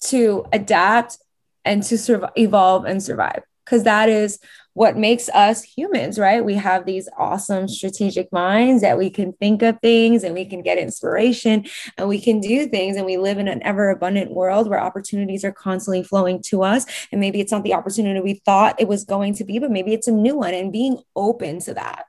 to 0.00 0.46
adapt 0.52 1.18
and 1.64 1.82
to 1.84 1.98
survive, 1.98 2.30
evolve 2.36 2.84
and 2.84 3.02
survive 3.02 3.42
because 3.64 3.84
that 3.84 4.08
is 4.08 4.38
what 4.74 4.96
makes 4.96 5.28
us 5.30 5.62
humans, 5.62 6.18
right? 6.18 6.44
We 6.44 6.54
have 6.54 6.86
these 6.86 7.08
awesome 7.18 7.68
strategic 7.68 8.32
minds 8.32 8.82
that 8.82 8.98
we 8.98 9.10
can 9.10 9.32
think 9.34 9.62
of 9.62 9.78
things 9.80 10.24
and 10.24 10.34
we 10.34 10.44
can 10.44 10.62
get 10.62 10.78
inspiration 10.78 11.66
and 11.98 12.08
we 12.08 12.20
can 12.20 12.40
do 12.40 12.66
things. 12.66 12.96
And 12.96 13.04
we 13.04 13.16
live 13.16 13.38
in 13.38 13.48
an 13.48 13.62
ever 13.62 13.90
abundant 13.90 14.32
world 14.32 14.68
where 14.68 14.80
opportunities 14.80 15.44
are 15.44 15.52
constantly 15.52 16.02
flowing 16.02 16.42
to 16.44 16.62
us. 16.62 16.86
And 17.12 17.20
maybe 17.20 17.40
it's 17.40 17.52
not 17.52 17.64
the 17.64 17.74
opportunity 17.74 18.20
we 18.20 18.42
thought 18.44 18.80
it 18.80 18.88
was 18.88 19.04
going 19.04 19.34
to 19.34 19.44
be, 19.44 19.58
but 19.58 19.70
maybe 19.70 19.92
it's 19.92 20.08
a 20.08 20.12
new 20.12 20.36
one 20.36 20.54
and 20.54 20.72
being 20.72 20.98
open 21.14 21.60
to 21.60 21.74
that 21.74 22.06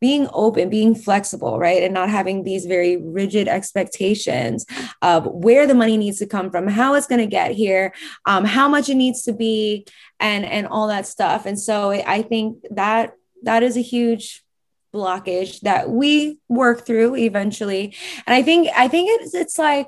being 0.00 0.28
open, 0.32 0.68
being 0.68 0.94
flexible, 0.94 1.58
right? 1.58 1.82
And 1.82 1.94
not 1.94 2.08
having 2.08 2.44
these 2.44 2.66
very 2.66 2.96
rigid 2.96 3.48
expectations 3.48 4.66
of 5.02 5.26
where 5.26 5.66
the 5.66 5.74
money 5.74 5.96
needs 5.96 6.18
to 6.18 6.26
come 6.26 6.50
from, 6.50 6.68
how 6.68 6.94
it's 6.94 7.06
going 7.06 7.20
to 7.20 7.26
get 7.26 7.52
here, 7.52 7.94
um, 8.26 8.44
how 8.44 8.68
much 8.68 8.88
it 8.88 8.96
needs 8.96 9.22
to 9.24 9.32
be, 9.32 9.86
and 10.18 10.44
and 10.44 10.66
all 10.66 10.88
that 10.88 11.06
stuff. 11.06 11.46
And 11.46 11.58
so 11.58 11.90
I 11.90 12.22
think 12.22 12.58
that 12.70 13.14
that 13.42 13.62
is 13.62 13.76
a 13.76 13.82
huge 13.82 14.44
blockage 14.92 15.60
that 15.60 15.88
we 15.88 16.38
work 16.48 16.84
through 16.84 17.16
eventually. 17.16 17.94
And 18.26 18.34
I 18.34 18.42
think 18.42 18.68
I 18.76 18.88
think 18.88 19.08
it's 19.20 19.34
it's 19.34 19.58
like 19.58 19.86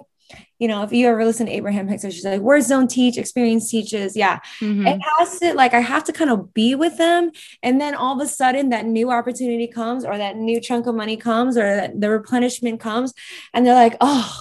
you 0.62 0.68
know, 0.68 0.84
if 0.84 0.92
you 0.92 1.08
ever 1.08 1.24
listen 1.24 1.46
to 1.46 1.52
Abraham 1.52 1.88
Hicks, 1.88 2.04
she's 2.04 2.24
like, 2.24 2.40
words 2.40 2.68
don't 2.68 2.86
teach, 2.88 3.18
experience 3.18 3.68
teaches. 3.68 4.16
Yeah. 4.16 4.38
Mm-hmm. 4.60 4.86
It 4.86 5.00
has 5.18 5.40
to, 5.40 5.54
like, 5.54 5.74
I 5.74 5.80
have 5.80 6.04
to 6.04 6.12
kind 6.12 6.30
of 6.30 6.54
be 6.54 6.76
with 6.76 6.98
them. 6.98 7.32
And 7.64 7.80
then 7.80 7.96
all 7.96 8.14
of 8.14 8.24
a 8.24 8.30
sudden, 8.30 8.68
that 8.68 8.86
new 8.86 9.10
opportunity 9.10 9.66
comes, 9.66 10.04
or 10.04 10.16
that 10.16 10.36
new 10.36 10.60
chunk 10.60 10.86
of 10.86 10.94
money 10.94 11.16
comes, 11.16 11.56
or 11.56 11.62
that 11.64 12.00
the 12.00 12.08
replenishment 12.08 12.78
comes. 12.78 13.12
And 13.52 13.66
they're 13.66 13.74
like, 13.74 13.96
oh, 14.00 14.40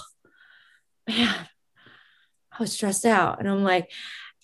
man, 1.10 1.48
I 2.52 2.58
was 2.60 2.74
stressed 2.74 3.08
out. 3.08 3.40
And 3.40 3.50
I'm 3.50 3.64
like, 3.64 3.90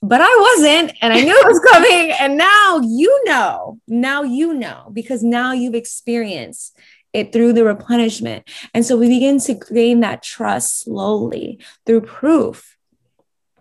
but 0.01 0.19
I 0.19 0.35
wasn't, 0.55 0.97
and 1.03 1.13
I 1.13 1.21
knew 1.21 1.39
it 1.39 1.47
was 1.47 1.59
coming. 1.59 2.11
And 2.19 2.39
now 2.39 2.79
you 2.83 3.23
know, 3.25 3.79
now 3.87 4.23
you 4.23 4.55
know, 4.55 4.89
because 4.91 5.21
now 5.21 5.53
you've 5.53 5.75
experienced 5.75 6.75
it 7.13 7.31
through 7.31 7.53
the 7.53 7.63
replenishment. 7.63 8.47
And 8.73 8.85
so 8.85 8.97
we 8.97 9.07
begin 9.07 9.39
to 9.39 9.53
gain 9.73 10.01
that 10.01 10.23
trust 10.23 10.81
slowly 10.81 11.59
through 11.85 12.01
proof 12.01 12.77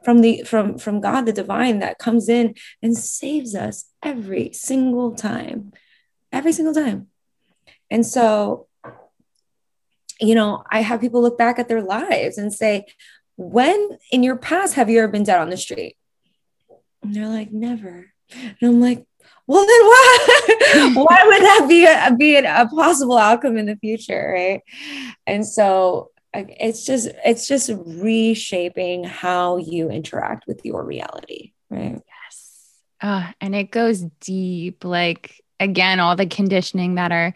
from 0.04 0.20
the 0.20 0.42
from 0.44 0.78
from 0.78 1.00
God 1.00 1.26
the 1.26 1.32
divine 1.32 1.80
that 1.80 1.98
comes 1.98 2.28
in 2.28 2.54
and 2.82 2.96
saves 2.96 3.54
us 3.54 3.86
every 4.02 4.52
single 4.52 5.14
time. 5.14 5.72
every 6.32 6.52
single 6.52 6.74
time. 6.74 7.08
And 7.90 8.04
so, 8.04 8.66
you 10.20 10.34
know, 10.34 10.62
I 10.70 10.82
have 10.82 11.00
people 11.00 11.22
look 11.22 11.38
back 11.38 11.58
at 11.58 11.68
their 11.68 11.82
lives 11.82 12.38
and 12.38 12.52
say, 12.52 12.86
when 13.36 13.98
in 14.10 14.22
your 14.22 14.36
past 14.36 14.74
have 14.74 14.90
you 14.90 14.98
ever 14.98 15.08
been 15.08 15.24
dead 15.24 15.40
on 15.40 15.50
the 15.50 15.56
street? 15.56 15.96
And 17.02 17.14
they're 17.14 17.28
like, 17.28 17.52
never. 17.52 18.12
And 18.32 18.56
I'm 18.62 18.80
like, 18.80 19.06
well, 19.46 19.66
then 19.66 19.80
why? 19.86 20.92
why 21.04 21.22
would 21.24 21.42
that 21.42 21.66
be 21.68 21.86
a, 21.86 22.16
be 22.16 22.36
a 22.36 22.68
possible 22.68 23.16
outcome 23.16 23.56
in 23.56 23.66
the 23.66 23.76
future, 23.76 24.32
right? 24.34 24.62
And 25.26 25.46
so 25.46 26.10
it's 26.34 26.84
just 26.84 27.08
it's 27.24 27.48
just 27.48 27.70
reshaping 27.86 29.04
how 29.04 29.56
you 29.56 29.88
interact 29.90 30.46
with 30.46 30.64
your 30.64 30.84
reality, 30.84 31.52
right? 31.70 32.02
Yes. 32.24 32.70
Uh, 33.00 33.32
and 33.40 33.54
it 33.54 33.70
goes 33.70 34.02
deep. 34.20 34.84
Like 34.84 35.40
again, 35.60 36.00
all 36.00 36.16
the 36.16 36.26
conditioning 36.26 36.96
that 36.96 37.12
our 37.12 37.32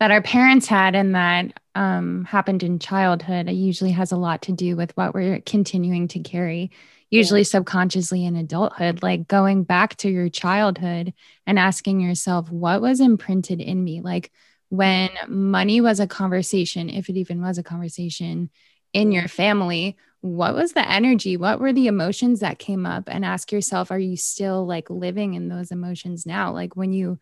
that 0.00 0.10
our 0.10 0.22
parents 0.22 0.66
had 0.66 0.94
and 0.94 1.14
that 1.14 1.58
um, 1.74 2.24
happened 2.24 2.62
in 2.62 2.78
childhood 2.78 3.48
it 3.48 3.54
usually 3.54 3.90
has 3.90 4.12
a 4.12 4.16
lot 4.16 4.42
to 4.42 4.52
do 4.52 4.76
with 4.76 4.96
what 4.96 5.14
we're 5.14 5.40
continuing 5.40 6.06
to 6.08 6.20
carry 6.20 6.70
usually 7.14 7.44
subconsciously 7.44 8.24
in 8.24 8.34
adulthood, 8.34 9.00
like 9.00 9.28
going 9.28 9.62
back 9.62 9.94
to 9.96 10.10
your 10.10 10.28
childhood 10.28 11.14
and 11.46 11.60
asking 11.60 12.00
yourself, 12.00 12.50
what 12.50 12.82
was 12.82 13.00
imprinted 13.00 13.60
in 13.60 13.84
me? 13.84 14.00
Like 14.00 14.32
when 14.68 15.10
money 15.28 15.80
was 15.80 16.00
a 16.00 16.08
conversation, 16.08 16.90
if 16.90 17.08
it 17.08 17.16
even 17.16 17.40
was 17.40 17.56
a 17.56 17.62
conversation 17.62 18.50
in 18.92 19.12
your 19.12 19.28
family, 19.28 19.96
what 20.22 20.54
was 20.54 20.72
the 20.72 20.90
energy? 20.90 21.36
What 21.36 21.60
were 21.60 21.72
the 21.72 21.86
emotions 21.86 22.40
that 22.40 22.58
came 22.58 22.84
up? 22.84 23.04
And 23.06 23.24
ask 23.24 23.52
yourself, 23.52 23.92
are 23.92 23.98
you 23.98 24.16
still 24.16 24.66
like 24.66 24.90
living 24.90 25.34
in 25.34 25.48
those 25.48 25.70
emotions 25.70 26.26
now? 26.26 26.52
Like 26.52 26.74
when 26.74 26.92
you 26.92 27.20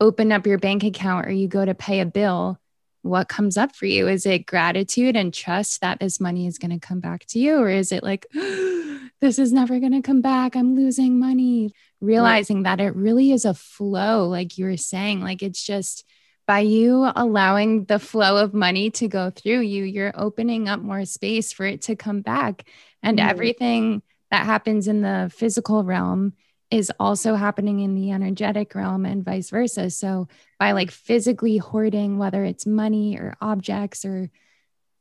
open 0.00 0.32
up 0.32 0.46
your 0.46 0.58
bank 0.58 0.84
account 0.84 1.26
or 1.26 1.32
you 1.32 1.48
go 1.48 1.66
to 1.66 1.74
pay 1.74 2.00
a 2.00 2.06
bill, 2.06 2.58
what 3.02 3.28
comes 3.28 3.58
up 3.58 3.76
for 3.76 3.84
you? 3.84 4.08
Is 4.08 4.24
it 4.24 4.46
gratitude 4.46 5.16
and 5.16 5.34
trust 5.34 5.82
that 5.82 6.00
this 6.00 6.18
money 6.18 6.46
is 6.46 6.56
going 6.56 6.70
to 6.70 6.86
come 6.86 7.00
back 7.00 7.26
to 7.26 7.38
you? 7.38 7.58
Or 7.58 7.68
is 7.68 7.92
it 7.92 8.02
like, 8.02 8.26
this 9.20 9.38
is 9.38 9.52
never 9.52 9.80
going 9.80 9.92
to 9.92 10.02
come 10.02 10.20
back. 10.20 10.54
I'm 10.54 10.76
losing 10.76 11.18
money. 11.18 11.72
Realizing 12.00 12.62
that 12.62 12.80
it 12.80 12.94
really 12.94 13.32
is 13.32 13.44
a 13.44 13.54
flow, 13.54 14.28
like 14.28 14.56
you 14.56 14.66
were 14.66 14.76
saying, 14.76 15.20
like 15.20 15.42
it's 15.42 15.62
just 15.62 16.04
by 16.46 16.60
you 16.60 17.10
allowing 17.14 17.84
the 17.84 17.98
flow 17.98 18.36
of 18.36 18.54
money 18.54 18.90
to 18.90 19.06
go 19.06 19.30
through 19.30 19.60
you, 19.60 19.84
you're 19.84 20.12
opening 20.14 20.68
up 20.68 20.80
more 20.80 21.04
space 21.04 21.52
for 21.52 21.66
it 21.66 21.82
to 21.82 21.96
come 21.96 22.22
back. 22.22 22.64
And 23.02 23.18
mm-hmm. 23.18 23.28
everything 23.28 24.02
that 24.30 24.46
happens 24.46 24.88
in 24.88 25.02
the 25.02 25.30
physical 25.34 25.84
realm 25.84 26.32
is 26.70 26.92
also 26.98 27.34
happening 27.34 27.80
in 27.80 27.94
the 27.94 28.12
energetic 28.12 28.74
realm 28.74 29.04
and 29.04 29.24
vice 29.24 29.50
versa. 29.50 29.90
So 29.90 30.28
by 30.58 30.72
like 30.72 30.90
physically 30.90 31.58
hoarding, 31.58 32.18
whether 32.18 32.44
it's 32.44 32.66
money 32.66 33.18
or 33.18 33.36
objects 33.40 34.04
or 34.04 34.30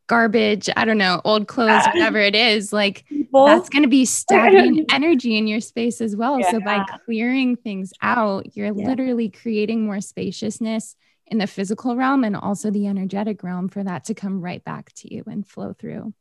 garbage, 0.08 0.70
I 0.76 0.86
don't 0.86 0.98
know, 0.98 1.22
old 1.24 1.48
clothes, 1.48 1.86
whatever 1.88 2.18
it 2.18 2.36
is, 2.36 2.74
like 2.74 3.06
People. 3.08 3.46
that's 3.46 3.70
going 3.70 3.84
to 3.84 3.90
be 3.90 4.06
stagnant 4.06 4.92
energy 4.94 5.38
in 5.38 5.48
your 5.48 5.60
space 5.60 6.02
as 6.02 6.16
well. 6.16 6.40
Yeah. 6.40 6.52
So 6.52 6.60
by 6.62 6.86
clearing 7.06 7.56
things 7.58 7.94
out, 8.02 8.56
you're 8.56 8.68
yeah. 8.68 8.88
literally 8.88 9.30
creating 9.30 9.86
more 9.86 10.02
spaciousness 10.02 10.96
in 11.28 11.38
the 11.38 11.48
physical 11.48 11.96
realm 11.96 12.24
and 12.24 12.36
also 12.36 12.72
the 12.72 12.88
energetic 12.88 13.44
realm 13.44 13.68
for 13.68 13.84
that 13.84 14.06
to 14.06 14.14
come 14.14 14.42
right 14.42 14.64
back 14.64 14.94
to 14.94 15.14
you 15.14 15.24
and 15.28 15.46
flow 15.46 15.74
through. 15.74 16.14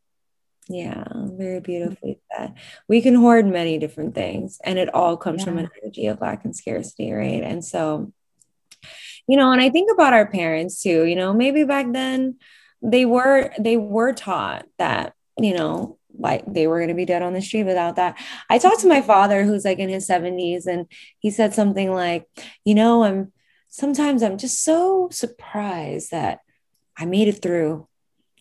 Yeah, 0.68 1.04
very 1.14 1.60
beautifully 1.60 2.18
said. 2.32 2.54
We 2.88 3.00
can 3.00 3.14
hoard 3.14 3.46
many 3.46 3.78
different 3.78 4.16
things, 4.16 4.58
and 4.64 4.80
it 4.80 4.92
all 4.92 5.16
comes 5.16 5.42
yeah. 5.42 5.44
from 5.44 5.58
an 5.58 5.70
energy 5.80 6.08
of 6.08 6.20
lack 6.20 6.44
and 6.44 6.56
scarcity, 6.56 7.12
right? 7.12 7.42
And 7.44 7.64
so, 7.64 8.12
you 9.28 9.36
know, 9.36 9.52
and 9.52 9.60
I 9.60 9.70
think 9.70 9.92
about 9.92 10.12
our 10.12 10.26
parents 10.26 10.82
too, 10.82 11.04
you 11.04 11.14
know, 11.14 11.32
maybe 11.32 11.62
back 11.62 11.86
then 11.92 12.38
they 12.82 13.04
were 13.04 13.52
they 13.58 13.76
were 13.76 14.12
taught 14.12 14.66
that 14.78 15.14
you 15.38 15.54
know 15.54 15.98
like 16.18 16.44
they 16.46 16.66
were 16.66 16.78
going 16.78 16.88
to 16.88 16.94
be 16.94 17.04
dead 17.04 17.22
on 17.22 17.34
the 17.34 17.42
street 17.42 17.64
without 17.64 17.96
that. 17.96 18.18
I 18.48 18.58
talked 18.58 18.80
to 18.80 18.88
my 18.88 19.02
father 19.02 19.44
who's 19.44 19.64
like 19.64 19.78
in 19.78 19.88
his 19.88 20.08
70s 20.08 20.66
and 20.66 20.86
he 21.18 21.30
said 21.30 21.54
something 21.54 21.92
like 21.92 22.26
you 22.64 22.74
know 22.74 23.04
i'm 23.04 23.32
sometimes 23.68 24.22
i'm 24.22 24.38
just 24.38 24.64
so 24.64 25.08
surprised 25.10 26.10
that 26.10 26.40
i 26.96 27.04
made 27.04 27.28
it 27.28 27.42
through 27.42 27.86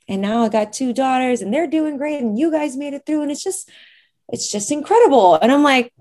and 0.08 0.22
now 0.22 0.44
i 0.44 0.50
got 0.50 0.72
two 0.72 0.94
daughters 0.94 1.42
and 1.42 1.54
they're 1.54 1.68
doing 1.68 1.98
great 1.98 2.22
and 2.22 2.40
you 2.40 2.50
guys 2.52 2.78
made 2.78 2.94
it 2.94 3.06
through 3.06 3.22
and 3.22 3.32
it's 3.32 3.44
just 3.44 3.70
it's 4.30 4.50
just 4.50 4.72
incredible. 4.72 5.36
And 5.36 5.52
i'm 5.52 5.64
like 5.64 5.92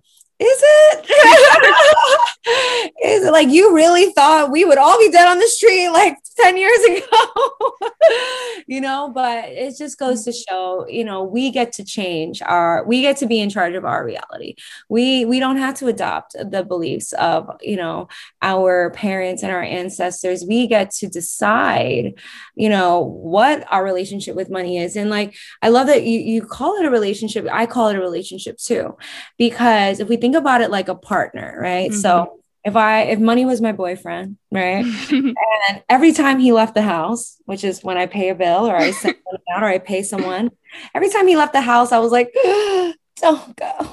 is 0.40 0.60
it? 0.62 1.04
is 3.04 3.24
it 3.24 3.30
like 3.30 3.48
you 3.48 3.74
really 3.74 4.12
thought 4.12 4.50
we 4.50 4.64
would 4.64 4.78
all 4.78 4.98
be 4.98 5.10
dead 5.10 5.28
on 5.28 5.38
the 5.38 5.46
street? 5.46 5.90
Like 5.90 6.16
10 6.36 6.56
years 6.56 6.80
ago? 6.84 7.76
you 8.66 8.80
know, 8.80 9.10
but 9.14 9.44
it 9.46 9.76
just 9.76 9.98
goes 9.98 10.24
to 10.24 10.32
show, 10.32 10.86
you 10.88 11.04
know, 11.04 11.22
we 11.22 11.50
get 11.50 11.72
to 11.72 11.84
change 11.84 12.42
our, 12.42 12.84
we 12.84 13.02
get 13.02 13.16
to 13.18 13.26
be 13.26 13.40
in 13.40 13.50
charge 13.50 13.74
of 13.74 13.84
our 13.84 14.04
reality. 14.04 14.54
We 14.88 15.24
we 15.24 15.38
don't 15.38 15.58
have 15.58 15.74
to 15.76 15.86
adopt 15.86 16.34
the 16.34 16.64
beliefs 16.64 17.12
of, 17.14 17.48
you 17.60 17.76
know, 17.76 18.08
our 18.42 18.90
parents 18.90 19.42
and 19.42 19.52
our 19.52 19.62
ancestors. 19.62 20.44
We 20.46 20.66
get 20.66 20.90
to 20.92 21.08
decide, 21.08 22.14
you 22.54 22.68
know, 22.68 23.00
what 23.00 23.64
our 23.70 23.84
relationship 23.84 24.36
with 24.36 24.50
money 24.50 24.78
is. 24.78 24.96
And 24.96 25.10
like 25.10 25.34
I 25.62 25.68
love 25.68 25.86
that 25.88 26.04
you 26.04 26.18
you 26.20 26.42
call 26.42 26.76
it 26.76 26.86
a 26.86 26.90
relationship. 26.90 27.46
I 27.50 27.66
call 27.66 27.88
it 27.88 27.96
a 27.96 28.00
relationship 28.00 28.58
too. 28.58 28.96
Because 29.38 30.00
if 30.00 30.08
we 30.08 30.16
think 30.16 30.36
about 30.36 30.60
it 30.60 30.70
like 30.70 30.88
a 30.88 30.94
partner, 30.94 31.58
right? 31.60 31.90
Mm-hmm. 31.90 32.00
So 32.00 32.40
if 32.64 32.76
I 32.76 33.02
if 33.02 33.18
money 33.18 33.44
was 33.44 33.60
my 33.60 33.72
boyfriend, 33.72 34.38
right? 34.50 34.84
and 35.10 35.82
every 35.88 36.12
time 36.12 36.38
he 36.38 36.52
left 36.52 36.74
the 36.74 36.82
house, 36.82 37.36
which 37.44 37.62
is 37.62 37.84
when 37.84 37.98
I 37.98 38.06
pay 38.06 38.30
a 38.30 38.34
bill 38.34 38.66
or 38.66 38.76
I 38.76 38.90
send 38.90 39.16
out 39.54 39.62
or 39.62 39.66
I 39.66 39.78
pay 39.78 40.02
someone, 40.02 40.50
every 40.94 41.10
time 41.10 41.28
he 41.28 41.36
left 41.36 41.52
the 41.52 41.60
house, 41.60 41.92
I 41.92 41.98
was 41.98 42.10
like, 42.10 42.32
don't 43.16 43.56
go. 43.56 43.72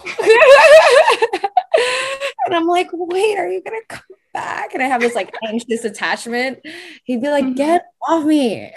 and 2.45 2.55
I'm 2.55 2.65
like, 2.65 2.87
wait, 2.93 3.37
are 3.37 3.51
you 3.51 3.61
gonna 3.61 3.77
come 3.89 4.17
back? 4.33 4.73
And 4.73 4.81
I 4.81 4.87
have 4.87 5.01
this 5.01 5.15
like 5.15 5.33
anxious 5.45 5.83
attachment. 5.83 6.59
He'd 7.03 7.21
be 7.21 7.29
like, 7.29 7.43
mm-hmm. 7.43 7.55
get 7.55 7.83
off 8.07 8.23
me. 8.23 8.71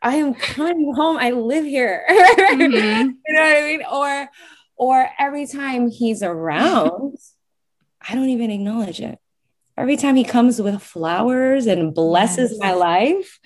I 0.00 0.16
am 0.16 0.34
coming 0.34 0.94
home. 0.94 1.18
I 1.18 1.32
live 1.32 1.64
here. 1.64 2.04
Mm-hmm. 2.08 3.10
you 3.26 3.34
know 3.34 3.40
what 3.40 3.56
I 3.56 3.60
mean? 3.62 3.82
Or 3.90 4.28
or 4.76 5.08
every 5.18 5.46
time 5.46 5.90
he's 5.90 6.22
around, 6.22 7.18
I 8.06 8.14
don't 8.14 8.30
even 8.30 8.50
acknowledge 8.50 9.00
it. 9.00 9.18
Every 9.76 9.96
time 9.96 10.16
he 10.16 10.24
comes 10.24 10.60
with 10.60 10.82
flowers 10.82 11.66
and 11.66 11.94
blesses 11.94 12.52
yes. 12.52 12.60
my 12.60 12.72
life, 12.72 13.40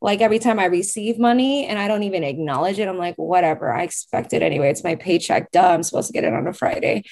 like 0.00 0.20
every 0.20 0.38
time 0.38 0.58
I 0.58 0.66
receive 0.66 1.18
money 1.18 1.66
and 1.66 1.78
I 1.78 1.88
don't 1.88 2.02
even 2.04 2.24
acknowledge 2.24 2.78
it, 2.78 2.88
I'm 2.88 2.98
like, 2.98 3.16
whatever, 3.16 3.72
I 3.72 3.82
expect 3.82 4.32
it 4.32 4.42
anyway. 4.42 4.70
It's 4.70 4.84
my 4.84 4.94
paycheck. 4.94 5.50
Duh, 5.50 5.68
I'm 5.68 5.82
supposed 5.82 6.08
to 6.08 6.12
get 6.12 6.24
it 6.24 6.32
on 6.32 6.46
a 6.46 6.52
Friday 6.52 7.04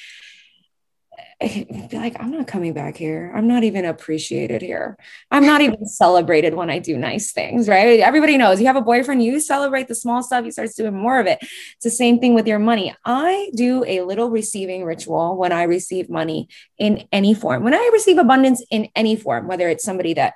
be 1.40 1.88
like, 1.92 2.16
I'm 2.20 2.30
not 2.30 2.46
coming 2.46 2.72
back 2.72 2.96
here. 2.96 3.32
I'm 3.34 3.46
not 3.46 3.64
even 3.64 3.84
appreciated 3.84 4.62
here. 4.62 4.98
I'm 5.30 5.46
not 5.46 5.60
even 5.62 5.86
celebrated 5.86 6.54
when 6.54 6.70
I 6.70 6.78
do 6.78 6.96
nice 6.98 7.32
things, 7.32 7.68
right? 7.68 8.00
Everybody 8.00 8.36
knows 8.36 8.60
you 8.60 8.66
have 8.66 8.76
a 8.76 8.82
boyfriend, 8.82 9.22
you 9.22 9.40
celebrate 9.40 9.88
the 9.88 9.94
small 9.94 10.22
stuff, 10.22 10.44
he 10.44 10.50
starts 10.50 10.74
doing 10.74 10.94
more 10.94 11.18
of 11.18 11.26
it. 11.26 11.38
It's 11.40 11.84
the 11.84 11.90
same 11.90 12.20
thing 12.20 12.34
with 12.34 12.46
your 12.46 12.58
money. 12.58 12.94
I 13.04 13.50
do 13.54 13.84
a 13.86 14.02
little 14.02 14.30
receiving 14.30 14.84
ritual 14.84 15.36
when 15.36 15.52
I 15.52 15.62
receive 15.62 16.10
money 16.10 16.48
in 16.78 17.08
any 17.12 17.34
form. 17.34 17.64
When 17.64 17.74
I 17.74 17.90
receive 17.92 18.18
abundance 18.18 18.62
in 18.70 18.88
any 18.94 19.16
form, 19.16 19.48
whether 19.48 19.68
it's 19.68 19.84
somebody 19.84 20.14
that 20.14 20.34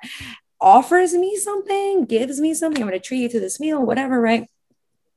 offers 0.59 1.13
me 1.13 1.35
something, 1.37 2.05
gives 2.05 2.39
me 2.39 2.53
something, 2.53 2.81
I'm 2.81 2.89
going 2.89 2.99
to 2.99 3.05
treat 3.05 3.21
you 3.21 3.29
to 3.29 3.39
this 3.39 3.59
meal, 3.59 3.83
whatever, 3.85 4.19
right? 4.19 4.47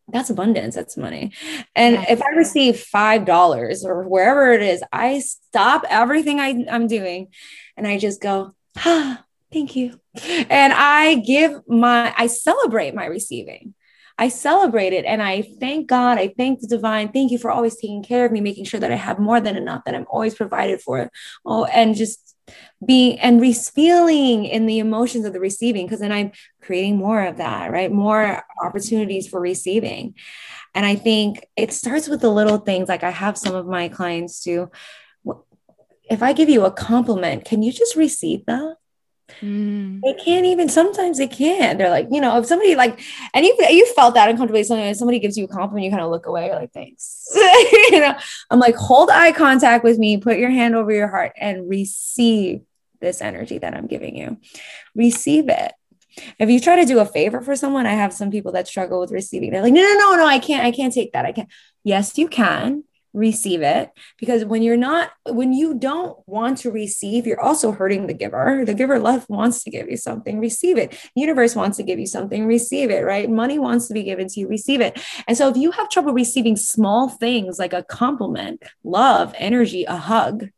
That's 0.08 0.30
abundance 0.30 0.74
that's 0.74 0.96
money 0.96 1.32
and 1.74 1.94
yes. 1.94 2.06
if 2.10 2.22
i 2.22 2.28
receive 2.30 2.80
five 2.80 3.24
dollars 3.24 3.84
or 3.84 4.08
wherever 4.08 4.52
it 4.52 4.62
is 4.62 4.82
i 4.92 5.18
stop 5.18 5.84
everything 5.88 6.40
I, 6.40 6.64
i'm 6.70 6.86
doing 6.86 7.28
and 7.76 7.86
i 7.86 7.98
just 7.98 8.20
go 8.20 8.54
ah 8.78 9.22
thank 9.52 9.76
you 9.76 10.00
and 10.24 10.72
i 10.72 11.16
give 11.16 11.60
my 11.68 12.14
i 12.16 12.26
celebrate 12.26 12.94
my 12.94 13.06
receiving 13.06 13.74
I 14.20 14.30
celebrate 14.30 14.92
it 14.92 15.04
and 15.04 15.22
I 15.22 15.42
thank 15.60 15.86
God. 15.86 16.18
I 16.18 16.34
thank 16.36 16.60
the 16.60 16.66
divine. 16.66 17.12
Thank 17.12 17.30
you 17.30 17.38
for 17.38 17.52
always 17.52 17.76
taking 17.76 18.02
care 18.02 18.26
of 18.26 18.32
me, 18.32 18.40
making 18.40 18.64
sure 18.64 18.80
that 18.80 18.90
I 18.90 18.96
have 18.96 19.20
more 19.20 19.40
than 19.40 19.56
enough, 19.56 19.82
that 19.86 19.94
I'm 19.94 20.06
always 20.10 20.34
provided 20.34 20.80
for. 20.80 21.08
Oh, 21.46 21.66
and 21.66 21.94
just 21.94 22.34
being 22.84 23.18
and 23.20 23.40
re- 23.40 23.52
feeling 23.52 24.44
in 24.44 24.66
the 24.66 24.78
emotions 24.78 25.24
of 25.24 25.32
the 25.32 25.40
receiving 25.40 25.86
because 25.86 26.00
then 26.00 26.12
i'm 26.12 26.30
creating 26.62 26.96
more 26.96 27.24
of 27.24 27.38
that 27.38 27.70
right 27.70 27.90
more 27.90 28.42
opportunities 28.62 29.26
for 29.26 29.40
receiving 29.40 30.14
and 30.74 30.86
i 30.86 30.94
think 30.94 31.46
it 31.56 31.72
starts 31.72 32.08
with 32.08 32.20
the 32.20 32.30
little 32.30 32.58
things 32.58 32.88
like 32.88 33.02
i 33.02 33.10
have 33.10 33.36
some 33.36 33.54
of 33.54 33.66
my 33.66 33.88
clients 33.88 34.42
do 34.42 34.70
if 36.08 36.22
i 36.22 36.32
give 36.32 36.48
you 36.48 36.64
a 36.64 36.70
compliment 36.70 37.44
can 37.44 37.62
you 37.62 37.72
just 37.72 37.96
receive 37.96 38.44
that 38.46 38.76
Mm. 39.42 40.00
They 40.02 40.14
can't 40.14 40.46
even 40.46 40.68
sometimes 40.68 41.18
they 41.18 41.26
can't. 41.26 41.78
They're 41.78 41.90
like, 41.90 42.08
you 42.10 42.20
know, 42.20 42.38
if 42.38 42.46
somebody 42.46 42.74
like 42.74 42.98
and 43.34 43.44
you 43.44 43.54
you 43.68 43.86
felt 43.94 44.14
that 44.14 44.28
uncomfortable, 44.28 44.62
somebody, 44.64 44.94
somebody 44.94 45.18
gives 45.18 45.36
you 45.36 45.44
a 45.44 45.48
compliment, 45.48 45.84
you 45.84 45.90
kind 45.90 46.02
of 46.02 46.10
look 46.10 46.26
away, 46.26 46.46
you're 46.46 46.56
like, 46.56 46.72
thanks. 46.72 47.28
you 47.34 48.00
know, 48.00 48.14
I'm 48.50 48.58
like, 48.58 48.74
hold 48.74 49.10
eye 49.10 49.32
contact 49.32 49.84
with 49.84 49.98
me, 49.98 50.16
put 50.16 50.38
your 50.38 50.50
hand 50.50 50.74
over 50.74 50.90
your 50.90 51.08
heart 51.08 51.32
and 51.36 51.68
receive 51.68 52.62
this 53.00 53.20
energy 53.20 53.58
that 53.58 53.74
I'm 53.74 53.86
giving 53.86 54.16
you. 54.16 54.38
Receive 54.94 55.48
it. 55.48 55.72
If 56.38 56.50
you 56.50 56.60
try 56.60 56.76
to 56.76 56.86
do 56.86 56.98
a 56.98 57.06
favor 57.06 57.40
for 57.40 57.54
someone, 57.54 57.86
I 57.86 57.92
have 57.92 58.12
some 58.12 58.30
people 58.30 58.52
that 58.52 58.66
struggle 58.66 59.00
with 59.00 59.12
receiving. 59.12 59.50
They're 59.50 59.62
like, 59.62 59.72
no, 59.72 59.82
no, 59.82 59.94
no, 59.94 60.16
no, 60.16 60.26
I 60.26 60.38
can't, 60.38 60.64
I 60.64 60.72
can't 60.72 60.92
take 60.92 61.12
that. 61.12 61.24
I 61.24 61.32
can't. 61.32 61.48
Yes, 61.84 62.18
you 62.18 62.28
can 62.28 62.84
receive 63.14 63.62
it 63.62 63.90
because 64.18 64.44
when 64.44 64.62
you're 64.62 64.76
not 64.76 65.10
when 65.26 65.52
you 65.52 65.74
don't 65.74 66.16
want 66.28 66.58
to 66.58 66.70
receive 66.70 67.26
you're 67.26 67.40
also 67.40 67.72
hurting 67.72 68.06
the 68.06 68.12
giver 68.12 68.64
the 68.66 68.74
giver 68.74 68.98
love 68.98 69.24
wants 69.30 69.64
to 69.64 69.70
give 69.70 69.88
you 69.88 69.96
something 69.96 70.38
receive 70.38 70.76
it 70.76 70.96
universe 71.14 71.56
wants 71.56 71.78
to 71.78 71.82
give 71.82 71.98
you 71.98 72.06
something 72.06 72.46
receive 72.46 72.90
it 72.90 73.04
right 73.04 73.30
money 73.30 73.58
wants 73.58 73.88
to 73.88 73.94
be 73.94 74.02
given 74.02 74.28
to 74.28 74.40
you 74.40 74.48
receive 74.48 74.80
it 74.80 75.00
and 75.26 75.38
so 75.38 75.48
if 75.48 75.56
you 75.56 75.70
have 75.70 75.88
trouble 75.88 76.12
receiving 76.12 76.54
small 76.54 77.08
things 77.08 77.58
like 77.58 77.72
a 77.72 77.82
compliment 77.82 78.62
love 78.84 79.34
energy 79.38 79.84
a 79.84 79.96
hug 79.96 80.48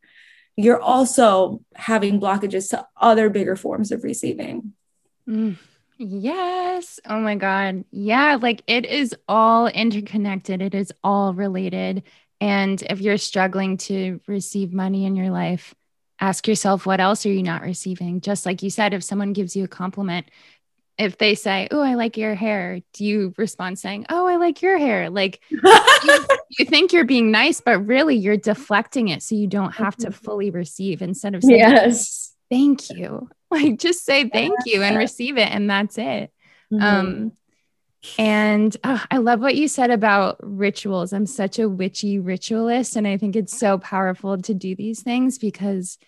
you're 0.65 0.81
also 0.81 1.61
having 1.75 2.21
blockages 2.21 2.71
to 2.71 2.87
other 2.97 3.29
bigger 3.31 3.57
forms 3.57 3.93
of 3.93 4.05
receiving 4.05 4.73
mm. 5.29 5.57
Yes. 6.03 6.99
Oh 7.05 7.21
my 7.21 7.35
God. 7.35 7.85
Yeah. 7.91 8.39
Like 8.41 8.63
it 8.67 8.87
is 8.87 9.15
all 9.29 9.67
interconnected, 9.67 10.63
it 10.63 10.75
is 10.75 10.91
all 11.05 11.35
related. 11.35 12.05
And 12.41 12.83
if 12.89 13.03
you're 13.03 13.19
struggling 13.19 13.77
to 13.77 14.19
receive 14.27 14.73
money 14.73 15.05
in 15.05 15.15
your 15.15 15.29
life, 15.29 15.75
ask 16.19 16.49
yourself, 16.49 16.87
what 16.87 17.01
else 17.01 17.27
are 17.27 17.33
you 17.33 17.43
not 17.43 17.61
receiving? 17.61 18.23
Just 18.23 18.47
like 18.47 18.63
you 18.63 18.71
said, 18.71 18.95
if 18.95 19.05
someone 19.05 19.35
gives 19.35 19.55
you 19.55 19.65
a 19.65 19.69
compliment, 19.69 20.31
if 21.01 21.19
they 21.19 21.35
say, 21.35 21.69
Oh, 21.71 21.81
I 21.81 21.95
like 21.95 22.17
your 22.17 22.35
hair, 22.35 22.81
do 22.93 23.05
you 23.05 23.35
respond 23.37 23.79
saying, 23.79 24.07
Oh, 24.09 24.27
I 24.27 24.37
like 24.37 24.63
your 24.63 24.79
hair? 24.79 25.11
Like 25.11 25.41
you, 25.49 25.61
you, 26.59 26.65
think 26.65 26.93
you're 26.93 27.05
being 27.05 27.31
nice, 27.31 27.61
but 27.61 27.87
really 27.87 28.17
you're 28.17 28.37
deflecting 28.37 29.09
it 29.09 29.23
so 29.23 29.35
you 29.35 29.47
don't 29.47 29.73
have 29.73 29.97
to 29.97 30.09
mm-hmm. 30.09 30.25
fully 30.25 30.51
receive 30.51 31.03
instead 31.03 31.35
of 31.35 31.43
saying, 31.43 31.59
Yes, 31.59 32.35
thank 32.51 32.91
you. 32.91 33.29
Like 33.53 33.81
just 33.81 34.05
say 34.05 34.29
thank 34.29 34.55
you 34.65 34.81
and 34.81 34.97
receive 34.97 35.37
it, 35.37 35.49
and 35.51 35.69
that's 35.69 35.99
it. 35.99 36.33
Mm-hmm. 36.73 36.81
Um, 36.81 37.33
and 38.19 38.77
oh, 38.85 39.05
I 39.11 39.19
love 39.19 39.41
what 39.41 39.57
you 39.57 39.69
said 39.69 39.91
about 39.91 40.39
rituals. 40.41 41.13
I'm 41.13 41.27
such 41.27 41.59
a 41.59 41.69
witchy 41.69 42.19
ritualist. 42.19 42.97
And 42.97 43.07
I 43.07 43.17
think 43.17 43.37
it's 43.37 43.59
so 43.59 43.79
powerful 43.79 44.41
to 44.41 44.55
do 44.55 44.75
these 44.75 45.03
things 45.03 45.39
because 45.39 45.99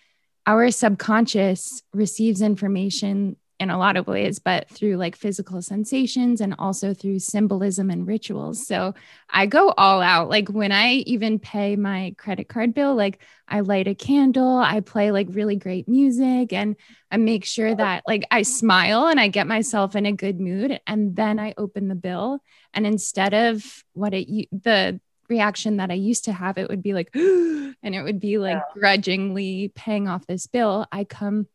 our 0.47 0.71
subconscious 0.71 1.83
receives 1.93 2.41
information 2.41 3.35
in 3.63 3.71
a 3.71 3.77
lot 3.79 3.97
of 3.97 4.05
ways, 4.05 4.37
but 4.37 4.69
through 4.69 4.97
like 4.97 5.15
physical 5.15 5.61
sensations 5.61 6.41
and 6.41 6.53
also 6.59 6.93
through 6.93 7.17
symbolism 7.17 7.89
and 7.89 8.05
rituals. 8.05 8.67
So 8.67 8.93
I 9.29 9.47
go 9.47 9.69
all 9.69 10.01
out. 10.01 10.29
Like 10.29 10.49
when 10.49 10.71
I 10.71 11.03
even 11.07 11.39
pay 11.39 11.75
my 11.75 12.13
credit 12.17 12.47
card 12.47 12.75
bill, 12.75 12.93
like 12.93 13.19
I 13.47 13.61
light 13.61 13.87
a 13.87 13.95
candle, 13.95 14.57
I 14.57 14.81
play 14.81 15.09
like 15.09 15.27
really 15.31 15.55
great 15.55 15.87
music, 15.87 16.53
and 16.53 16.75
I 17.09 17.17
make 17.17 17.45
sure 17.45 17.73
that 17.73 18.03
like 18.07 18.25
I 18.29 18.43
smile 18.43 19.07
and 19.07 19.19
I 19.19 19.29
get 19.29 19.47
myself 19.47 19.95
in 19.95 20.05
a 20.05 20.11
good 20.11 20.39
mood. 20.39 20.79
And 20.85 21.15
then 21.15 21.39
I 21.39 21.55
open 21.57 21.87
the 21.87 21.95
bill. 21.95 22.39
And 22.73 22.85
instead 22.85 23.33
of 23.33 23.83
what 23.93 24.13
it, 24.13 24.47
the, 24.51 24.99
reaction 25.29 25.77
that 25.77 25.89
I 25.89 25.95
used 25.95 26.25
to 26.25 26.33
have, 26.33 26.57
it 26.57 26.69
would 26.69 26.83
be 26.83 26.93
like, 26.93 27.09
and 27.15 27.75
it 27.95 28.03
would 28.03 28.19
be 28.19 28.37
like 28.37 28.57
yeah. 28.57 28.79
grudgingly 28.79 29.71
paying 29.73 30.07
off 30.07 30.27
this 30.27 30.47
bill. 30.47 30.85
I 30.91 31.03
come 31.03 31.47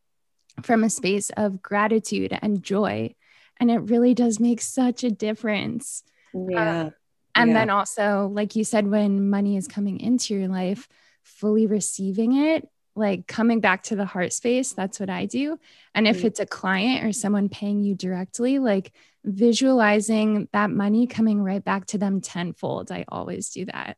from 0.63 0.85
a 0.85 0.91
space 0.91 1.31
of 1.37 1.63
gratitude 1.63 2.37
and 2.41 2.63
joy. 2.63 3.15
And 3.61 3.71
it 3.71 3.79
really 3.79 4.15
does 4.15 4.39
make 4.39 4.61
such 4.61 5.05
a 5.05 5.11
difference. 5.11 6.03
Yeah. 6.33 6.81
Um, 6.81 6.95
and 7.35 7.51
yeah. 7.51 7.55
then 7.55 7.71
also, 7.71 8.31
like 8.33 8.57
you 8.57 8.65
said, 8.65 8.87
when 8.87 9.31
money 9.31 9.57
is 9.57 9.69
coming 9.69 10.01
into 10.01 10.35
your 10.35 10.49
life, 10.49 10.89
fully 11.23 11.67
receiving 11.67 12.37
it, 12.37 12.69
like 12.97 13.27
coming 13.27 13.61
back 13.61 13.85
to 13.85 13.97
the 13.97 14.05
heart 14.05 14.33
space, 14.33 14.73
that's 14.73 14.99
what 14.99 15.11
I 15.11 15.27
do. 15.27 15.59
And 15.95 16.09
if 16.09 16.19
mm-hmm. 16.19 16.27
it's 16.29 16.41
a 16.41 16.47
client 16.47 17.05
or 17.05 17.13
someone 17.13 17.49
paying 17.49 17.83
you 17.83 17.95
directly, 17.95 18.59
like 18.59 18.93
visualizing 19.25 20.49
that 20.53 20.71
money 20.71 21.07
coming 21.07 21.41
right 21.41 21.65
back 21.65 21.87
to 21.87 21.99
them 21.99 22.21
tenfold. 22.21 22.91
I 22.91 23.05
always 23.09 23.51
do 23.51 23.67
that. 23.67 23.97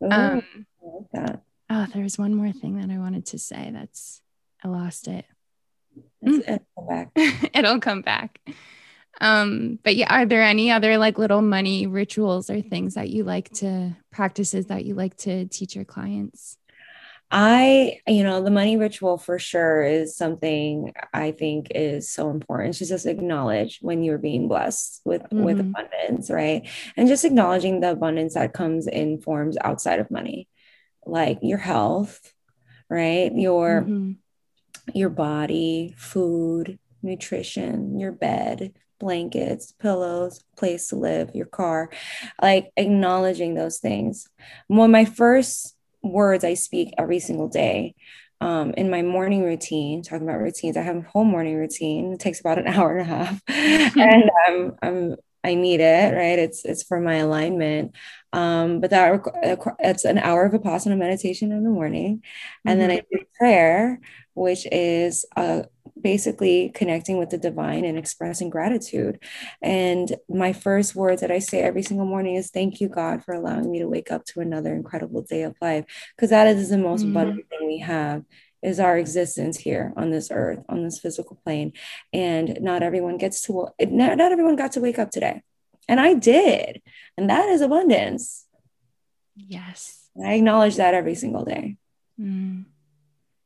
Oh, 0.00 0.10
um, 0.10 0.66
I 0.82 0.86
like 0.86 1.10
that. 1.12 1.42
Oh, 1.68 1.86
there's 1.92 2.18
one 2.18 2.34
more 2.34 2.52
thing 2.52 2.78
that 2.78 2.92
I 2.92 2.98
wanted 2.98 3.26
to 3.26 3.38
say. 3.38 3.70
That's 3.72 4.20
I 4.62 4.68
lost 4.68 5.08
it. 5.08 5.24
It'll 6.22 6.66
come 6.76 6.86
back. 6.88 7.10
It'll 7.54 7.80
come 7.80 8.02
back. 8.02 8.40
Um, 9.20 9.78
but 9.82 9.96
yeah, 9.96 10.12
are 10.14 10.26
there 10.26 10.42
any 10.42 10.70
other 10.70 10.98
like 10.98 11.18
little 11.18 11.42
money 11.42 11.86
rituals 11.86 12.50
or 12.50 12.60
things 12.60 12.94
that 12.94 13.08
you 13.08 13.24
like 13.24 13.48
to 13.54 13.96
practices 14.12 14.66
that 14.66 14.84
you 14.84 14.94
like 14.94 15.16
to 15.18 15.46
teach 15.46 15.74
your 15.74 15.84
clients? 15.84 16.58
I, 17.28 17.98
you 18.06 18.22
know, 18.22 18.42
the 18.42 18.52
money 18.52 18.76
ritual 18.76 19.18
for 19.18 19.38
sure 19.38 19.82
is 19.82 20.16
something 20.16 20.92
I 21.12 21.32
think 21.32 21.68
is 21.74 22.08
so 22.08 22.30
important 22.30 22.74
to 22.74 22.86
just 22.86 23.04
acknowledge 23.04 23.78
when 23.80 24.04
you're 24.04 24.18
being 24.18 24.46
blessed 24.46 25.00
with 25.04 25.22
mm-hmm. 25.22 25.42
with 25.42 25.58
abundance, 25.58 26.30
right? 26.30 26.68
And 26.96 27.08
just 27.08 27.24
acknowledging 27.24 27.80
the 27.80 27.90
abundance 27.92 28.34
that 28.34 28.52
comes 28.52 28.86
in 28.86 29.20
forms 29.20 29.56
outside 29.60 29.98
of 29.98 30.10
money, 30.10 30.48
like 31.04 31.38
your 31.42 31.58
health, 31.58 32.32
right? 32.88 33.32
Your 33.34 33.82
mm-hmm 33.82 34.12
your 34.94 35.10
body, 35.10 35.94
food, 35.96 36.78
nutrition, 37.02 37.98
your 37.98 38.12
bed, 38.12 38.72
blankets, 38.98 39.72
pillows, 39.72 40.42
place 40.56 40.88
to 40.88 40.96
live, 40.96 41.30
your 41.34 41.46
car, 41.46 41.90
like 42.40 42.70
acknowledging 42.76 43.54
those 43.54 43.78
things. 43.78 44.28
One 44.68 44.90
of 44.90 44.92
my 44.92 45.04
first 45.04 45.74
words 46.02 46.44
I 46.44 46.54
speak 46.54 46.94
every 46.98 47.18
single 47.18 47.48
day 47.48 47.94
um, 48.40 48.72
in 48.72 48.90
my 48.90 49.02
morning 49.02 49.44
routine, 49.44 50.02
talking 50.02 50.28
about 50.28 50.40
routines, 50.40 50.76
I 50.76 50.82
have 50.82 50.96
a 50.96 51.00
whole 51.02 51.24
morning 51.24 51.56
routine. 51.56 52.12
It 52.12 52.20
takes 52.20 52.40
about 52.40 52.58
an 52.58 52.66
hour 52.68 52.96
and 52.96 53.00
a 53.00 53.04
half, 53.04 53.42
and 53.48 54.30
um, 54.48 54.76
I'm 54.82 55.16
I 55.46 55.54
need 55.54 55.80
it, 55.80 56.14
right? 56.14 56.38
It's 56.38 56.64
it's 56.64 56.82
for 56.82 57.00
my 57.00 57.16
alignment. 57.16 57.94
Um, 58.32 58.80
but 58.80 58.90
that 58.90 59.22
it's 59.78 60.04
an 60.04 60.18
hour 60.18 60.44
of 60.44 60.52
vipassana 60.52 60.98
meditation 60.98 61.52
in 61.52 61.64
the 61.64 61.70
morning, 61.70 62.22
and 62.64 62.80
mm-hmm. 62.80 62.88
then 62.88 62.98
I 62.98 63.02
do 63.10 63.24
prayer, 63.38 64.00
which 64.34 64.66
is 64.70 65.24
uh, 65.36 65.62
basically 66.00 66.70
connecting 66.74 67.18
with 67.18 67.30
the 67.30 67.38
divine 67.38 67.84
and 67.84 67.96
expressing 67.96 68.50
gratitude. 68.50 69.22
And 69.62 70.16
my 70.28 70.52
first 70.52 70.94
words 70.94 71.20
that 71.20 71.30
I 71.30 71.38
say 71.38 71.60
every 71.60 71.82
single 71.82 72.06
morning 72.06 72.34
is 72.34 72.50
thank 72.50 72.80
you, 72.80 72.88
God, 72.88 73.24
for 73.24 73.32
allowing 73.32 73.70
me 73.70 73.78
to 73.78 73.88
wake 73.88 74.10
up 74.10 74.24
to 74.26 74.40
another 74.40 74.74
incredible 74.74 75.22
day 75.22 75.42
of 75.42 75.54
life. 75.62 75.84
Because 76.14 76.30
that 76.30 76.48
is 76.48 76.68
the 76.68 76.78
most 76.78 77.02
mm-hmm. 77.02 77.16
abundant 77.16 77.48
thing 77.48 77.66
we 77.66 77.78
have 77.78 78.24
is 78.66 78.80
our 78.80 78.98
existence 78.98 79.56
here 79.56 79.92
on 79.96 80.10
this 80.10 80.28
earth, 80.32 80.58
on 80.68 80.82
this 80.82 80.98
physical 80.98 81.38
plane. 81.44 81.72
And 82.12 82.58
not 82.60 82.82
everyone 82.82 83.16
gets 83.16 83.40
to, 83.42 83.68
not, 83.80 84.18
not 84.18 84.32
everyone 84.32 84.56
got 84.56 84.72
to 84.72 84.80
wake 84.80 84.98
up 84.98 85.12
today. 85.12 85.42
And 85.88 86.00
I 86.00 86.14
did. 86.14 86.82
And 87.16 87.30
that 87.30 87.48
is 87.48 87.60
abundance. 87.60 88.44
Yes. 89.36 90.08
I 90.20 90.34
acknowledge 90.34 90.76
that 90.76 90.94
every 90.94 91.14
single 91.14 91.44
day. 91.44 91.76
Mm. 92.20 92.64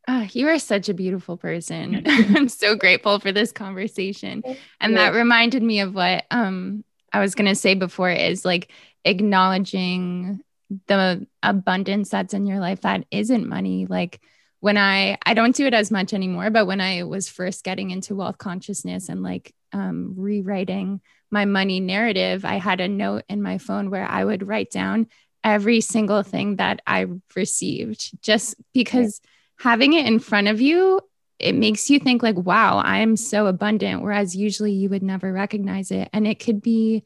Oh, 0.09 0.27
you 0.33 0.49
are 0.49 0.59
such 0.59 0.89
a 0.89 0.95
beautiful 0.95 1.37
person. 1.37 2.03
I'm 2.07 2.49
so 2.49 2.75
grateful 2.75 3.19
for 3.21 3.31
this 3.31 3.53
conversation. 3.53 4.43
And 4.81 4.97
that 4.97 5.13
reminded 5.13 5.63
me 5.63 5.81
of 5.81 5.95
what 5.95 6.25
um, 6.31 6.83
I 7.13 7.21
was 7.21 7.35
going 7.35 7.49
to 7.49 7.55
say 7.55 7.75
before 7.75 8.11
is 8.11 8.43
like 8.47 8.73
acknowledging 9.05 10.41
the 10.87 11.27
abundance 11.43 12.09
that's 12.09 12.33
in 12.33 12.47
your 12.47 12.59
life 12.59 12.81
that 12.81 13.05
isn't 13.11 13.47
money. 13.47 13.85
Like 13.87 14.21
when 14.61 14.77
I, 14.77 15.19
I 15.25 15.35
don't 15.35 15.55
do 15.55 15.67
it 15.67 15.75
as 15.75 15.91
much 15.91 16.13
anymore, 16.13 16.51
but 16.51 16.67
when 16.67 16.81
I 16.81 17.03
was 17.05 17.29
first 17.29 17.65
getting 17.65 17.91
into 17.91 18.15
wealth 18.15 18.39
consciousness 18.39 19.09
and 19.09 19.23
like 19.23 19.55
um, 19.73 20.15
rewriting 20.17 21.01
my 21.31 21.45
money 21.45 21.81
narrative, 21.81 22.45
I 22.45 22.57
had 22.57 22.81
a 22.81 22.89
note 22.89 23.25
in 23.29 23.43
my 23.43 23.59
phone 23.59 23.91
where 23.91 24.07
I 24.07 24.25
would 24.25 24.47
write 24.47 24.71
down 24.71 25.07
every 25.43 25.81
single 25.81 26.23
thing 26.23 26.57
that 26.57 26.83
I 26.87 27.07
received 27.35 28.23
just 28.23 28.57
because. 28.73 29.21
Having 29.59 29.93
it 29.93 30.07
in 30.07 30.21
front 30.21 30.49
of 30.49 30.59
you 30.63 31.03
it 31.41 31.55
makes 31.55 31.89
you 31.91 31.99
think 31.99 32.23
like 32.23 32.37
wow 32.37 32.79
i'm 32.79 33.17
so 33.17 33.47
abundant 33.47 34.03
whereas 34.03 34.37
usually 34.37 34.73
you 34.73 34.89
would 34.89 35.03
never 35.03 35.33
recognize 35.33 35.91
it 35.91 36.09
and 36.13 36.27
it 36.27 36.39
could 36.39 36.61
be 36.61 37.03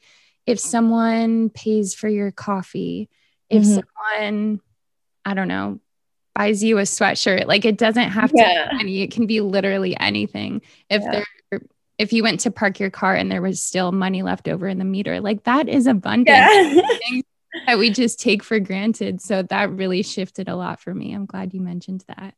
if 0.46 0.58
someone 0.58 1.48
pays 1.48 1.94
for 1.94 2.08
your 2.08 2.30
coffee 2.32 3.08
if 3.48 3.62
mm-hmm. 3.62 3.80
someone 4.20 4.60
i 5.24 5.32
don't 5.34 5.48
know 5.48 5.80
buys 6.34 6.62
you 6.62 6.78
a 6.78 6.82
sweatshirt 6.82 7.46
like 7.46 7.64
it 7.64 7.76
doesn't 7.76 8.10
have 8.10 8.30
to 8.30 8.38
yeah. 8.38 8.68
be 8.70 8.76
money 8.76 9.02
it 9.02 9.10
can 9.10 9.26
be 9.26 9.40
literally 9.40 9.98
anything 9.98 10.60
if 10.90 11.02
yeah. 11.02 11.10
there 11.50 11.60
if 11.96 12.12
you 12.12 12.24
went 12.24 12.40
to 12.40 12.50
park 12.50 12.80
your 12.80 12.90
car 12.90 13.14
and 13.14 13.30
there 13.30 13.42
was 13.42 13.62
still 13.62 13.92
money 13.92 14.22
left 14.22 14.48
over 14.48 14.66
in 14.66 14.78
the 14.78 14.84
meter 14.84 15.20
like 15.20 15.44
that 15.44 15.68
is 15.68 15.86
abundant 15.86 16.28
yeah. 16.28 17.20
that 17.66 17.78
we 17.78 17.90
just 17.90 18.18
take 18.18 18.42
for 18.42 18.58
granted 18.58 19.20
so 19.20 19.42
that 19.42 19.70
really 19.70 20.02
shifted 20.02 20.48
a 20.48 20.56
lot 20.56 20.80
for 20.80 20.92
me 20.92 21.14
i'm 21.14 21.26
glad 21.26 21.54
you 21.54 21.60
mentioned 21.60 22.04
that 22.08 22.34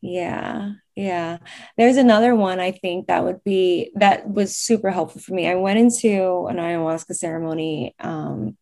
yeah, 0.00 0.72
yeah. 0.94 1.38
There's 1.78 1.96
another 1.96 2.34
one 2.34 2.60
I 2.60 2.72
think 2.72 3.06
that 3.06 3.24
would 3.24 3.42
be 3.42 3.90
that 3.94 4.28
was 4.28 4.54
super 4.54 4.90
helpful 4.90 5.22
for 5.22 5.32
me. 5.32 5.48
I 5.48 5.54
went 5.54 5.78
into 5.78 6.46
an 6.46 6.56
ayahuasca 6.56 7.14
ceremony 7.14 7.94
um, 7.98 8.56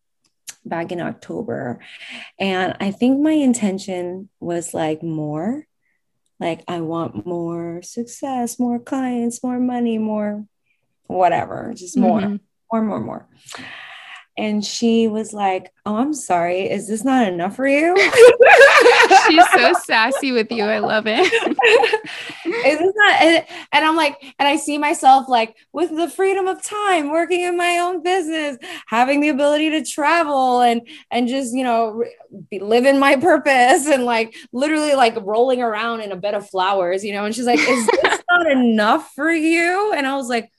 back 0.65 0.91
in 0.91 1.01
October, 1.01 1.79
and 2.39 2.75
I 2.79 2.91
think 2.91 3.21
my 3.21 3.31
intention 3.31 4.29
was 4.39 4.73
like 4.73 5.03
more, 5.03 5.65
like 6.39 6.63
I 6.67 6.81
want 6.81 7.25
more 7.25 7.81
success, 7.81 8.59
more 8.59 8.79
clients, 8.79 9.43
more 9.43 9.59
money, 9.59 9.97
more 9.97 10.45
whatever, 11.07 11.73
just 11.75 11.97
more, 11.97 12.19
mm-hmm. 12.19 12.35
more, 12.71 12.81
more, 12.81 12.99
more. 12.99 13.29
And 14.35 14.65
she 14.65 15.07
was 15.07 15.31
like, 15.31 15.71
Oh, 15.85 15.97
I'm 15.97 16.13
sorry. 16.13 16.69
Is 16.69 16.87
this 16.87 17.03
not 17.03 17.27
enough 17.27 17.57
for 17.57 17.67
you? 17.67 17.95
She's 19.27 19.51
so 19.51 19.73
sassy 19.83 20.31
with 20.31 20.49
you. 20.49 20.63
I 20.63 20.79
love 20.79 21.05
it. 21.07 21.19
is 22.45 22.79
this 22.79 22.93
not? 22.95 23.21
And, 23.21 23.45
and, 23.73 23.85
I'm 23.85 23.97
like, 23.97 24.15
and 24.39 24.47
I 24.47 24.55
see 24.55 24.77
myself 24.77 25.27
like 25.27 25.57
with 25.73 25.93
the 25.93 26.09
freedom 26.09 26.47
of 26.47 26.63
time, 26.63 27.11
working 27.11 27.41
in 27.41 27.57
my 27.57 27.79
own 27.79 28.01
business, 28.01 28.57
having 28.87 29.19
the 29.19 29.27
ability 29.27 29.71
to 29.71 29.83
travel 29.83 30.61
and, 30.61 30.87
and 31.11 31.27
just, 31.27 31.53
you 31.53 31.63
know, 31.63 32.03
be 32.49 32.59
living 32.59 32.97
my 32.97 33.17
purpose 33.17 33.85
and 33.87 34.05
like 34.05 34.35
literally 34.53 34.95
like 34.95 35.17
rolling 35.21 35.61
around 35.61 35.99
in 35.99 36.13
a 36.13 36.15
bed 36.15 36.33
of 36.33 36.49
flowers, 36.49 37.03
you 37.03 37.11
know? 37.11 37.25
And 37.25 37.35
she's 37.35 37.45
like, 37.45 37.59
Is 37.59 37.87
this 37.87 38.23
not 38.31 38.49
enough 38.49 39.11
for 39.15 39.31
you? 39.31 39.91
And 39.93 40.07
I 40.07 40.15
was 40.15 40.29
like, 40.29 40.49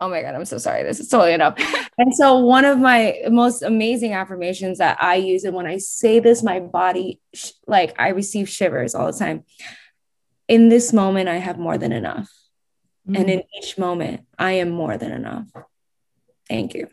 oh 0.00 0.08
my 0.08 0.22
God, 0.22 0.34
I'm 0.34 0.44
so 0.44 0.58
sorry. 0.58 0.82
This 0.82 1.00
is 1.00 1.08
totally 1.08 1.32
enough. 1.32 1.54
and 1.98 2.14
so, 2.14 2.38
one 2.38 2.64
of 2.64 2.78
my 2.78 3.20
most 3.30 3.62
amazing 3.62 4.12
affirmations 4.12 4.78
that 4.78 4.98
I 5.00 5.16
use, 5.16 5.44
and 5.44 5.54
when 5.54 5.66
I 5.66 5.78
say 5.78 6.20
this, 6.20 6.42
my 6.42 6.60
body, 6.60 7.20
like 7.66 7.94
I 7.98 8.08
receive 8.08 8.48
shivers 8.48 8.94
all 8.94 9.10
the 9.10 9.18
time. 9.18 9.44
In 10.46 10.68
this 10.68 10.92
moment, 10.92 11.28
I 11.28 11.36
have 11.36 11.58
more 11.58 11.78
than 11.78 11.92
enough. 11.92 12.30
Mm-hmm. 13.08 13.16
And 13.16 13.30
in 13.30 13.42
each 13.58 13.78
moment, 13.78 14.22
I 14.38 14.52
am 14.52 14.70
more 14.70 14.96
than 14.96 15.12
enough. 15.12 15.46
Thank 16.48 16.74
you. 16.74 16.88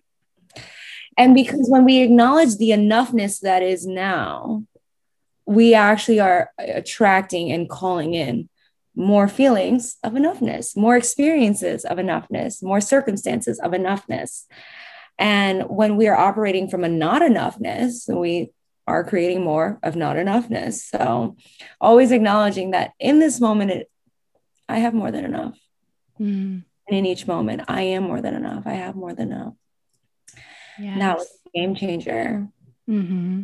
And 1.18 1.36
because 1.36 1.68
when 1.70 1.86
we 1.86 2.02
acknowledge 2.02 2.58
the 2.58 2.70
enoughness 2.70 3.42
that 3.42 3.62
is 3.64 3.86
now, 3.86 4.64
we 5.46 5.74
actually 5.74 6.20
are 6.20 6.52
attracting 6.58 7.52
and 7.52 7.70
calling 7.70 8.14
in 8.14 8.50
more 9.02 9.28
feelings 9.28 9.98
of 10.04 10.14
enoughness, 10.14 10.78
more 10.78 10.96
experiences 10.96 11.84
of 11.86 11.98
enoughness, 11.98 12.64
more 12.64 12.80
circumstances 12.80 13.60
of 13.60 13.72
enoughness. 13.72 14.46
And 15.18 15.64
when 15.64 15.98
we 15.98 16.08
are 16.08 16.18
operating 16.18 16.70
from 16.70 16.84
a 16.84 16.90
not 16.90 17.22
enoughness, 17.22 18.08
we 18.08 18.52
are 18.88 19.04
creating 19.04 19.44
more 19.44 19.80
of 19.84 19.96
not 19.96 20.16
enoughness. 20.16 20.90
So 20.90 21.36
always 21.80 22.12
acknowledging 22.12 22.72
that 22.72 22.92
in 23.00 23.20
this 23.20 23.40
moment, 23.40 23.72
it, 23.72 23.92
I 24.70 24.80
have 24.80 24.94
more 24.94 25.12
than 25.12 25.26
enough. 25.26 25.58
Mm. 26.20 26.64
And 26.88 26.98
in 26.98 27.06
each 27.06 27.28
moment, 27.28 27.64
I 27.68 27.82
am 27.82 28.04
more 28.04 28.22
than 28.22 28.36
enough. 28.36 28.64
I 28.66 28.74
have 28.74 28.96
more 28.96 29.14
than 29.14 29.32
enough. 29.32 29.54
Yes. 30.80 31.00
That 31.00 31.18
was 31.18 31.28
a 31.48 31.60
game 31.60 31.76
changer. 31.76 32.48
Mm-hmm. 32.90 33.44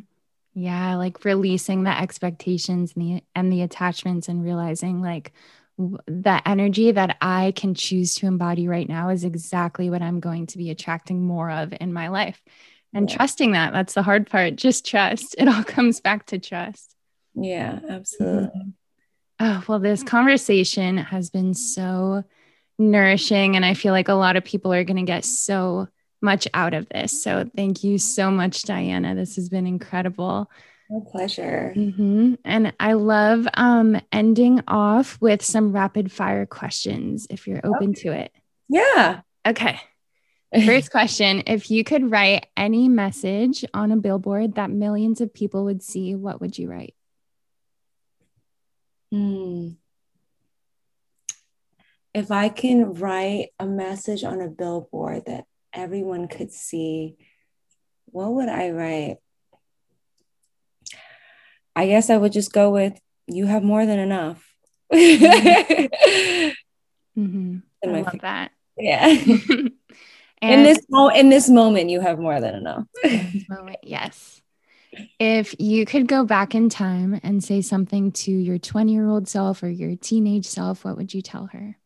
Yeah, 0.60 0.96
like 0.96 1.24
releasing 1.24 1.84
the 1.84 1.96
expectations 1.96 2.94
and 2.96 3.04
the 3.04 3.24
and 3.36 3.54
the 3.54 3.62
attachments 3.62 4.28
and 4.28 4.44
realizing 4.44 5.04
like 5.04 5.32
the 5.78 6.42
energy 6.48 6.92
that 6.92 7.16
I 7.22 7.54
can 7.56 7.76
choose 7.76 8.16
to 8.16 8.26
embody 8.26 8.68
right 8.68 8.90
now 8.90 9.10
is 9.10 9.24
exactly 9.24 9.92
what 9.92 10.02
I'm 10.02 10.20
going 10.20 10.48
to 10.48 10.58
be 10.58 10.72
attracting 10.72 11.22
more 11.22 11.52
of 11.52 11.76
in 11.80 11.94
my 11.94 12.08
life. 12.08 12.42
And 12.92 13.08
yeah. 13.08 13.18
trusting 13.18 13.52
that, 13.52 13.72
that's 13.72 13.94
the 13.94 14.02
hard 14.02 14.32
part. 14.32 14.56
Just 14.56 14.84
trust. 14.84 15.36
It 15.38 15.48
all 15.48 15.64
comes 15.64 16.02
back 16.02 16.26
to 16.28 16.40
trust. 16.40 16.96
Yeah, 17.36 17.78
absolutely. 17.88 18.48
Mm-hmm. 18.50 18.70
Oh, 19.40 19.64
well, 19.68 19.80
this 19.80 20.02
conversation 20.02 20.98
has 20.98 21.30
been 21.30 21.54
so 21.54 22.24
nourishing. 22.80 23.56
And 23.56 23.64
I 23.64 23.76
feel 23.76 23.94
like 23.94 24.08
a 24.08 24.16
lot 24.16 24.38
of 24.38 24.44
people 24.44 24.74
are 24.74 24.84
going 24.84 24.98
to 24.98 25.04
get 25.04 25.24
so 25.24 25.88
much 26.22 26.48
out 26.54 26.74
of 26.74 26.88
this. 26.90 27.24
So 27.24 27.50
thank 27.56 27.84
you 27.84 27.98
so 27.98 28.32
much, 28.32 28.64
Diana. 28.64 29.16
This 29.16 29.36
has 29.36 29.50
been 29.50 29.68
incredible. 29.68 30.50
My 30.90 31.00
pleasure. 31.12 31.74
Mm-hmm. 31.76 32.36
And 32.46 32.74
I 32.80 32.94
love 32.94 33.48
um, 33.54 34.00
ending 34.12 34.62
off 34.68 35.18
with 35.20 35.44
some 35.44 35.74
rapid 35.74 36.12
fire 36.12 36.46
questions 36.46 37.28
if 37.30 37.48
you're 37.48 37.66
open 37.66 37.90
okay. 37.90 38.02
to 38.02 38.12
it. 38.14 38.32
Yeah. 38.70 39.22
Okay. 39.46 39.80
First 40.66 40.92
question 40.92 41.44
If 41.46 41.70
you 41.70 41.84
could 41.84 42.10
write 42.10 42.48
any 42.56 42.88
message 42.88 43.66
on 43.74 43.92
a 43.92 43.98
billboard 43.98 44.56
that 44.56 44.70
millions 44.70 45.20
of 45.20 45.34
people 45.34 45.66
would 45.66 45.84
see, 45.84 46.16
what 46.16 46.40
would 46.40 46.58
you 46.58 46.70
write? 46.70 46.96
Hmm. 49.12 49.72
If 52.14 52.32
I 52.32 52.50
can 52.50 52.94
write 52.94 53.50
a 53.60 53.66
message 53.66 54.24
on 54.24 54.42
a 54.42 54.48
billboard 54.48 55.26
that 55.26 55.46
everyone 55.74 56.28
could 56.28 56.52
see, 56.52 57.18
what 58.06 58.32
would 58.34 58.50
I 58.50 58.72
write? 58.72 59.18
I 61.76 61.88
guess 61.88 62.10
I 62.10 62.18
would 62.18 62.32
just 62.32 62.52
go 62.52 62.72
with 62.72 63.00
you 63.28 63.46
have 63.46 63.64
more 63.64 63.86
than 63.86 64.00
enough. 64.00 64.44
mm-hmm. 64.92 66.50
I 67.86 67.88
love 67.88 68.08
f- 68.08 68.22
that. 68.22 68.52
Yeah. 68.78 69.08
in 70.42 70.64
this 70.64 70.80
mo- 70.90 71.10
in 71.10 71.30
this 71.30 71.50
moment, 71.50 71.90
you 71.90 72.00
have 72.00 72.20
more 72.20 72.40
than 72.40 72.56
enough. 72.56 72.86
moment, 73.50 73.78
yes. 73.84 74.42
If 75.20 75.54
you 75.60 75.86
could 75.86 76.08
go 76.08 76.24
back 76.24 76.56
in 76.56 76.70
time 76.70 77.20
and 77.22 77.44
say 77.44 77.62
something 77.62 78.12
to 78.14 78.32
your 78.32 78.58
20 78.58 78.92
year 78.92 79.08
old 79.08 79.28
self 79.28 79.62
or 79.62 79.70
your 79.70 79.96
teenage 79.96 80.46
self, 80.46 80.86
what 80.86 80.98
would 80.98 81.14
you 81.14 81.22
tell 81.22 81.48
her? 81.48 81.78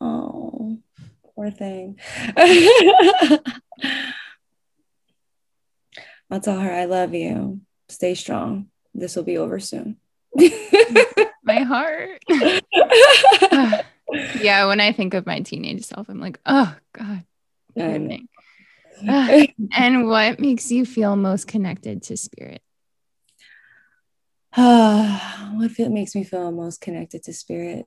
Oh, 0.00 0.78
Poor 1.34 1.50
thing. 1.50 1.98
I'll 6.30 6.40
tell 6.40 6.58
her 6.58 6.72
I 6.72 6.84
love 6.84 7.14
you. 7.14 7.60
Stay 7.88 8.14
strong. 8.14 8.68
This 8.94 9.16
will 9.16 9.24
be 9.24 9.38
over 9.38 9.58
soon. 9.60 9.96
my 11.44 11.60
heart. 11.60 12.22
yeah, 14.40 14.66
when 14.66 14.80
I 14.80 14.92
think 14.92 15.14
of 15.14 15.26
my 15.26 15.40
teenage 15.40 15.84
self, 15.84 16.08
I'm 16.08 16.20
like, 16.20 16.38
oh 16.46 16.74
God. 16.92 17.24
And 17.76 18.28
what 20.08 20.40
makes 20.40 20.70
you 20.70 20.86
feel 20.86 21.16
most 21.16 21.48
connected 21.48 22.02
to 22.04 22.16
spirit? 22.16 22.62
Uh, 24.56 25.18
what 25.54 25.70
feel, 25.72 25.90
makes 25.90 26.14
me 26.14 26.24
feel 26.24 26.52
most 26.52 26.80
connected 26.80 27.22
to 27.24 27.32
spirit? 27.32 27.86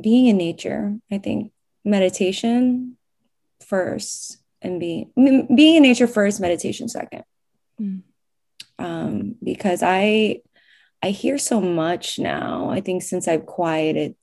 Being 0.00 0.26
in 0.26 0.36
nature, 0.36 0.96
I 1.10 1.18
think 1.18 1.52
meditation 1.84 2.96
first 3.64 4.38
and 4.62 4.80
be 4.80 5.08
being 5.16 5.76
in 5.76 5.82
nature 5.82 6.06
first 6.06 6.40
meditation 6.40 6.88
second 6.88 7.24
mm. 7.80 8.02
um, 8.78 9.34
because 9.42 9.82
i 9.82 10.40
i 11.02 11.10
hear 11.10 11.38
so 11.38 11.60
much 11.60 12.18
now 12.18 12.70
i 12.70 12.80
think 12.80 13.02
since 13.02 13.28
i've 13.28 13.46
quieted 13.46 14.14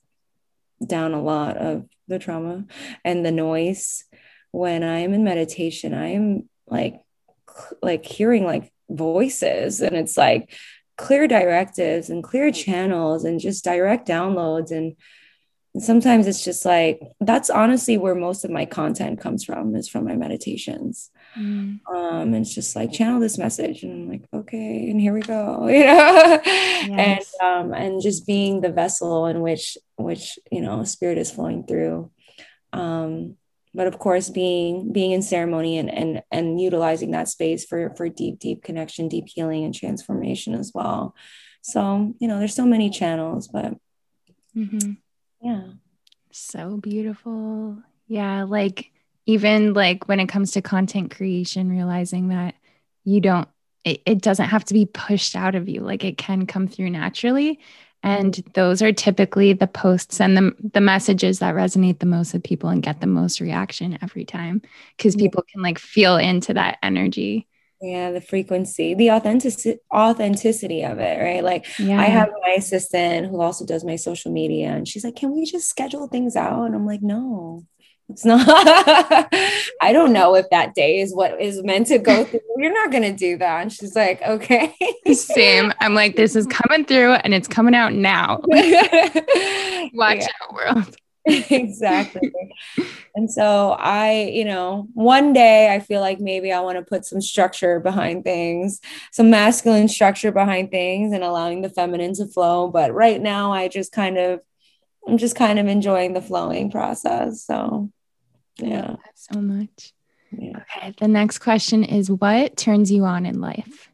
down 0.85 1.13
a 1.13 1.21
lot 1.21 1.57
of 1.57 1.85
the 2.07 2.19
trauma 2.19 2.65
and 3.05 3.25
the 3.25 3.31
noise 3.31 4.05
when 4.51 4.83
i 4.83 4.99
am 4.99 5.13
in 5.13 5.23
meditation 5.23 5.93
i 5.93 6.07
am 6.07 6.49
like 6.67 7.01
like 7.81 8.05
hearing 8.05 8.45
like 8.45 8.71
voices 8.89 9.81
and 9.81 9.95
it's 9.95 10.17
like 10.17 10.51
clear 10.97 11.27
directives 11.27 12.09
and 12.09 12.23
clear 12.23 12.51
channels 12.51 13.23
and 13.23 13.39
just 13.39 13.63
direct 13.63 14.07
downloads 14.07 14.71
and 14.71 14.95
sometimes 15.79 16.27
it's 16.27 16.43
just 16.43 16.65
like 16.65 17.01
that's 17.21 17.49
honestly 17.49 17.97
where 17.97 18.15
most 18.15 18.43
of 18.43 18.51
my 18.51 18.65
content 18.65 19.21
comes 19.21 19.43
from 19.43 19.75
is 19.75 19.87
from 19.87 20.05
my 20.05 20.15
meditations. 20.15 21.09
Mm. 21.37 21.79
um 21.87 22.33
and 22.33 22.35
it's 22.35 22.53
just 22.53 22.75
like 22.75 22.91
channel 22.91 23.21
this 23.21 23.37
message. 23.37 23.83
And 23.83 23.93
i'm 23.93 24.09
like 24.09 24.25
okay 24.33 24.89
and 24.89 24.99
here 24.99 25.13
we 25.13 25.21
go 25.21 25.67
you 25.69 25.85
know? 25.85 26.41
Yes. 26.43 27.33
and 27.41 27.69
um 27.69 27.73
and 27.73 28.01
just 28.01 28.27
being 28.27 28.59
the 28.59 28.71
vessel 28.71 29.27
in 29.27 29.39
which 29.41 29.77
which 29.95 30.37
you 30.51 30.61
know 30.61 30.83
spirit 30.83 31.17
is 31.17 31.31
flowing 31.31 31.65
through. 31.65 32.11
Um 32.73 33.37
but 33.73 33.87
of 33.87 33.97
course 33.97 34.29
being 34.29 34.91
being 34.91 35.11
in 35.11 35.21
ceremony 35.21 35.77
and 35.77 35.89
and 35.89 36.21
and 36.31 36.59
utilizing 36.59 37.11
that 37.11 37.29
space 37.29 37.63
for 37.63 37.95
for 37.95 38.09
deep 38.09 38.39
deep 38.39 38.61
connection 38.61 39.07
deep 39.07 39.27
healing 39.27 39.63
and 39.63 39.73
transformation 39.73 40.53
as 40.53 40.73
well. 40.73 41.15
So 41.61 42.13
you 42.19 42.27
know 42.27 42.39
there's 42.39 42.55
so 42.55 42.65
many 42.65 42.89
channels 42.89 43.47
but 43.47 43.77
mm-hmm 44.53 44.91
yeah. 45.41 45.63
So 46.31 46.77
beautiful. 46.77 47.77
Yeah. 48.07 48.43
Like, 48.43 48.91
even 49.25 49.73
like 49.73 50.07
when 50.07 50.19
it 50.19 50.27
comes 50.27 50.51
to 50.51 50.61
content 50.61 51.15
creation, 51.15 51.69
realizing 51.69 52.29
that 52.29 52.55
you 53.03 53.21
don't, 53.21 53.47
it, 53.83 54.01
it 54.05 54.21
doesn't 54.21 54.47
have 54.47 54.63
to 54.65 54.73
be 54.73 54.85
pushed 54.85 55.35
out 55.35 55.55
of 55.55 55.67
you. 55.67 55.81
Like, 55.81 56.03
it 56.03 56.17
can 56.17 56.45
come 56.45 56.67
through 56.67 56.89
naturally. 56.91 57.59
And 58.03 58.33
those 58.55 58.81
are 58.81 58.91
typically 58.91 59.53
the 59.53 59.67
posts 59.67 60.19
and 60.19 60.35
the, 60.35 60.55
the 60.73 60.81
messages 60.81 61.39
that 61.39 61.53
resonate 61.53 61.99
the 61.99 62.07
most 62.07 62.33
with 62.33 62.43
people 62.43 62.69
and 62.69 62.81
get 62.81 62.99
the 62.99 63.07
most 63.07 63.39
reaction 63.39 63.99
every 64.01 64.25
time 64.25 64.61
because 64.97 65.15
people 65.15 65.43
can 65.43 65.61
like 65.61 65.77
feel 65.77 66.17
into 66.17 66.55
that 66.55 66.79
energy 66.81 67.47
yeah 67.81 68.11
the 68.11 68.21
frequency 68.21 68.93
the 68.93 69.11
authenticity 69.11 69.79
authenticity 69.93 70.83
of 70.83 70.99
it 70.99 71.21
right 71.21 71.43
like 71.43 71.65
yeah. 71.79 71.99
i 71.99 72.05
have 72.05 72.29
my 72.43 72.51
assistant 72.51 73.27
who 73.27 73.41
also 73.41 73.65
does 73.65 73.83
my 73.83 73.95
social 73.95 74.31
media 74.31 74.67
and 74.67 74.87
she's 74.87 75.03
like 75.03 75.15
can 75.15 75.31
we 75.33 75.45
just 75.45 75.67
schedule 75.67 76.07
things 76.07 76.35
out 76.35 76.65
and 76.65 76.75
i'm 76.75 76.85
like 76.85 77.01
no 77.01 77.65
It's 78.11 78.25
not, 78.25 78.45
I 79.81 79.91
don't 79.93 80.11
know 80.11 80.35
if 80.35 80.49
that 80.49 80.75
day 80.75 80.99
is 80.99 81.15
what 81.15 81.39
is 81.39 81.63
meant 81.63 81.87
to 81.87 81.97
go 81.97 82.25
through. 82.25 82.41
You're 82.57 82.73
not 82.73 82.91
going 82.91 83.03
to 83.03 83.13
do 83.13 83.37
that. 83.37 83.61
And 83.61 83.71
she's 83.71 83.95
like, 83.95 84.21
okay. 84.21 84.75
Same. 85.13 85.71
I'm 85.79 85.93
like, 85.93 86.17
this 86.17 86.35
is 86.35 86.45
coming 86.45 86.83
through 86.85 87.13
and 87.13 87.33
it's 87.33 87.47
coming 87.47 87.73
out 87.73 87.93
now. 87.93 88.41
Watch 89.93 90.19
yeah. 90.19 90.27
out, 90.41 90.53
world. 90.53 90.97
exactly. 91.25 92.31
and 93.15 93.29
so 93.29 93.71
I, 93.71 94.31
you 94.33 94.43
know, 94.43 94.87
one 94.93 95.33
day 95.33 95.73
I 95.73 95.79
feel 95.79 96.01
like 96.01 96.19
maybe 96.19 96.51
I 96.51 96.61
want 96.61 96.77
to 96.77 96.83
put 96.83 97.05
some 97.05 97.21
structure 97.21 97.79
behind 97.79 98.23
things, 98.23 98.79
some 99.11 99.29
masculine 99.29 99.87
structure 99.87 100.31
behind 100.31 100.71
things 100.71 101.13
and 101.13 101.23
allowing 101.23 101.61
the 101.61 101.69
feminine 101.69 102.13
to 102.15 102.25
flow. 102.25 102.69
But 102.69 102.93
right 102.93 103.21
now 103.21 103.51
I 103.53 103.67
just 103.67 103.91
kind 103.91 104.17
of, 104.17 104.41
I'm 105.07 105.17
just 105.17 105.35
kind 105.35 105.59
of 105.59 105.67
enjoying 105.67 106.13
the 106.13 106.21
flowing 106.21 106.71
process. 106.71 107.43
So, 107.43 107.91
yeah. 108.57 108.95
so 109.15 109.39
much. 109.41 109.93
Yeah. 110.31 110.57
Okay. 110.57 110.93
The 110.97 111.07
next 111.07 111.39
question 111.39 111.83
is 111.83 112.09
what 112.09 112.57
turns 112.57 112.91
you 112.91 113.05
on 113.05 113.25
in 113.25 113.41
life? 113.41 113.89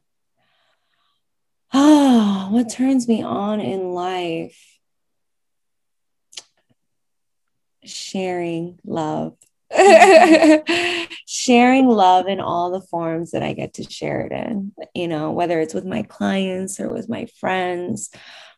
Oh, 1.73 2.47
what 2.51 2.69
turns 2.69 3.07
me 3.07 3.21
on 3.21 3.59
in 3.59 3.91
life? 3.91 4.76
Sharing 7.88 8.79
love. 8.85 9.35
sharing 11.27 11.88
love 11.88 12.27
in 12.27 12.39
all 12.39 12.71
the 12.71 12.79
forms 12.79 13.31
that 13.31 13.43
I 13.43 13.51
get 13.51 13.73
to 13.75 13.83
share 13.83 14.21
it 14.21 14.31
in, 14.31 14.71
you 14.95 15.09
know, 15.09 15.31
whether 15.31 15.59
it's 15.59 15.73
with 15.73 15.85
my 15.85 16.03
clients 16.03 16.79
or 16.79 16.88
with 16.88 17.09
my 17.09 17.27
friends, 17.39 18.09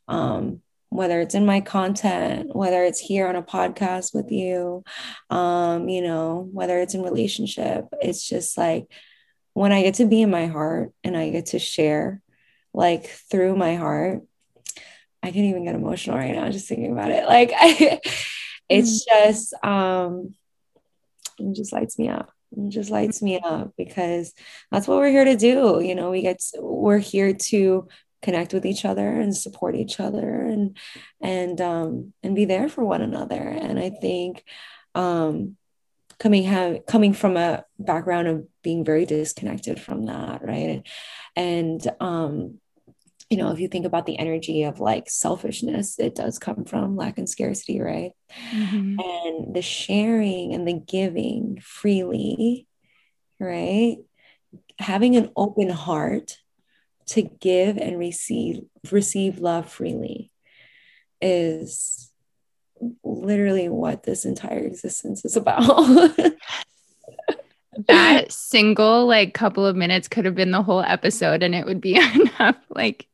um, 0.07 0.61
whether 0.89 1.19
it's 1.19 1.35
in 1.35 1.45
my 1.45 1.61
content, 1.61 2.55
whether 2.55 2.83
it's 2.83 2.99
here 2.99 3.27
on 3.27 3.35
a 3.35 3.43
podcast 3.43 4.13
with 4.13 4.31
you, 4.31 4.83
um, 5.29 5.89
you 5.89 6.01
know, 6.01 6.47
whether 6.51 6.79
it's 6.79 6.93
in 6.93 7.01
relationship, 7.01 7.85
it's 8.01 8.27
just 8.27 8.57
like 8.57 8.91
when 9.53 9.71
I 9.71 9.83
get 9.83 9.95
to 9.95 10.05
be 10.05 10.21
in 10.21 10.31
my 10.31 10.47
heart 10.47 10.91
and 11.03 11.17
I 11.17 11.29
get 11.29 11.47
to 11.47 11.59
share 11.59 12.21
like 12.73 13.07
through 13.07 13.55
my 13.55 13.75
heart, 13.75 14.21
I 15.21 15.31
can 15.31 15.45
even 15.45 15.65
get 15.65 15.75
emotional 15.75 16.17
right 16.17 16.33
now 16.33 16.49
just 16.49 16.67
thinking 16.67 16.91
about 16.91 17.11
it. 17.11 17.25
Like 17.25 17.51
I 17.57 17.99
it's 18.69 19.03
mm. 19.03 19.07
just 19.07 19.53
um 19.63 20.35
it 21.39 21.55
just 21.55 21.73
lights 21.73 21.97
me 21.97 22.09
up. 22.09 22.31
It 22.55 22.69
just 22.69 22.89
lights 22.89 23.21
me 23.21 23.39
up 23.39 23.73
because 23.77 24.33
that's 24.71 24.87
what 24.87 24.97
we're 24.97 25.09
here 25.11 25.25
to 25.25 25.35
do. 25.35 25.81
You 25.83 25.95
know 25.95 26.11
we 26.11 26.21
get 26.21 26.39
to, 26.39 26.61
we're 26.61 26.99
here 26.99 27.33
to 27.33 27.87
connect 28.21 28.53
with 28.53 28.65
each 28.65 28.83
other 28.83 29.07
and 29.07 29.35
support 29.35 29.75
each 29.75 29.99
other 29.99 30.41
and 30.41 30.77
and 31.21 31.61
um 31.61 32.13
and 32.21 32.35
be 32.35 32.45
there 32.45 32.69
for 32.69 32.83
one 32.83 33.01
another. 33.01 33.35
And 33.35 33.79
i 33.79 33.89
think 33.89 34.43
um 34.93 35.55
coming 36.19 36.43
have 36.43 36.85
coming 36.85 37.13
from 37.13 37.37
a 37.37 37.63
background 37.77 38.27
of 38.27 38.45
being 38.61 38.83
very 38.83 39.05
disconnected 39.05 39.79
from 39.79 40.05
that 40.07 40.43
right? 40.43 40.83
And, 41.35 41.85
and 41.85 41.95
um 42.01 42.59
you 43.29 43.37
know, 43.37 43.51
if 43.51 43.59
you 43.59 43.67
think 43.67 43.85
about 43.85 44.05
the 44.05 44.17
energy 44.17 44.63
of 44.63 44.79
like 44.79 45.09
selfishness, 45.09 45.99
it 45.99 46.15
does 46.15 46.39
come 46.39 46.65
from 46.65 46.95
lack 46.95 47.17
and 47.17 47.29
scarcity, 47.29 47.79
right? 47.79 48.11
Mm-hmm. 48.51 48.99
And 48.99 49.55
the 49.55 49.61
sharing 49.61 50.53
and 50.53 50.67
the 50.67 50.73
giving 50.73 51.59
freely, 51.61 52.67
right? 53.39 53.97
Having 54.79 55.15
an 55.15 55.29
open 55.35 55.69
heart 55.69 56.37
to 57.07 57.21
give 57.21 57.77
and 57.77 57.99
receive 57.99 58.61
receive 58.91 59.39
love 59.39 59.69
freely 59.69 60.31
is 61.21 62.11
literally 63.03 63.69
what 63.69 64.03
this 64.03 64.25
entire 64.25 64.59
existence 64.59 65.25
is 65.25 65.35
about. 65.35 66.17
that 67.89 68.31
single 68.31 69.05
like 69.05 69.33
couple 69.33 69.65
of 69.65 69.75
minutes 69.75 70.07
could 70.07 70.25
have 70.25 70.35
been 70.35 70.51
the 70.51 70.61
whole 70.61 70.81
episode 70.81 71.43
and 71.43 71.53
it 71.53 71.65
would 71.65 71.81
be 71.81 71.95
enough. 72.15 72.57
Like 72.69 73.07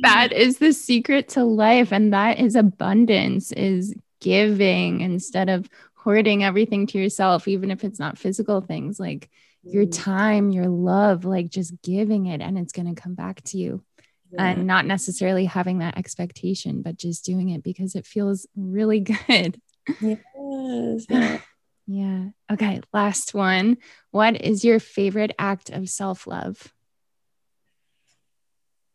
that 0.00 0.32
is 0.32 0.58
the 0.58 0.72
secret 0.72 1.28
to 1.30 1.44
life 1.44 1.92
and 1.92 2.12
that 2.12 2.38
is 2.38 2.56
abundance 2.56 3.52
is 3.52 3.94
giving 4.20 5.00
instead 5.00 5.48
of 5.48 5.68
hoarding 5.94 6.44
everything 6.44 6.86
to 6.86 6.98
yourself 6.98 7.46
even 7.48 7.70
if 7.70 7.84
it's 7.84 7.98
not 7.98 8.18
physical 8.18 8.60
things 8.60 8.98
like 9.00 9.30
your 9.62 9.86
mm. 9.86 9.92
time 9.92 10.50
your 10.50 10.66
love 10.66 11.24
like 11.24 11.48
just 11.48 11.80
giving 11.82 12.26
it 12.26 12.40
and 12.40 12.58
it's 12.58 12.72
going 12.72 12.92
to 12.92 13.00
come 13.00 13.14
back 13.14 13.42
to 13.42 13.58
you. 13.58 13.82
Yeah. 14.32 14.46
and 14.46 14.66
not 14.66 14.84
necessarily 14.84 15.44
having 15.44 15.78
that 15.78 15.96
expectation 15.96 16.82
but 16.82 16.96
just 16.96 17.24
doing 17.24 17.50
it 17.50 17.62
because 17.62 17.94
it 17.94 18.06
feels 18.06 18.46
really 18.56 19.00
good. 19.28 19.60
Yes 20.00 21.42
yeah. 21.86 22.28
Okay. 22.50 22.80
Last 22.92 23.34
one. 23.34 23.78
What 24.10 24.40
is 24.40 24.64
your 24.64 24.80
favorite 24.80 25.32
act 25.38 25.70
of 25.70 25.88
self 25.88 26.26
love? 26.26 26.72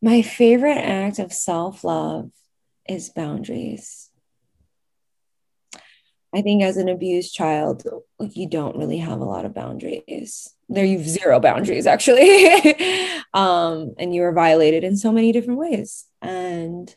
My 0.02 0.22
favorite 0.22 0.78
act 0.78 1.20
of 1.20 1.34
self 1.34 1.84
love 1.84 2.32
is 2.88 3.10
boundaries. 3.10 4.10
I 6.34 6.42
think 6.42 6.62
as 6.62 6.78
an 6.78 6.90
abused 6.90 7.34
child, 7.34 7.84
you 8.20 8.48
don't 8.48 8.78
really 8.78 9.00
have 9.00 9.20
a 9.20 9.26
lot 9.26 9.46
of 9.46 9.54
boundaries. 9.54 10.54
There, 10.68 10.86
you've 10.86 11.08
zero 11.08 11.40
boundaries 11.40 11.88
actually, 11.88 12.46
um, 13.34 13.96
and 13.98 14.14
you 14.14 14.22
were 14.22 14.32
violated 14.32 14.84
in 14.84 14.96
so 14.96 15.12
many 15.12 15.32
different 15.32 15.60
ways. 15.60 16.06
And 16.22 16.96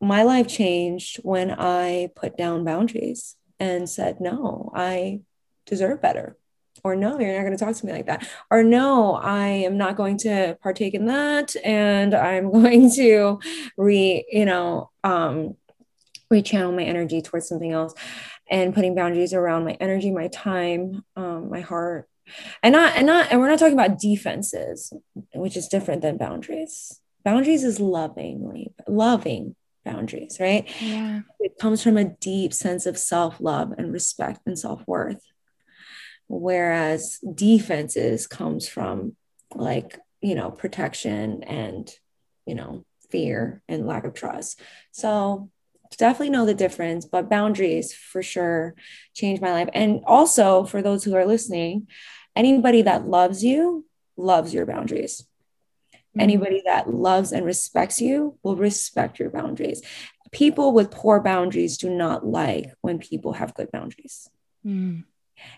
my 0.00 0.22
life 0.22 0.46
changed 0.46 1.16
when 1.24 1.50
I 1.50 2.10
put 2.14 2.36
down 2.36 2.64
boundaries 2.64 3.36
and 3.62 3.88
said, 3.88 4.20
no, 4.20 4.72
I 4.74 5.20
deserve 5.66 6.02
better. 6.02 6.36
Or 6.82 6.96
no, 6.96 7.20
you're 7.20 7.32
not 7.32 7.44
going 7.44 7.56
to 7.56 7.64
talk 7.64 7.76
to 7.76 7.86
me 7.86 7.92
like 7.92 8.06
that. 8.06 8.28
Or 8.50 8.64
no, 8.64 9.14
I 9.14 9.46
am 9.46 9.78
not 9.78 9.94
going 9.94 10.18
to 10.18 10.58
partake 10.60 10.94
in 10.94 11.06
that. 11.06 11.54
And 11.64 12.12
I'm 12.12 12.50
going 12.52 12.90
to 12.96 13.38
re, 13.76 14.26
you 14.32 14.44
know, 14.44 14.90
um, 15.04 15.56
rechannel 16.32 16.74
my 16.74 16.82
energy 16.82 17.22
towards 17.22 17.46
something 17.46 17.70
else 17.70 17.94
and 18.50 18.74
putting 18.74 18.96
boundaries 18.96 19.32
around 19.32 19.64
my 19.64 19.76
energy, 19.78 20.10
my 20.10 20.26
time, 20.26 21.04
um, 21.14 21.48
my 21.48 21.60
heart. 21.60 22.08
And 22.64 22.72
not, 22.72 22.96
and 22.96 23.06
not, 23.06 23.30
and 23.30 23.38
we're 23.38 23.48
not 23.48 23.60
talking 23.60 23.78
about 23.78 24.00
defenses, 24.00 24.92
which 25.34 25.56
is 25.56 25.68
different 25.68 26.02
than 26.02 26.16
boundaries. 26.16 27.00
Boundaries 27.24 27.62
is 27.62 27.78
lovingly, 27.78 28.74
loving 28.88 29.54
boundaries, 29.84 30.38
right? 30.40 30.68
Yeah. 30.80 31.20
It 31.40 31.58
comes 31.58 31.82
from 31.82 31.96
a 31.96 32.04
deep 32.04 32.52
sense 32.52 32.86
of 32.86 32.98
self 32.98 33.40
love 33.40 33.72
and 33.76 33.92
respect 33.92 34.40
and 34.46 34.58
self 34.58 34.86
worth. 34.86 35.22
Whereas 36.28 37.18
defenses 37.34 38.26
comes 38.26 38.68
from 38.68 39.16
like, 39.54 39.98
you 40.20 40.34
know, 40.34 40.50
protection 40.50 41.42
and, 41.42 41.92
you 42.46 42.54
know, 42.54 42.84
fear 43.10 43.62
and 43.68 43.86
lack 43.86 44.04
of 44.04 44.14
trust. 44.14 44.60
So 44.92 45.50
definitely 45.98 46.30
know 46.30 46.46
the 46.46 46.54
difference, 46.54 47.04
but 47.04 47.28
boundaries 47.28 47.92
for 47.92 48.22
sure 48.22 48.74
changed 49.14 49.42
my 49.42 49.52
life. 49.52 49.68
And 49.74 50.00
also 50.06 50.64
for 50.64 50.82
those 50.82 51.04
who 51.04 51.14
are 51.14 51.26
listening, 51.26 51.88
anybody 52.34 52.82
that 52.82 53.06
loves 53.06 53.44
you 53.44 53.84
loves 54.16 54.54
your 54.54 54.66
boundaries. 54.66 55.26
Mm-hmm. 56.12 56.20
Anybody 56.20 56.62
that 56.66 56.92
loves 56.92 57.32
and 57.32 57.46
respects 57.46 58.00
you 58.00 58.38
will 58.42 58.56
respect 58.56 59.18
your 59.18 59.30
boundaries. 59.30 59.82
People 60.30 60.72
with 60.72 60.90
poor 60.90 61.20
boundaries 61.20 61.78
do 61.78 61.90
not 61.90 62.26
like 62.26 62.72
when 62.80 62.98
people 62.98 63.34
have 63.34 63.54
good 63.54 63.70
boundaries. 63.70 64.28
Mm. 64.64 65.04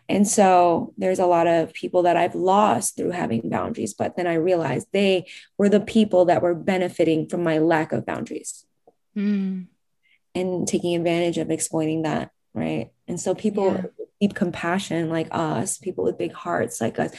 And 0.09 0.27
so 0.27 0.95
there's 0.97 1.19
a 1.19 1.27
lot 1.27 1.47
of 1.47 1.73
people 1.73 2.03
that 2.03 2.17
I've 2.17 2.35
lost 2.35 2.97
through 2.97 3.11
having 3.11 3.49
boundaries, 3.49 3.95
but 3.95 4.17
then 4.17 4.27
I 4.27 4.35
realized 4.35 4.89
they 4.93 5.27
were 5.59 5.69
the 5.69 5.81
people 5.81 6.27
that 6.27 6.43
were 6.43 6.55
benefiting 6.55 7.29
from 7.29 7.43
my 7.43 7.59
lack 7.59 7.93
of 7.93 8.07
boundaries 8.07 8.65
mm. 9.17 9.67
and 10.35 10.69
taking 10.69 10.95
advantage 10.95 11.39
of 11.39 11.51
exploiting 11.51 12.03
that. 12.03 12.31
Right. 12.55 12.91
And 13.09 13.21
so 13.21 13.35
people 13.35 13.73
yeah. 13.73 13.83
deep 14.21 14.35
compassion 14.35 15.11
like 15.11 15.29
us, 15.33 15.79
people 15.79 16.05
with 16.05 16.19
big 16.19 16.33
hearts 16.33 16.81
like 16.81 16.99
us, 16.99 17.13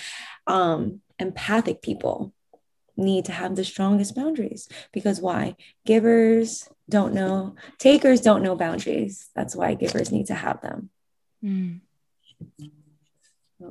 um, 0.47 1.01
empathic 1.19 1.81
people 1.81 2.33
need 2.97 3.25
to 3.25 3.31
have 3.31 3.55
the 3.55 3.63
strongest 3.63 4.15
boundaries 4.15 4.69
because 4.91 5.19
why? 5.19 5.55
Givers 5.85 6.69
don't 6.89 7.13
know, 7.13 7.55
takers 7.79 8.21
don't 8.21 8.43
know 8.43 8.55
boundaries. 8.55 9.29
That's 9.35 9.55
why 9.55 9.73
givers 9.73 10.11
need 10.11 10.27
to 10.27 10.35
have 10.35 10.61
them. 10.61 10.89
Mm. 11.43 11.81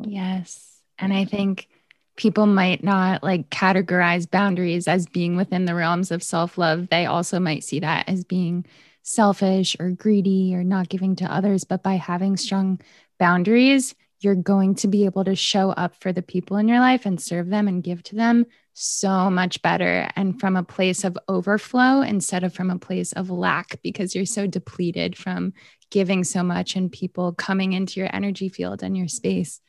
Yes. 0.02 0.80
And 0.98 1.12
I 1.12 1.24
think 1.24 1.68
people 2.16 2.46
might 2.46 2.82
not 2.84 3.22
like 3.22 3.50
categorize 3.50 4.30
boundaries 4.30 4.86
as 4.86 5.06
being 5.06 5.36
within 5.36 5.64
the 5.64 5.74
realms 5.74 6.10
of 6.10 6.22
self 6.22 6.58
love. 6.58 6.88
They 6.88 7.06
also 7.06 7.40
might 7.40 7.64
see 7.64 7.80
that 7.80 8.08
as 8.08 8.24
being 8.24 8.66
selfish 9.02 9.76
or 9.78 9.90
greedy 9.90 10.54
or 10.54 10.64
not 10.64 10.88
giving 10.88 11.16
to 11.16 11.32
others. 11.32 11.64
But 11.64 11.82
by 11.82 11.94
having 11.94 12.36
strong 12.36 12.80
boundaries, 13.18 13.94
you're 14.20 14.34
going 14.34 14.74
to 14.76 14.88
be 14.88 15.04
able 15.04 15.24
to 15.24 15.34
show 15.34 15.70
up 15.70 15.94
for 15.96 16.12
the 16.12 16.22
people 16.22 16.56
in 16.56 16.68
your 16.68 16.80
life 16.80 17.04
and 17.04 17.20
serve 17.20 17.48
them 17.48 17.68
and 17.68 17.82
give 17.82 18.02
to 18.04 18.16
them 18.16 18.46
so 18.74 19.30
much 19.30 19.62
better 19.62 20.10
and 20.16 20.40
from 20.40 20.56
a 20.56 20.62
place 20.64 21.04
of 21.04 21.16
overflow 21.28 22.00
instead 22.00 22.42
of 22.42 22.52
from 22.52 22.70
a 22.70 22.78
place 22.78 23.12
of 23.12 23.30
lack 23.30 23.80
because 23.82 24.16
you're 24.16 24.26
so 24.26 24.48
depleted 24.48 25.16
from 25.16 25.52
giving 25.92 26.24
so 26.24 26.42
much 26.42 26.74
and 26.74 26.90
people 26.90 27.32
coming 27.32 27.72
into 27.72 28.00
your 28.00 28.10
energy 28.12 28.48
field 28.48 28.82
and 28.82 28.96
your 28.96 29.06
space 29.06 29.60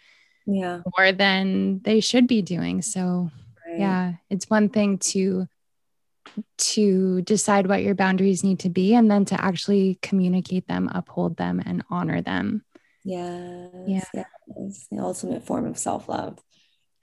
yeah. 0.48 0.82
more 0.98 1.12
than 1.12 1.82
they 1.84 2.00
should 2.00 2.26
be 2.26 2.42
doing. 2.42 2.82
So 2.82 3.30
right. 3.68 3.80
yeah 3.80 4.14
it's 4.32 4.50
one 4.50 4.70
thing 4.70 4.98
to 4.98 5.48
to 6.58 7.22
decide 7.22 7.68
what 7.68 7.84
your 7.84 7.94
boundaries 7.94 8.44
need 8.44 8.58
to 8.60 8.70
be 8.70 8.96
and 8.96 9.10
then 9.12 9.26
to 9.26 9.40
actually 9.40 10.00
communicate 10.02 10.68
them 10.68 10.90
uphold 10.92 11.38
them 11.38 11.62
and 11.64 11.84
honor 11.92 12.24
them. 12.24 12.64
Yes 13.04 14.08
yeah. 14.16 14.24
yes. 14.58 14.88
the 14.90 14.98
ultimate 14.98 15.46
form 15.46 15.68
of 15.68 15.78
self-love. 15.78 16.40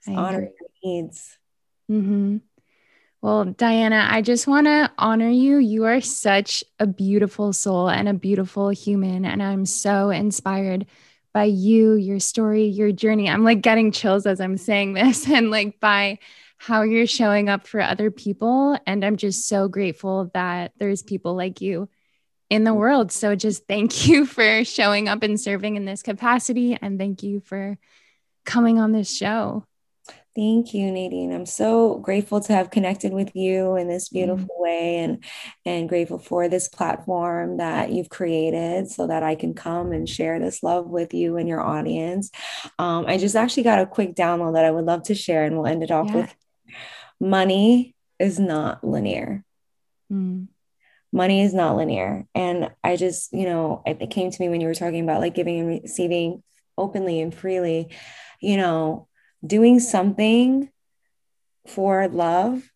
Honor 0.05 0.41
your 0.41 0.51
needs 0.83 1.37
Mm-hmm. 1.89 2.37
Well, 3.21 3.45
Diana, 3.45 4.05
I 4.09 4.21
just 4.21 4.47
want 4.47 4.67
to 4.67 4.91
honor 4.97 5.29
you. 5.29 5.57
You 5.57 5.85
are 5.85 6.01
such 6.01 6.63
a 6.79 6.85
beautiful 6.85 7.53
soul 7.53 7.87
and 7.87 8.09
a 8.09 8.13
beautiful 8.13 8.67
human. 8.69 9.23
And 9.23 9.41
I'm 9.41 9.65
so 9.65 10.09
inspired 10.09 10.85
by 11.33 11.45
you, 11.45 11.93
your 11.93 12.19
story, 12.19 12.65
your 12.65 12.91
journey. 12.91 13.29
I'm 13.29 13.45
like 13.45 13.61
getting 13.61 13.91
chills 13.91 14.25
as 14.25 14.41
I'm 14.41 14.57
saying 14.57 14.93
this, 14.93 15.27
and 15.29 15.51
like 15.51 15.79
by 15.79 16.19
how 16.57 16.83
you're 16.83 17.07
showing 17.07 17.49
up 17.49 17.65
for 17.65 17.81
other 17.81 18.11
people. 18.11 18.77
And 18.85 19.03
I'm 19.03 19.17
just 19.17 19.47
so 19.47 19.67
grateful 19.67 20.31
that 20.33 20.73
there's 20.77 21.01
people 21.01 21.35
like 21.35 21.61
you 21.61 21.89
in 22.49 22.63
the 22.63 22.73
world. 22.73 23.11
So 23.11 23.35
just 23.35 23.67
thank 23.67 24.07
you 24.07 24.25
for 24.25 24.63
showing 24.63 25.09
up 25.09 25.23
and 25.23 25.39
serving 25.39 25.75
in 25.75 25.85
this 25.85 26.03
capacity. 26.03 26.77
And 26.81 26.99
thank 26.99 27.23
you 27.23 27.39
for 27.39 27.77
coming 28.45 28.79
on 28.79 28.91
this 28.91 29.13
show. 29.13 29.65
Thank 30.35 30.73
you, 30.73 30.91
Nadine. 30.91 31.31
I'm 31.31 31.45
so 31.45 31.99
grateful 31.99 32.41
to 32.41 32.53
have 32.53 32.71
connected 32.71 33.13
with 33.13 33.35
you 33.35 33.75
in 33.75 33.87
this 33.87 34.09
mm-hmm. 34.09 34.17
beautiful 34.17 34.45
mm-hmm. 34.45 34.63
way 34.63 34.97
and 34.97 35.23
and 35.63 35.87
grateful 35.87 36.17
for 36.17 36.49
this 36.49 36.67
platform 36.67 37.57
that 37.57 37.91
you've 37.91 38.09
created 38.09 38.89
so 38.89 39.05
that 39.07 39.21
I 39.21 39.35
can 39.35 39.53
come 39.53 39.91
and 39.91 40.09
share 40.09 40.39
this 40.39 40.63
love 40.63 40.87
with 40.87 41.13
you 41.13 41.37
and 41.37 41.47
your 41.47 41.61
audience. 41.61 42.31
Um, 42.79 43.05
I 43.07 43.19
just 43.19 43.35
actually 43.35 43.63
got 43.63 43.79
a 43.79 43.85
quick 43.85 44.15
download 44.15 44.53
that 44.53 44.65
I 44.65 44.71
would 44.71 44.85
love 44.85 45.03
to 45.03 45.15
share 45.15 45.43
and 45.43 45.55
we'll 45.55 45.67
end 45.67 45.83
it 45.83 45.91
off 45.91 46.07
yeah. 46.09 46.15
with 46.15 46.35
money 47.19 47.95
is 48.17 48.39
not 48.39 48.83
linear. 48.83 49.43
Mm. 50.11 50.47
Money 51.11 51.41
is 51.41 51.53
not 51.53 51.77
linear. 51.77 52.25
And 52.33 52.71
I 52.83 52.95
just, 52.95 53.33
you 53.33 53.45
know, 53.45 53.83
it 53.85 54.09
came 54.09 54.31
to 54.31 54.41
me 54.41 54.49
when 54.49 54.61
you 54.61 54.67
were 54.67 54.73
talking 54.73 55.03
about 55.03 55.21
like 55.21 55.35
giving 55.35 55.59
and 55.59 55.81
receiving 55.83 56.41
openly 56.75 57.21
and 57.21 57.33
freely, 57.33 57.89
you 58.41 58.57
know, 58.57 59.07
doing 59.45 59.79
something 59.79 60.69
for 61.67 62.07
love 62.07 62.69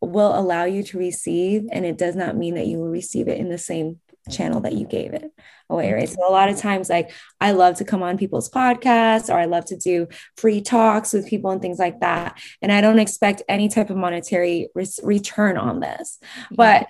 will 0.00 0.38
allow 0.38 0.64
you 0.64 0.82
to 0.82 0.98
receive 0.98 1.66
and 1.72 1.84
it 1.84 1.98
does 1.98 2.14
not 2.14 2.36
mean 2.36 2.54
that 2.54 2.66
you 2.66 2.78
will 2.78 2.88
receive 2.88 3.28
it 3.28 3.38
in 3.38 3.48
the 3.48 3.58
same 3.58 4.00
channel 4.30 4.60
that 4.60 4.74
you 4.74 4.86
gave 4.86 5.12
it. 5.12 5.32
Oh, 5.70 5.74
Away 5.74 5.92
right. 5.92 6.08
So 6.08 6.28
a 6.28 6.32
lot 6.32 6.48
of 6.48 6.56
times 6.56 6.88
like 6.88 7.10
i 7.40 7.52
love 7.52 7.76
to 7.76 7.84
come 7.84 8.02
on 8.02 8.18
people's 8.18 8.50
podcasts 8.50 9.32
or 9.32 9.38
i 9.38 9.46
love 9.46 9.64
to 9.66 9.76
do 9.76 10.06
free 10.36 10.60
talks 10.60 11.12
with 11.12 11.28
people 11.28 11.50
and 11.50 11.60
things 11.60 11.78
like 11.78 12.00
that. 12.00 12.40
And 12.62 12.70
i 12.70 12.80
don't 12.80 12.98
expect 12.98 13.42
any 13.48 13.68
type 13.68 13.90
of 13.90 13.96
monetary 13.96 14.68
re- 14.74 14.86
return 15.02 15.56
on 15.56 15.80
this. 15.80 16.18
But 16.50 16.88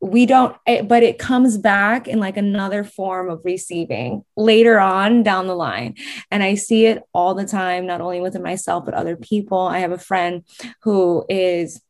we 0.00 0.26
don't 0.26 0.56
it, 0.66 0.88
but 0.88 1.02
it 1.02 1.18
comes 1.18 1.58
back 1.58 2.08
in 2.08 2.18
like 2.20 2.36
another 2.36 2.84
form 2.84 3.28
of 3.28 3.44
receiving 3.44 4.24
later 4.36 4.78
on 4.78 5.22
down 5.22 5.46
the 5.46 5.54
line. 5.54 5.94
And 6.30 6.42
i 6.42 6.54
see 6.54 6.86
it 6.86 7.02
all 7.12 7.34
the 7.34 7.46
time 7.46 7.86
not 7.86 8.00
only 8.00 8.20
within 8.20 8.42
myself 8.42 8.84
but 8.84 8.94
other 8.94 9.16
people. 9.16 9.58
I 9.58 9.80
have 9.80 9.92
a 9.92 9.98
friend 9.98 10.44
who 10.82 11.24
is 11.28 11.82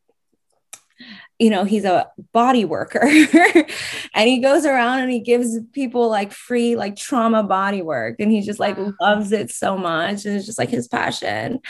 you 1.39 1.49
know, 1.49 1.63
he's 1.63 1.85
a 1.85 2.05
body 2.33 2.65
worker 2.65 3.01
and 4.13 4.29
he 4.29 4.39
goes 4.39 4.65
around 4.65 4.99
and 4.99 5.09
he 5.09 5.21
gives 5.21 5.57
people 5.71 6.09
like 6.09 6.33
free, 6.33 6.75
like 6.75 6.97
trauma 6.97 7.43
body 7.43 7.81
work. 7.81 8.17
And 8.19 8.29
he 8.29 8.41
just 8.41 8.59
like 8.59 8.77
loves 8.99 9.31
it 9.31 9.49
so 9.49 9.77
much. 9.77 10.25
And 10.25 10.35
it's 10.35 10.45
just 10.45 10.59
like 10.59 10.69
his 10.69 10.89
passion. 10.89 11.61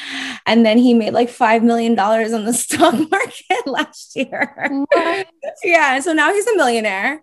And 0.48 0.66
then 0.66 0.80
he 0.80 0.96
made 0.96 1.14
like 1.14 1.30
$5 1.30 1.62
million 1.62 1.98
on 2.00 2.46
the 2.46 2.54
stock 2.60 2.96
market 2.96 3.68
last 3.68 4.16
year. 4.16 4.56
yeah. 5.64 6.00
So 6.00 6.14
now 6.14 6.34
he's 6.34 6.48
a 6.48 6.56
millionaire. 6.56 7.22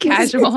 Casual. 0.00 0.56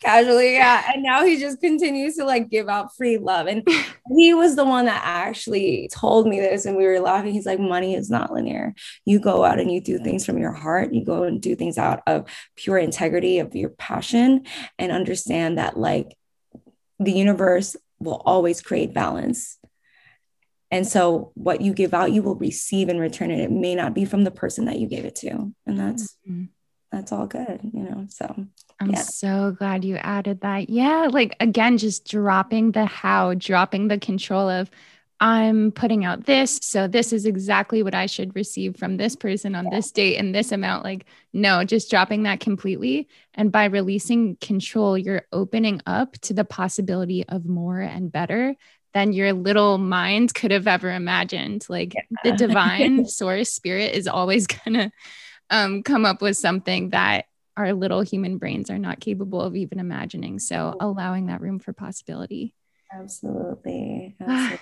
Casually. 0.00 0.54
Yeah. 0.54 0.92
And 0.94 1.02
now 1.02 1.24
he 1.24 1.40
just 1.40 1.60
continues 1.60 2.14
to 2.14 2.24
like 2.24 2.48
give 2.48 2.68
out 2.68 2.94
free 2.96 3.18
love. 3.18 3.48
And 3.48 3.68
he 4.16 4.34
was 4.34 4.54
the 4.54 4.64
one 4.64 4.84
that 4.84 5.02
actually 5.04 5.90
told 5.92 6.28
me 6.28 6.38
this. 6.38 6.64
And 6.64 6.76
we 6.76 6.86
were 6.86 7.00
laughing. 7.00 7.32
He's 7.32 7.46
like, 7.46 7.58
money 7.58 7.96
is 7.96 8.08
not 8.08 8.32
linear. 8.32 8.72
You 9.04 9.18
go 9.18 9.44
out 9.44 9.58
and 9.58 9.72
you 9.72 9.80
do 9.80 9.98
things 9.98 10.24
from 10.24 10.38
your 10.38 10.43
heart. 10.52 10.92
You 10.92 11.04
go 11.04 11.24
and 11.24 11.40
do 11.40 11.56
things 11.56 11.78
out 11.78 12.02
of 12.06 12.28
pure 12.56 12.78
integrity 12.78 13.38
of 13.38 13.54
your 13.54 13.70
passion 13.70 14.44
and 14.78 14.92
understand 14.92 15.58
that 15.58 15.78
like 15.78 16.16
the 16.98 17.12
universe 17.12 17.76
will 17.98 18.22
always 18.24 18.60
create 18.60 18.94
balance. 18.94 19.58
And 20.70 20.86
so 20.86 21.30
what 21.34 21.60
you 21.60 21.72
give 21.72 21.94
out, 21.94 22.12
you 22.12 22.22
will 22.22 22.34
receive 22.34 22.88
in 22.88 22.98
return. 22.98 23.30
And 23.30 23.40
it 23.40 23.50
may 23.50 23.74
not 23.74 23.94
be 23.94 24.04
from 24.04 24.24
the 24.24 24.30
person 24.30 24.64
that 24.64 24.78
you 24.78 24.88
gave 24.88 25.04
it 25.04 25.14
to. 25.16 25.52
And 25.66 25.78
that's 25.78 26.16
mm-hmm. 26.28 26.44
that's 26.90 27.12
all 27.12 27.26
good, 27.26 27.60
you 27.62 27.82
know. 27.82 28.06
So 28.08 28.46
I'm 28.80 28.90
yeah. 28.90 29.02
so 29.02 29.54
glad 29.56 29.84
you 29.84 29.96
added 29.96 30.40
that. 30.40 30.68
Yeah. 30.68 31.08
Like 31.10 31.36
again, 31.38 31.78
just 31.78 32.08
dropping 32.08 32.72
the 32.72 32.86
how, 32.86 33.34
dropping 33.34 33.88
the 33.88 33.98
control 33.98 34.48
of 34.48 34.70
I'm 35.24 35.72
putting 35.72 36.04
out 36.04 36.26
this. 36.26 36.58
So 36.60 36.86
this 36.86 37.10
is 37.10 37.24
exactly 37.24 37.82
what 37.82 37.94
I 37.94 38.04
should 38.04 38.36
receive 38.36 38.76
from 38.76 38.98
this 38.98 39.16
person 39.16 39.54
on 39.54 39.70
this 39.70 39.90
date 39.90 40.16
and 40.16 40.34
this 40.34 40.52
amount. 40.52 40.84
Like, 40.84 41.06
no, 41.32 41.64
just 41.64 41.88
dropping 41.88 42.24
that 42.24 42.40
completely. 42.40 43.08
And 43.32 43.50
by 43.50 43.64
releasing 43.64 44.36
control, 44.36 44.98
you're 44.98 45.22
opening 45.32 45.80
up 45.86 46.12
to 46.18 46.34
the 46.34 46.44
possibility 46.44 47.26
of 47.26 47.46
more 47.46 47.80
and 47.80 48.12
better 48.12 48.54
than 48.92 49.14
your 49.14 49.32
little 49.32 49.78
mind 49.78 50.34
could 50.34 50.50
have 50.50 50.66
ever 50.66 50.92
imagined. 50.92 51.64
Like 51.70 51.94
yeah. 51.94 52.02
the 52.22 52.32
divine 52.32 53.06
source 53.06 53.50
spirit 53.50 53.94
is 53.94 54.06
always 54.06 54.46
going 54.46 54.74
to 54.74 54.92
um, 55.48 55.82
come 55.82 56.04
up 56.04 56.20
with 56.20 56.36
something 56.36 56.90
that 56.90 57.24
our 57.56 57.72
little 57.72 58.02
human 58.02 58.36
brains 58.36 58.68
are 58.68 58.78
not 58.78 59.00
capable 59.00 59.40
of 59.40 59.56
even 59.56 59.80
imagining. 59.80 60.38
So 60.38 60.76
allowing 60.78 61.28
that 61.28 61.40
room 61.40 61.60
for 61.60 61.72
possibility. 61.72 62.52
Absolutely. 62.92 64.16
Absolutely. 64.20 64.58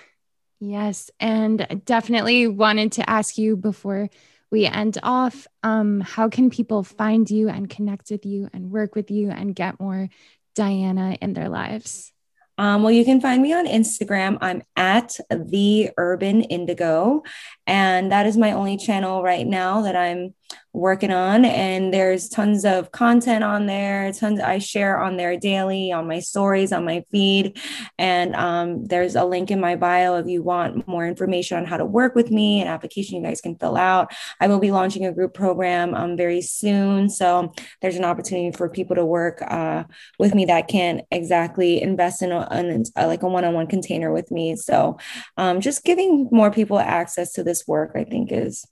Yes. 0.65 1.11
And 1.19 1.81
definitely 1.83 2.47
wanted 2.47 2.93
to 2.93 3.09
ask 3.09 3.37
you 3.37 3.57
before 3.57 4.09
we 4.49 4.65
end 4.65 4.97
off 5.03 5.45
um, 5.61 5.99
how 5.99 6.29
can 6.29 6.49
people 6.49 6.83
find 6.83 7.29
you 7.29 7.49
and 7.49 7.69
connect 7.69 8.09
with 8.11 8.25
you 8.25 8.49
and 8.53 8.71
work 8.71 8.95
with 8.95 9.11
you 9.11 9.29
and 9.29 9.53
get 9.53 9.77
more 9.79 10.07
Diana 10.55 11.17
in 11.21 11.33
their 11.33 11.49
lives? 11.49 12.13
Um, 12.57 12.83
well, 12.83 12.93
you 12.93 13.03
can 13.03 13.19
find 13.19 13.41
me 13.41 13.51
on 13.51 13.67
Instagram. 13.67 14.37
I'm 14.39 14.61
at 14.77 15.17
the 15.29 15.89
Urban 15.97 16.43
Indigo, 16.43 17.23
and 17.67 18.11
that 18.11 18.25
is 18.25 18.37
my 18.37 18.53
only 18.53 18.77
channel 18.77 19.21
right 19.21 19.45
now 19.45 19.81
that 19.81 19.97
I'm 19.97 20.33
working 20.73 21.11
on 21.11 21.45
and 21.45 21.93
there's 21.93 22.27
tons 22.27 22.65
of 22.65 22.91
content 22.91 23.43
on 23.43 23.67
there 23.67 24.11
tons 24.11 24.39
i 24.39 24.57
share 24.57 24.99
on 24.99 25.17
there 25.17 25.37
daily 25.37 25.91
on 25.91 26.07
my 26.07 26.19
stories 26.19 26.71
on 26.71 26.83
my 26.83 27.03
feed 27.11 27.59
and 27.99 28.35
um, 28.35 28.83
there's 28.85 29.15
a 29.15 29.23
link 29.23 29.51
in 29.51 29.59
my 29.59 29.75
bio 29.75 30.15
if 30.15 30.25
you 30.25 30.41
want 30.41 30.87
more 30.87 31.07
information 31.07 31.57
on 31.57 31.65
how 31.65 31.77
to 31.77 31.85
work 31.85 32.15
with 32.15 32.31
me 32.31 32.59
an 32.59 32.67
application 32.67 33.17
you 33.17 33.23
guys 33.23 33.39
can 33.39 33.55
fill 33.55 33.77
out. 33.77 34.11
I 34.39 34.47
will 34.47 34.59
be 34.59 34.71
launching 34.71 35.05
a 35.05 35.11
group 35.11 35.35
program 35.35 35.93
um, 35.93 36.17
very 36.17 36.41
soon 36.41 37.07
so 37.07 37.53
there's 37.81 37.95
an 37.95 38.03
opportunity 38.03 38.55
for 38.55 38.67
people 38.67 38.95
to 38.95 39.05
work 39.05 39.43
uh, 39.43 39.83
with 40.17 40.33
me 40.33 40.45
that 40.45 40.67
can't 40.67 41.01
exactly 41.11 41.83
invest 41.83 42.23
in 42.23 42.31
a, 42.31 42.47
in 42.51 42.83
a, 42.95 43.05
like 43.05 43.21
a 43.21 43.27
one-on-one 43.27 43.67
container 43.67 44.11
with 44.11 44.31
me 44.31 44.55
so 44.55 44.97
um, 45.37 45.61
just 45.61 45.83
giving 45.83 46.27
more 46.31 46.49
people 46.49 46.79
access 46.79 47.31
to 47.33 47.43
this 47.43 47.67
work 47.67 47.91
i 47.95 48.03
think 48.03 48.31
is 48.31 48.65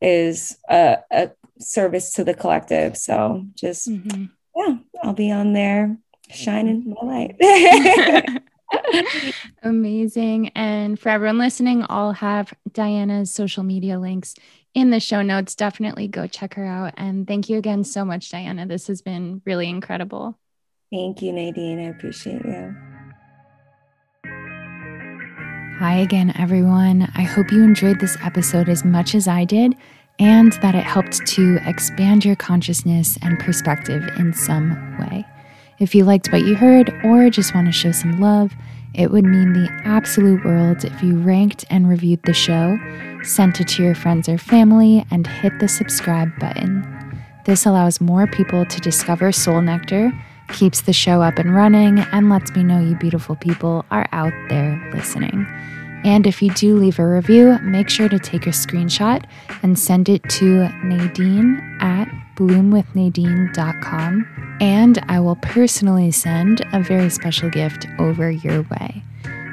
is 0.00 0.56
a, 0.68 0.98
a 1.10 1.30
service 1.58 2.12
to 2.14 2.24
the 2.24 2.34
collective. 2.34 2.96
So 2.96 3.44
just, 3.54 3.88
mm-hmm. 3.88 4.24
yeah, 4.56 4.76
I'll 5.02 5.12
be 5.12 5.30
on 5.30 5.52
there 5.52 5.96
shining 6.30 6.94
my 7.00 7.28
light. 7.40 8.42
Amazing. 9.62 10.48
And 10.54 10.98
for 10.98 11.08
everyone 11.08 11.38
listening, 11.38 11.84
I'll 11.88 12.12
have 12.12 12.52
Diana's 12.72 13.32
social 13.32 13.62
media 13.62 13.98
links 13.98 14.34
in 14.74 14.90
the 14.90 15.00
show 15.00 15.22
notes. 15.22 15.54
Definitely 15.54 16.08
go 16.08 16.26
check 16.26 16.54
her 16.54 16.64
out. 16.64 16.94
And 16.96 17.26
thank 17.26 17.48
you 17.48 17.58
again 17.58 17.84
so 17.84 18.04
much, 18.04 18.30
Diana. 18.30 18.66
This 18.66 18.86
has 18.86 19.02
been 19.02 19.42
really 19.44 19.68
incredible. 19.68 20.38
Thank 20.90 21.22
you, 21.22 21.32
Nadine. 21.32 21.78
I 21.78 21.88
appreciate 21.88 22.44
you. 22.44 22.91
Hi 25.82 25.96
again, 25.96 26.32
everyone. 26.38 27.10
I 27.16 27.22
hope 27.22 27.50
you 27.50 27.64
enjoyed 27.64 27.98
this 27.98 28.16
episode 28.22 28.68
as 28.68 28.84
much 28.84 29.16
as 29.16 29.26
I 29.26 29.44
did 29.44 29.74
and 30.20 30.52
that 30.62 30.76
it 30.76 30.84
helped 30.84 31.26
to 31.26 31.58
expand 31.66 32.24
your 32.24 32.36
consciousness 32.36 33.18
and 33.20 33.36
perspective 33.40 34.08
in 34.16 34.32
some 34.32 34.96
way. 34.98 35.26
If 35.80 35.92
you 35.92 36.04
liked 36.04 36.30
what 36.30 36.42
you 36.42 36.54
heard 36.54 36.94
or 37.02 37.28
just 37.30 37.52
want 37.52 37.66
to 37.66 37.72
show 37.72 37.90
some 37.90 38.20
love, 38.20 38.52
it 38.94 39.10
would 39.10 39.24
mean 39.24 39.54
the 39.54 39.68
absolute 39.84 40.44
world 40.44 40.84
if 40.84 41.02
you 41.02 41.18
ranked 41.18 41.64
and 41.68 41.88
reviewed 41.88 42.22
the 42.22 42.32
show 42.32 42.78
sent 43.24 43.60
it 43.60 43.68
to 43.68 43.82
your 43.82 43.94
friends 43.94 44.28
or 44.28 44.38
family, 44.38 45.04
and 45.10 45.26
hit 45.26 45.58
the 45.58 45.68
subscribe 45.68 46.30
button. 46.38 46.86
This 47.44 47.66
allows 47.66 48.00
more 48.00 48.26
people 48.26 48.64
to 48.66 48.80
discover 48.80 49.32
Soul 49.32 49.62
Nectar, 49.62 50.12
keeps 50.48 50.82
the 50.82 50.92
show 50.92 51.22
up 51.22 51.38
and 51.38 51.54
running, 51.54 51.98
and 51.98 52.28
lets 52.28 52.54
me 52.54 52.62
know 52.62 52.80
you 52.80 52.94
beautiful 52.96 53.36
people 53.36 53.84
are 53.90 54.08
out 54.12 54.32
there 54.48 54.90
listening. 54.94 55.46
And 56.04 56.26
if 56.26 56.42
you 56.42 56.52
do 56.54 56.76
leave 56.76 56.98
a 56.98 57.06
review, 57.06 57.58
make 57.62 57.88
sure 57.88 58.08
to 58.08 58.18
take 58.18 58.46
a 58.46 58.50
screenshot 58.50 59.24
and 59.62 59.78
send 59.78 60.08
it 60.08 60.22
to 60.30 60.68
Nadine 60.84 61.78
at 61.80 62.06
bloomwithnadine.com. 62.36 64.58
And 64.60 64.98
I 65.08 65.20
will 65.20 65.36
personally 65.36 66.10
send 66.10 66.66
a 66.72 66.82
very 66.82 67.10
special 67.10 67.50
gift 67.50 67.86
over 67.98 68.30
your 68.30 68.62
way. 68.62 69.02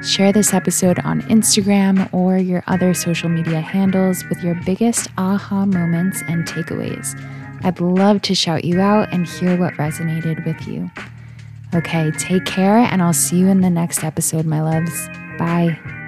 Share 0.02 0.32
this 0.32 0.54
episode 0.54 0.98
on 1.00 1.20
Instagram 1.22 2.12
or 2.12 2.38
your 2.38 2.64
other 2.66 2.94
social 2.94 3.28
media 3.28 3.60
handles 3.60 4.24
with 4.28 4.42
your 4.42 4.54
biggest 4.64 5.08
aha 5.18 5.66
moments 5.66 6.22
and 6.26 6.46
takeaways. 6.46 7.20
I'd 7.62 7.80
love 7.80 8.22
to 8.22 8.34
shout 8.34 8.64
you 8.64 8.80
out 8.80 9.12
and 9.12 9.28
hear 9.28 9.58
what 9.58 9.74
resonated 9.74 10.44
with 10.46 10.66
you. 10.66 10.90
Okay, 11.74 12.10
take 12.12 12.46
care, 12.46 12.78
and 12.78 13.02
I'll 13.02 13.12
see 13.12 13.36
you 13.36 13.48
in 13.48 13.60
the 13.60 13.70
next 13.70 14.02
episode, 14.02 14.46
my 14.46 14.62
loves. 14.62 15.08
Bye. 15.38 15.99